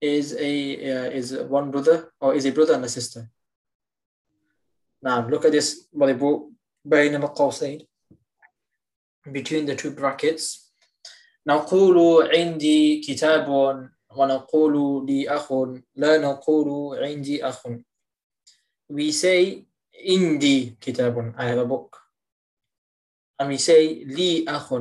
is 0.02 0.34
a 0.34 0.54
uh, 0.92 1.10
is 1.10 1.34
one 1.34 1.72
brother 1.72 2.12
or 2.20 2.36
is 2.36 2.46
a 2.46 2.52
brother 2.52 2.74
and 2.74 2.86
a 2.86 2.90
sister. 2.90 3.30
Now 5.02 5.28
look 5.28 5.46
at 5.46 5.52
this 5.52 5.88
what 5.92 6.08
they 6.08 6.14
brought 6.14 6.52
بين 6.86 7.16
القوسين 7.16 7.88
between 9.32 9.66
the 9.66 9.76
two 9.76 9.92
brackets 9.92 10.72
نقول 11.48 12.28
عندي 12.36 13.02
كتاب 13.02 13.48
ونقول 14.10 15.06
لي 15.06 15.30
أخ 15.30 15.54
لا 15.96 16.18
نقول 16.18 16.98
عندي 17.04 17.46
أخ 17.46 17.68
we 18.94 19.12
say 19.12 19.66
عندي 20.10 20.78
كتاب 20.82 21.34
I 21.38 21.44
have 21.44 21.58
a 21.58 21.66
book 21.66 21.98
and 23.40 23.50
we 23.50 23.58
say 23.58 24.06
لي 24.06 24.46
أخ 24.48 24.74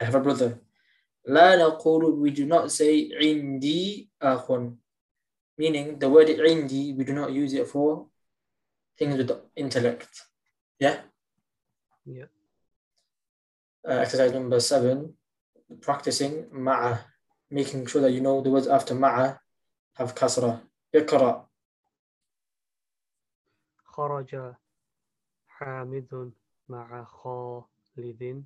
I 0.00 0.04
have 0.04 0.14
a 0.14 0.20
brother 0.20 0.58
لا 1.26 1.56
نقول 1.56 2.02
we 2.22 2.30
do 2.34 2.44
not 2.46 2.70
say 2.70 3.12
عندي 3.22 4.10
أخ 4.22 4.50
meaning 5.60 5.98
the 5.98 6.08
word 6.08 6.30
عندي 6.40 6.96
we 6.96 7.04
do 7.04 7.12
not 7.12 7.32
use 7.32 7.52
it 7.52 7.66
for 7.68 8.06
things 8.98 9.16
with 9.16 9.30
intellect 9.56 10.26
yeah 10.80 10.96
Yeah. 12.04 12.26
uh, 13.88 13.98
exercise 14.04 14.32
number 14.32 14.58
seven, 14.60 15.14
practicing 15.80 16.46
ma'a, 16.50 16.98
making 17.50 17.86
sure 17.86 18.02
that 18.02 18.10
you 18.10 18.20
know 18.20 18.40
the 18.42 18.50
words 18.50 18.66
after 18.66 18.94
ma'a 18.94 19.38
have 19.94 20.14
kasra. 20.14 20.60
اقرأ 20.94 21.48
خرج 23.84 24.54
حامد 25.46 26.32
مع 26.68 27.04
خالد 27.04 28.22
آه، 28.22 28.42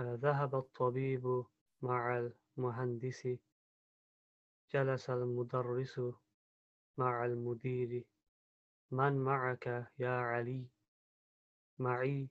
ذهب 0.00 0.54
الطبيب 0.54 1.44
مع 1.82 2.30
المهندس؟ 2.58 3.28
جلس 4.70 5.10
المدرس 5.10 6.00
مع 6.96 7.24
المدير. 7.24 8.04
من 8.90 9.24
معك 9.24 9.90
يا 9.98 10.10
علي؟ 10.10 10.66
معي 11.78 12.28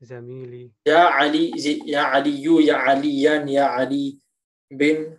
زميلي. 0.00 0.72
يا 0.86 0.98
علي 0.98 1.52
يا 1.86 2.00
علي 2.00 2.44
يا 2.66 2.74
عليا 2.74 3.44
يا 3.48 3.62
علي 3.62 4.18
بن؟ 4.70 5.18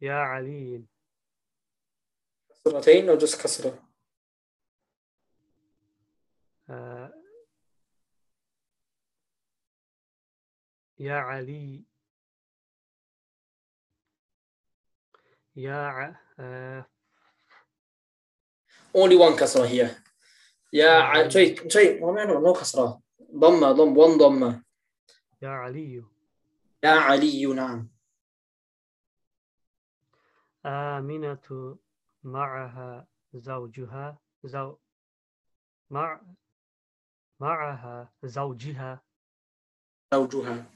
يا 0.00 0.14
علي. 0.14 0.84
كسرتين 2.50 3.10
or 3.10 3.20
just 3.20 3.42
كسرة؟ 3.42 3.91
يا 11.02 11.14
علي 11.14 11.84
يا 15.56 15.74
ع... 15.74 16.14
uh, 16.38 16.84
Only 18.94 19.16
one 19.16 19.34
kasra 19.36 19.66
here. 19.66 19.90
Yeah, 20.70 21.24
Um, 21.24 21.30
sorry, 21.30 21.56
sorry, 21.68 21.98
no, 22.00 22.12
no, 22.12 22.38
no 22.40 22.52
kasra. 22.54 23.00
ضمة 23.34 23.72
ضم 23.72 23.94
one 23.96 24.18
ضمة. 24.18 24.62
يا 25.42 25.48
علي 25.48 26.04
يا 26.84 26.90
علي 26.90 27.46
نعم. 27.54 27.88
آمنة 30.66 31.78
معها 32.24 33.06
زوجها 33.34 34.18
زو 34.44 34.78
مع 35.90 36.20
معها 37.40 38.12
زوجها 38.22 39.02
زوجها. 40.14 40.66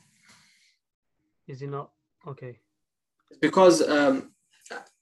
Is 1.46 1.62
it 1.62 1.70
not 1.70 1.90
okay? 2.26 2.58
Because 3.40 3.82
um, 3.82 4.32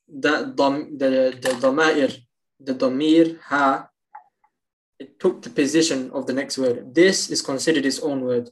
the 0.09 0.53
the 0.55 1.38
the 1.40 1.53
damir 1.61 2.20
the 2.61 2.74
damir 2.74 3.38
ha 3.40 3.88
it 4.99 5.18
took 5.18 5.42
the 5.42 5.51
position 5.51 6.11
of 6.12 6.26
the 6.26 6.32
next 6.32 6.59
word. 6.59 6.95
This 6.95 7.30
is 7.30 7.42
considered 7.42 7.84
its 7.84 8.01
own 8.01 8.20
word. 8.20 8.51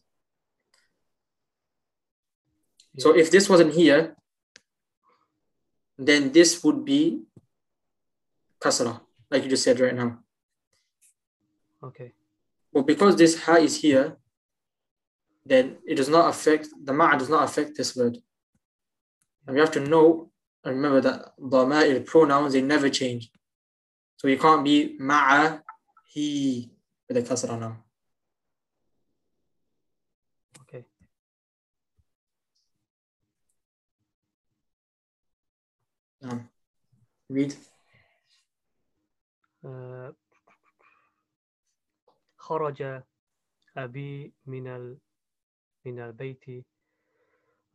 So 2.98 3.16
if 3.16 3.30
this 3.30 3.48
wasn't 3.48 3.72
here, 3.74 4.16
then 5.96 6.32
this 6.32 6.62
would 6.64 6.84
be 6.84 7.22
kasra, 8.60 9.00
like 9.30 9.44
you 9.44 9.50
just 9.50 9.64
said 9.64 9.80
right 9.80 9.94
now. 9.94 10.18
Okay. 11.82 12.12
Well, 12.72 12.84
because 12.84 13.16
this 13.16 13.42
ha 13.44 13.56
is 13.56 13.80
here, 13.80 14.16
then 15.44 15.76
it 15.86 15.96
does 15.96 16.08
not 16.08 16.30
affect, 16.30 16.68
the 16.84 16.92
ma'a 16.92 17.18
does 17.18 17.28
not 17.28 17.44
affect 17.44 17.76
this 17.76 17.96
word. 17.96 18.18
And 19.46 19.54
we 19.54 19.60
have 19.60 19.72
to 19.72 19.80
know 19.80 20.30
and 20.64 20.76
remember 20.76 21.00
that 21.00 21.32
dama'ir 21.38 22.06
pronouns, 22.06 22.52
they 22.52 22.62
never 22.62 22.88
change. 22.88 23.30
So 24.16 24.28
you 24.28 24.38
can't 24.38 24.64
be 24.64 24.96
ma'a, 25.00 25.60
he, 26.06 26.70
with 27.08 27.16
a 27.16 27.22
kasra 27.22 27.58
now. 27.58 27.78
Okay. 30.60 30.84
Um, 36.22 36.48
read. 37.28 37.54
خرج 42.36 43.02
أبي 43.76 44.32
من 44.46 44.98
من 45.85 45.99
البيت 45.99 46.65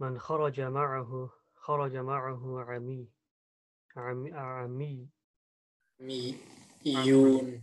من 0.01 0.19
خرج 0.19 0.61
معه 0.61 1.31
خرج 1.55 1.97
معه 1.97 2.65
عمي 2.69 3.09
عمي 3.97 4.33
عمي 4.33 5.09
Me, 6.01 6.35
yun. 6.85 7.63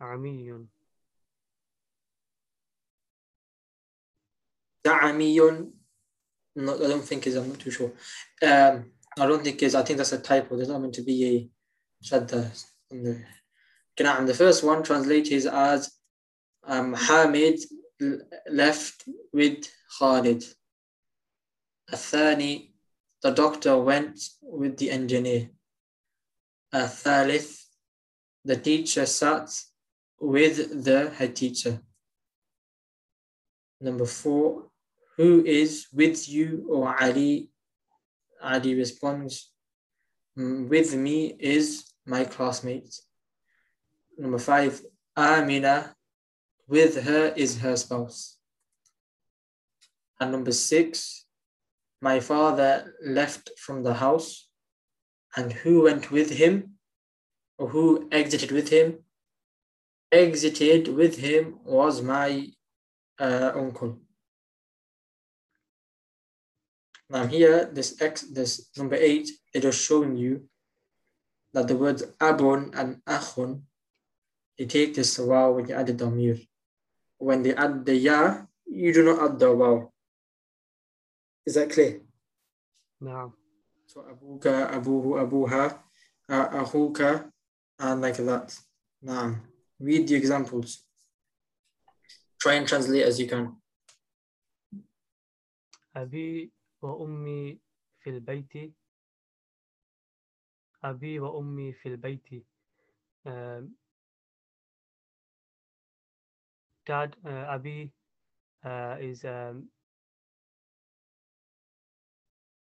عمي 0.00 0.68
Da'amiyun. 4.86 5.72
No, 6.56 6.74
I 6.74 6.88
don't 6.88 7.02
think 7.02 7.26
is, 7.26 7.36
I'm 7.36 7.48
not 7.48 7.58
too 7.58 7.70
sure. 7.70 7.92
Um, 8.42 8.92
I 9.18 9.26
don't 9.26 9.42
think 9.42 9.62
is, 9.62 9.74
I 9.74 9.82
think 9.82 9.98
that's 9.98 10.12
a 10.12 10.18
typo. 10.18 10.56
There's 10.56 10.68
not 10.68 10.80
meant 10.80 10.94
to 10.94 11.02
be 11.02 11.16
a 11.26 12.04
shadda 12.04 12.64
on 12.92 13.02
the. 13.02 13.10
Okay, 13.10 14.04
now, 14.04 14.24
the 14.24 14.34
first 14.34 14.62
one 14.64 14.82
translated 14.82 15.46
as 15.46 15.90
um, 16.64 16.94
Hamid 16.94 17.54
l- 17.54 17.66
left 18.50 19.08
with 19.32 19.68
Khalid. 19.98 20.44
الثاني, 21.92 22.72
the 23.22 23.30
doctor 23.30 23.78
went 23.78 24.18
with 24.42 24.76
the 24.78 24.90
engineer. 24.90 25.50
الثالث, 26.72 27.64
the 28.44 28.56
teacher 28.56 29.06
sat 29.06 29.50
with 30.20 30.84
the 30.84 31.10
head 31.10 31.34
teacher. 31.34 31.80
Number 33.80 34.06
four, 34.06 34.70
who 35.16 35.44
is 35.44 35.86
with 35.92 36.28
you, 36.28 36.66
O 36.70 36.84
Ali? 36.84 37.50
Ali 38.40 38.74
responds, 38.74 39.52
"Mm, 40.36 40.68
with 40.68 40.94
me 40.94 41.36
is 41.38 41.92
my 42.04 42.24
classmate. 42.24 42.94
Number 44.16 44.38
five, 44.38 44.80
Amina, 45.16 45.96
with 46.67 47.03
her 47.03 47.33
is 47.35 47.59
her 47.59 47.75
spouse. 47.75 48.37
And 50.19 50.31
number 50.31 50.51
six, 50.51 51.25
my 52.01 52.19
father 52.19 52.93
left 53.05 53.51
from 53.57 53.83
the 53.83 53.95
house, 53.95 54.49
and 55.35 55.51
who 55.51 55.83
went 55.83 56.11
with 56.11 56.31
him, 56.31 56.75
or 57.57 57.69
who 57.69 58.07
exited 58.11 58.51
with 58.51 58.69
him? 58.69 58.99
Exited 60.11 60.87
with 60.87 61.17
him 61.17 61.59
was 61.63 62.01
my 62.01 62.47
uh, 63.19 63.51
uncle. 63.55 63.99
Now 67.09 67.25
here, 67.27 67.69
this 67.71 68.01
X, 68.01 68.21
this 68.21 68.69
number 68.77 68.95
eight, 68.95 69.29
it 69.53 69.65
is 69.65 69.75
showing 69.75 70.15
you 70.15 70.49
that 71.53 71.67
the 71.67 71.75
words 71.75 72.03
abun 72.19 72.73
and 72.75 73.03
akhun, 73.05 73.61
they 74.57 74.65
take 74.65 74.95
this 74.95 75.19
wow 75.19 75.51
when 75.51 75.67
you 75.67 75.75
add 75.75 75.87
the 75.87 75.93
damir 75.93 76.47
When 77.22 77.42
they 77.42 77.54
add 77.54 77.84
the 77.84 77.94
ya, 77.96 78.42
you 78.66 78.92
do 78.92 79.02
not 79.02 79.22
add 79.22 79.38
the 79.38 79.52
wow. 79.52 79.92
Is 81.46 81.54
that 81.54 81.70
clear? 81.70 82.00
نعم 83.02 83.32
So 83.86 84.02
abuka, 84.04 84.68
abuhu, 84.70 85.16
abuha, 85.16 85.78
uh, 86.28 86.48
ahuka, 86.60 87.32
and 87.78 88.02
like 88.02 88.16
that. 88.16 88.54
Now, 89.00 89.40
read 89.80 90.06
the 90.06 90.14
examples. 90.14 90.84
Try 92.38 92.54
and 92.54 92.68
translate 92.68 93.06
as 93.06 93.18
you 93.18 93.26
can. 93.26 93.56
أبي 95.96 96.52
وأمي 96.82 97.60
في 98.00 98.10
البيت 98.10 98.74
أبي 100.84 101.20
وأمي 101.20 101.72
في 101.72 101.88
البيت 101.88 102.46
Dad 106.86 107.16
uh, 107.24 107.54
أبي 107.54 107.90
uh, 108.64 108.96
is 109.00 109.24
um, 109.24 109.68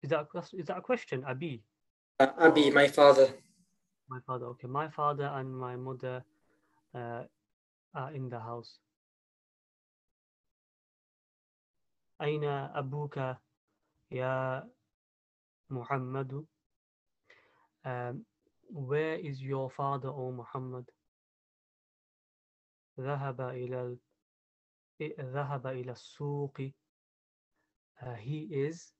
is 0.02 0.10
that 0.10 0.20
a 0.20 0.24
ques- 0.24 0.54
is 0.54 0.66
that 0.66 0.78
a 0.78 0.80
question 0.82 1.22
أبي 1.24 1.62
Uh, 2.20 2.32
Abi, 2.38 2.70
my 2.70 2.86
father. 2.88 3.28
my 4.08 4.20
father 4.26 4.46
okay 4.46 4.68
my 4.68 4.88
father 4.88 5.24
and 5.34 5.56
my 5.56 5.76
mother 5.76 6.24
uh, 6.94 7.24
are 7.94 8.12
in 8.12 8.28
the 8.28 8.38
house 8.38 8.78
أين 12.22 12.44
أبوك 12.44 13.36
يا 14.12 14.70
محمد 15.70 16.46
um, 17.84 18.24
where 18.70 19.16
is 19.16 19.40
your 19.42 19.70
father 19.70 20.08
O 20.08 20.32
Muhammad 20.32 20.84
ذهب 22.99 23.41
إلى 23.41 23.97
ذهب 25.19 25.67
إلى 25.67 25.91
السوق 25.91 26.71
uh, 28.01 28.15
he 28.15 28.47
is 28.51 28.93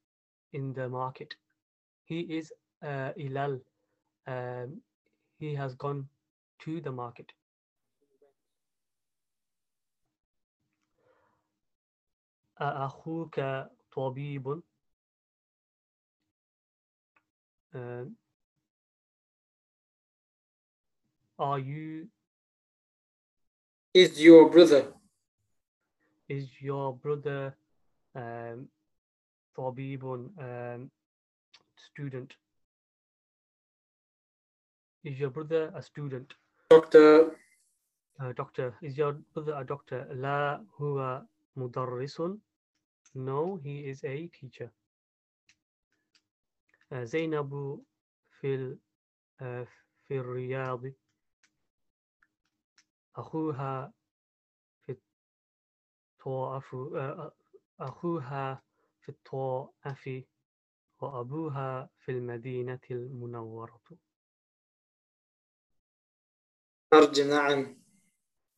in 0.54 0.74
the 0.74 0.88
market 0.90 1.36
he 2.06 2.20
is 2.22 2.52
uh, 2.84 3.12
إلى 3.18 3.62
um, 4.28 4.82
he 5.40 5.54
has 5.56 5.76
gone 5.76 6.08
to 6.60 6.82
the 6.82 6.92
market 6.92 7.32
أخوك 12.62 13.40
طبيب 13.92 14.64
Um, 17.72 18.16
are 21.38 21.60
you 21.60 22.08
Is 23.95 24.21
your 24.21 24.51
brother 24.51 24.93
is 26.29 26.49
your 26.61 26.97
brother 26.97 27.55
um 28.15 28.69
طبيب 29.57 30.05
um 30.39 30.91
student 31.77 32.33
is 35.05 35.21
your 35.21 35.31
brother 35.31 35.73
a 35.77 35.83
student 35.83 36.35
doctor? 36.71 37.37
uh, 38.21 38.33
doctor 38.33 38.75
is 38.83 38.97
your 38.97 39.13
brother 39.35 39.55
a 39.61 39.65
doctor 39.65 40.07
لا 40.13 40.65
هو 40.81 41.23
مدرس 41.57 42.21
no 43.15 43.57
he 43.63 43.85
is 43.91 44.05
a 44.05 44.29
teacher 44.29 44.71
uh, 46.93 47.05
زينب 47.05 47.81
في 48.41 48.55
ال 48.55 48.79
uh, 49.41 49.69
في 50.09 50.19
الرياض 50.19 50.83
أخوها 53.16 53.94
في 54.86 54.98
الطواف 56.18 56.76
uh, 56.76 57.32
أخوها 57.80 58.64
في 59.02 59.10
الطائف 59.10 60.26
وأبوها 61.02 61.90
في 61.98 62.12
المدينة 62.12 62.80
المنورة. 62.92 63.82
أرجع 66.94 67.24
نعم. 67.26 67.82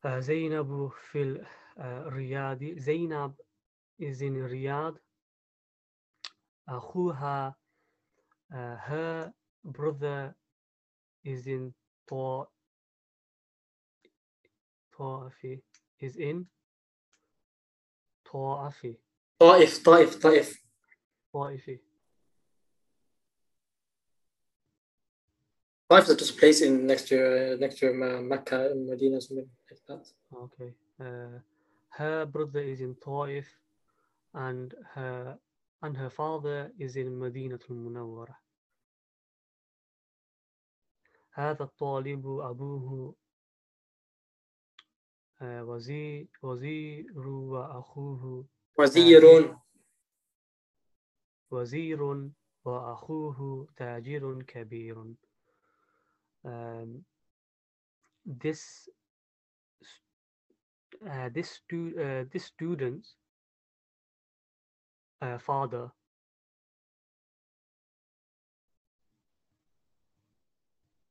آه، 0.05 0.19
زينب 0.19 0.87
في 0.87 1.45
آه، 1.77 2.07
الرياض 2.07 2.63
زينب 2.63 3.35
is 4.01 4.21
in 4.21 4.35
Riyadh 4.49 4.97
أخوها 6.67 7.55
her 8.87 9.31
brother 9.63 10.35
is 11.23 11.47
in 11.47 11.73
طا 12.07 12.47
طائف 15.00 15.60
is 16.00 16.16
in 16.16 16.44
طائف 18.32 18.86
طائف 19.38 19.78
طائف 19.84 20.22
طائف 20.22 20.62
طائف 21.32 21.80
طائف 25.88 26.08
is 26.08 26.16
just 26.16 26.36
a 26.36 26.40
place 26.40 26.60
in 26.62 26.86
next 26.86 27.08
to 27.08 27.16
uh, 27.16 27.56
next 27.60 27.78
to 27.78 27.86
uh, 27.88 28.20
Mecca 28.20 28.70
and 28.72 28.86
Medina 28.88 29.20
something 29.20 29.48
like 29.70 29.82
that 29.88 30.04
okay 30.44 30.74
uh, 31.00 31.38
her 31.90 32.26
brother 32.26 32.60
is 32.60 32.80
in 32.80 32.94
طائف 32.94 33.46
and 34.34 34.74
her 34.94 35.38
and 35.82 35.96
her 35.96 36.10
father 36.10 36.72
is 36.78 36.96
in 36.96 37.18
مدينة 37.20 37.60
المنورة 37.70 38.38
هذا 41.32 41.64
الطالب 41.64 42.26
أبوه 42.26 43.08
آه، 43.08 43.19
وزير 45.42 46.26
وزير 46.42 47.28
وأخوه 47.28 48.46
وزير 48.78 49.56
وزير 51.50 52.30
وأخوه 52.64 53.68
تاجر 53.76 54.42
كبير 54.42 55.14
um, 56.44 57.04
this 58.24 58.88
uh, 61.06 61.28
this 61.34 61.50
stu- 61.50 61.94
uh, 62.00 62.24
this 62.32 62.44
student's 62.44 63.16
uh, 65.22 65.38
father 65.38 65.90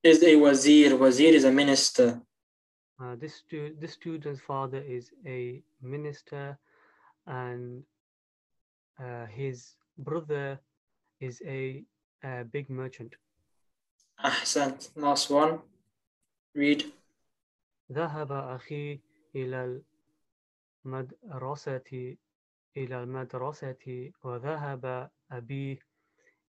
is 0.03 0.23
a 0.23 0.35
wazir 0.35 0.95
wazir 0.95 1.33
is 1.33 1.43
a 1.45 1.51
minister 1.51 2.21
uh, 2.99 3.15
this 3.15 3.35
stu- 3.35 3.75
this 3.79 3.93
student's 3.93 4.41
father 4.41 4.79
is 4.79 5.11
a 5.25 5.63
minister 5.81 6.57
and 7.27 7.83
uh, 8.99 9.25
his 9.25 9.75
brother 9.97 10.59
is 11.19 11.41
a, 11.45 11.83
a 12.23 12.43
big 12.43 12.69
merchant 12.69 13.13
أحسنت 14.19 14.91
last 14.97 15.29
one 15.29 15.59
read 16.55 16.83
ذهب 17.91 18.31
أخي 18.31 18.99
إلى 19.35 19.81
المدرسة 20.85 22.17
إلى 22.77 23.03
المدرسة 23.03 24.11
وذهب 24.23 25.09
أبي 25.31 25.79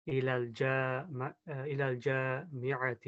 إلى 0.08 0.36
الجامع 0.36 1.34
إلى 1.48 1.88
الجامعة 1.88 3.04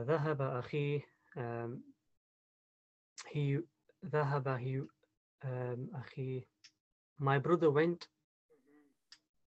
ذهب 0.00 0.42
أخي 0.42 1.02
um, 1.36 1.78
he 3.30 3.58
ذهب 4.04 4.58
he 4.58 4.80
um, 5.44 5.88
أخي 5.94 6.44
my 7.18 7.38
brother 7.38 7.70
went 7.70 8.08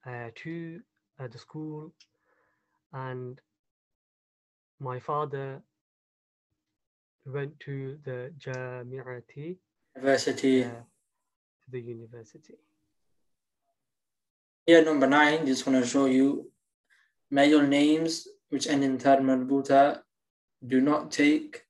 uh, 0.06 0.30
to 0.36 0.80
uh, 1.20 1.28
the 1.28 1.38
school 1.38 1.92
and 2.94 3.42
my 4.80 5.00
father 5.00 5.62
went 7.26 7.60
to 7.60 7.98
the 8.06 8.32
Jami'ati 8.38 9.58
University. 9.96 10.64
uh, 10.64 10.70
the 11.72 11.82
university. 11.82 12.56
Here 14.66 14.84
number 14.84 15.08
nine 15.08 15.46
just 15.46 15.66
want 15.66 15.84
to 15.84 15.90
show 15.90 16.06
you 16.06 16.52
male 17.32 17.62
names 17.62 18.28
which 18.50 18.68
end 18.68 18.84
in 18.84 18.98
ta 18.98 19.18
marbuta 19.18 20.02
do 20.68 20.82
not 20.82 21.12
take 21.12 21.64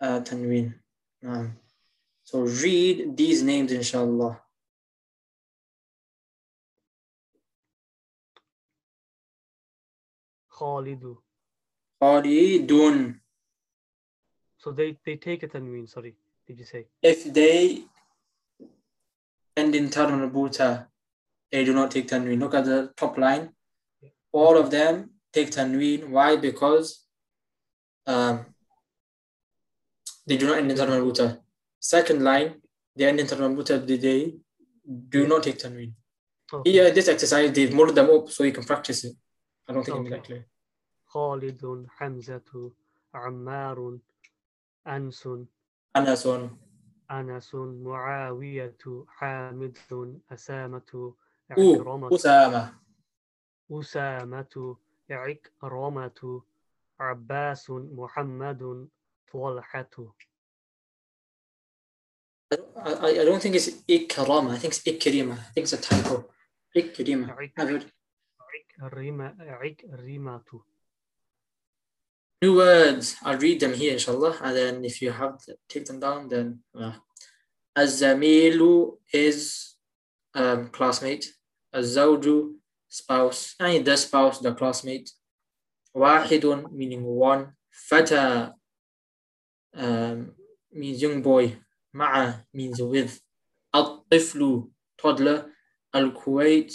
uh, 0.00 0.20
tanween. 0.20 0.74
Um, 1.26 1.56
so 2.24 2.40
read 2.40 3.16
these 3.16 3.42
names 3.42 3.72
inshallah. 3.72 4.40
Khalidu. 10.52 11.16
Khalidun. 12.02 13.20
So 14.58 14.72
they 14.72 14.96
they 15.04 15.16
take 15.16 15.42
a 15.42 15.48
tanween 15.48 15.88
sorry 15.88 16.14
did 16.46 16.58
you 16.58 16.64
say? 16.64 16.86
If 17.02 17.32
they 17.32 17.82
end 19.56 19.74
in 19.74 19.88
marbuta 19.88 20.86
they 21.50 21.64
do 21.64 21.74
not 21.74 21.90
take 21.90 22.08
tanween. 22.08 22.40
Look 22.40 22.54
at 22.54 22.64
the 22.64 22.92
top 22.96 23.18
line. 23.18 23.50
All 24.32 24.56
of 24.56 24.70
them 24.70 25.10
take 25.32 25.50
tanween. 25.50 26.08
Why? 26.08 26.36
Because 26.36 27.07
um, 28.08 28.46
they 30.26 30.36
do 30.36 30.46
not 30.48 30.58
end 30.58 30.70
in 30.70 30.76
ta 30.76 30.86
marbuta. 30.86 31.26
Second 31.78 32.24
line, 32.24 32.54
they 32.96 33.06
end 33.06 33.20
in 33.20 33.26
ta 33.26 33.36
marbuta, 33.36 33.74
they, 33.86 33.96
they 33.96 34.34
do 35.14 35.26
not 35.26 35.42
take 35.42 35.58
Tanween. 35.58 35.92
Okay. 36.52 36.70
Yeah, 36.70 36.84
uh, 36.84 36.90
this 36.90 37.08
exercise, 37.08 37.52
they've 37.52 37.72
molded 37.72 37.94
them 37.94 38.10
up 38.10 38.30
so 38.30 38.44
you 38.44 38.52
can 38.52 38.64
practice 38.64 39.04
it. 39.04 39.14
I 39.68 39.72
don't 39.72 39.84
think 39.84 39.98
okay. 39.98 40.06
it 40.06 40.10
made 40.10 40.18
that 40.18 40.24
clear. 40.24 40.46
خالد 41.08 41.86
حمزة 41.88 42.72
عمار 43.14 43.98
أنس 44.86 45.28
أنس 45.96 46.28
أنس 47.10 47.54
معاوية 47.54 48.76
حامد 49.08 49.78
أسامة 50.32 51.14
عكرمة 51.50 52.14
أسامة 52.14 52.74
أسامة 53.70 54.76
عكرمة 55.10 56.42
عباس 56.99 57.69
محمد 57.69 58.87
طلحة 59.33 60.15
I, 62.51 62.91
I, 62.93 63.09
I 63.21 63.25
don't 63.25 63.41
think 63.41 63.55
it's 63.55 63.69
Ikrama. 63.89 64.51
I 64.51 64.57
think 64.57 64.73
it's 64.73 64.83
Ikrima. 64.83 65.33
I 65.33 65.51
think 65.53 65.63
it's 65.65 65.73
a 65.73 65.77
typo. 65.81 66.29
Ikrima. 66.75 67.29
عك- 67.29 67.53
I've 67.57 67.69
heard. 67.69 67.85
عكرمة 68.81 69.35
عكرمة 69.39 70.43
New 72.43 72.55
words. 72.57 73.15
I'll 73.23 73.37
read 73.39 73.59
them 73.61 73.73
here, 73.73 73.93
inshallah. 73.93 74.37
And 74.41 74.55
then 74.55 74.85
if 74.85 75.01
you 75.01 75.11
have 75.11 75.39
to 75.45 75.55
take 75.69 75.85
them 75.85 75.99
down, 75.99 76.27
then. 76.29 76.59
Uh, 76.75 76.93
Azamilu 77.77 78.97
is 79.11 79.75
um, 80.35 80.67
classmate. 80.69 81.25
Azawju, 81.73 82.53
spouse. 82.87 83.55
And 83.59 83.85
the 83.85 83.97
spouse, 83.97 84.39
the 84.39 84.53
classmate. 84.53 85.11
Wahidun, 85.95 86.71
meaning 86.71 87.03
one. 87.03 87.53
Fata 87.69 88.53
um, 89.75 90.31
means 90.71 91.01
young 91.01 91.21
boy. 91.21 91.55
Ma'a 91.95 92.45
means 92.53 92.81
with. 92.81 93.21
Al-Tiflu, 93.73 94.69
toddler. 94.97 95.45
Al-Kuwait 95.93 96.73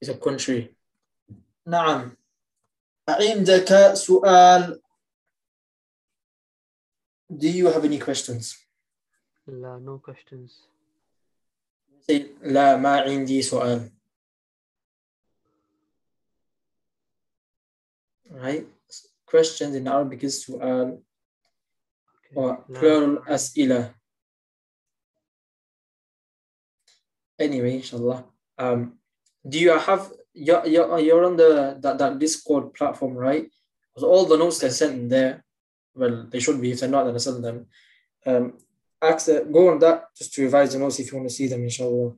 is 0.00 0.08
a 0.08 0.14
country. 0.14 0.74
نعم. 1.66 2.16
عندك 3.08 3.94
سؤال 3.94 4.80
Do 7.30 7.48
you 7.48 7.66
have 7.66 7.84
any 7.84 7.98
questions? 7.98 8.56
لا 9.46 9.78
no 9.78 9.98
questions 9.98 10.50
Say 12.00 12.22
لا 12.42 12.76
ما 12.76 13.00
عندي 13.00 13.42
سؤال. 13.42 13.90
right? 18.33 18.65
Questions 19.25 19.75
in 19.75 19.87
Arabic 19.87 20.23
is 20.23 20.45
su'al 20.45 20.61
okay. 20.61 20.99
or 22.35 22.65
no. 22.67 22.79
plural 22.79 23.17
as'ila. 23.29 23.93
Anyway, 27.39 27.75
inshallah. 27.75 28.25
Um, 28.57 28.93
do 29.47 29.59
you 29.59 29.77
have, 29.77 30.11
you're, 30.33 30.65
you're, 30.65 31.25
on 31.25 31.35
the 31.35 31.77
that, 31.81 31.97
that 31.97 32.19
Discord 32.19 32.73
platform, 32.73 33.13
right? 33.13 33.49
So 33.97 34.07
all 34.07 34.25
the 34.25 34.37
notes 34.37 34.59
they 34.59 34.69
sent 34.69 34.93
in 34.93 35.09
there, 35.09 35.43
well, 35.95 36.25
they 36.29 36.39
should 36.39 36.61
be. 36.61 36.71
If 36.71 36.79
they're 36.79 36.89
not, 36.89 37.05
then 37.05 37.15
I 37.15 37.17
send 37.17 37.43
them. 37.43 37.65
Um, 38.25 38.53
ask, 39.01 39.27
go 39.27 39.69
on 39.69 39.79
that 39.79 40.05
just 40.17 40.33
to 40.33 40.43
revise 40.43 40.73
the 40.73 40.79
notes 40.79 40.99
if 40.99 41.11
you 41.11 41.17
want 41.17 41.29
to 41.29 41.35
see 41.35 41.47
them, 41.47 41.63
inshallah, 41.63 42.13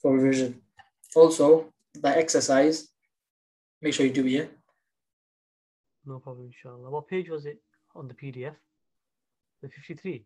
for 0.00 0.16
revision. 0.16 0.60
Also, 1.14 1.72
the 1.94 2.08
exercise, 2.08 2.88
make 3.80 3.94
sure 3.94 4.06
you 4.06 4.12
do 4.12 4.26
it. 4.26 4.30
Yeah? 4.30 4.44
no 6.05 6.19
problem 6.19 6.47
inshallah 6.47 6.89
what 6.89 7.07
page 7.07 7.29
was 7.29 7.45
it 7.45 7.61
on 7.95 8.07
the 8.07 8.13
PDF 8.13 8.55
the 9.61 9.69
53 9.69 10.25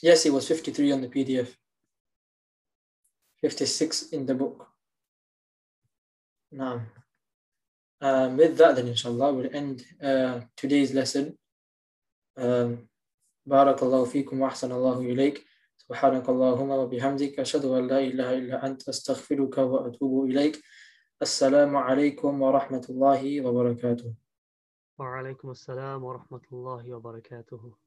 Yes, 0.00 0.24
it 0.26 0.32
was 0.32 0.46
53 0.46 0.92
on 0.92 1.00
the 1.00 1.08
PDF. 1.08 1.56
56 3.40 4.10
in 4.10 4.26
the 4.26 4.34
book. 4.34 4.68
Now, 6.52 6.82
um, 8.00 8.36
with 8.36 8.56
that 8.58 8.76
then 8.76 8.88
inshallah 8.88 9.32
we'll 9.32 9.54
end 9.54 9.84
uh, 10.02 10.40
today's 10.56 10.94
lesson. 10.94 11.36
Um, 12.36 12.88
بارك 13.46 13.82
الله 13.82 14.04
فيكم 14.04 14.40
وأحسن 14.40 14.72
الله 14.72 15.00
إليك 15.00 15.44
سبحانك 15.76 16.28
اللهم 16.28 16.70
وبحمدك 16.70 17.40
أشهد 17.40 17.64
أن 17.64 17.86
لا 17.88 17.98
إله 17.98 18.38
إلا 18.38 18.66
أنت 18.66 18.88
أستغفرك 18.88 19.58
وأتوب 19.58 20.24
إليك 20.30 20.62
السلام 21.21 21.77
عليكم 21.77 22.41
ورحمة 22.41 22.85
الله 22.89 23.47
وبركاته. 23.47 24.13
وعليكم 24.99 25.51
السلام 25.51 26.03
ورحمة 26.03 26.41
الله 26.51 26.93
وبركاته. 26.93 27.82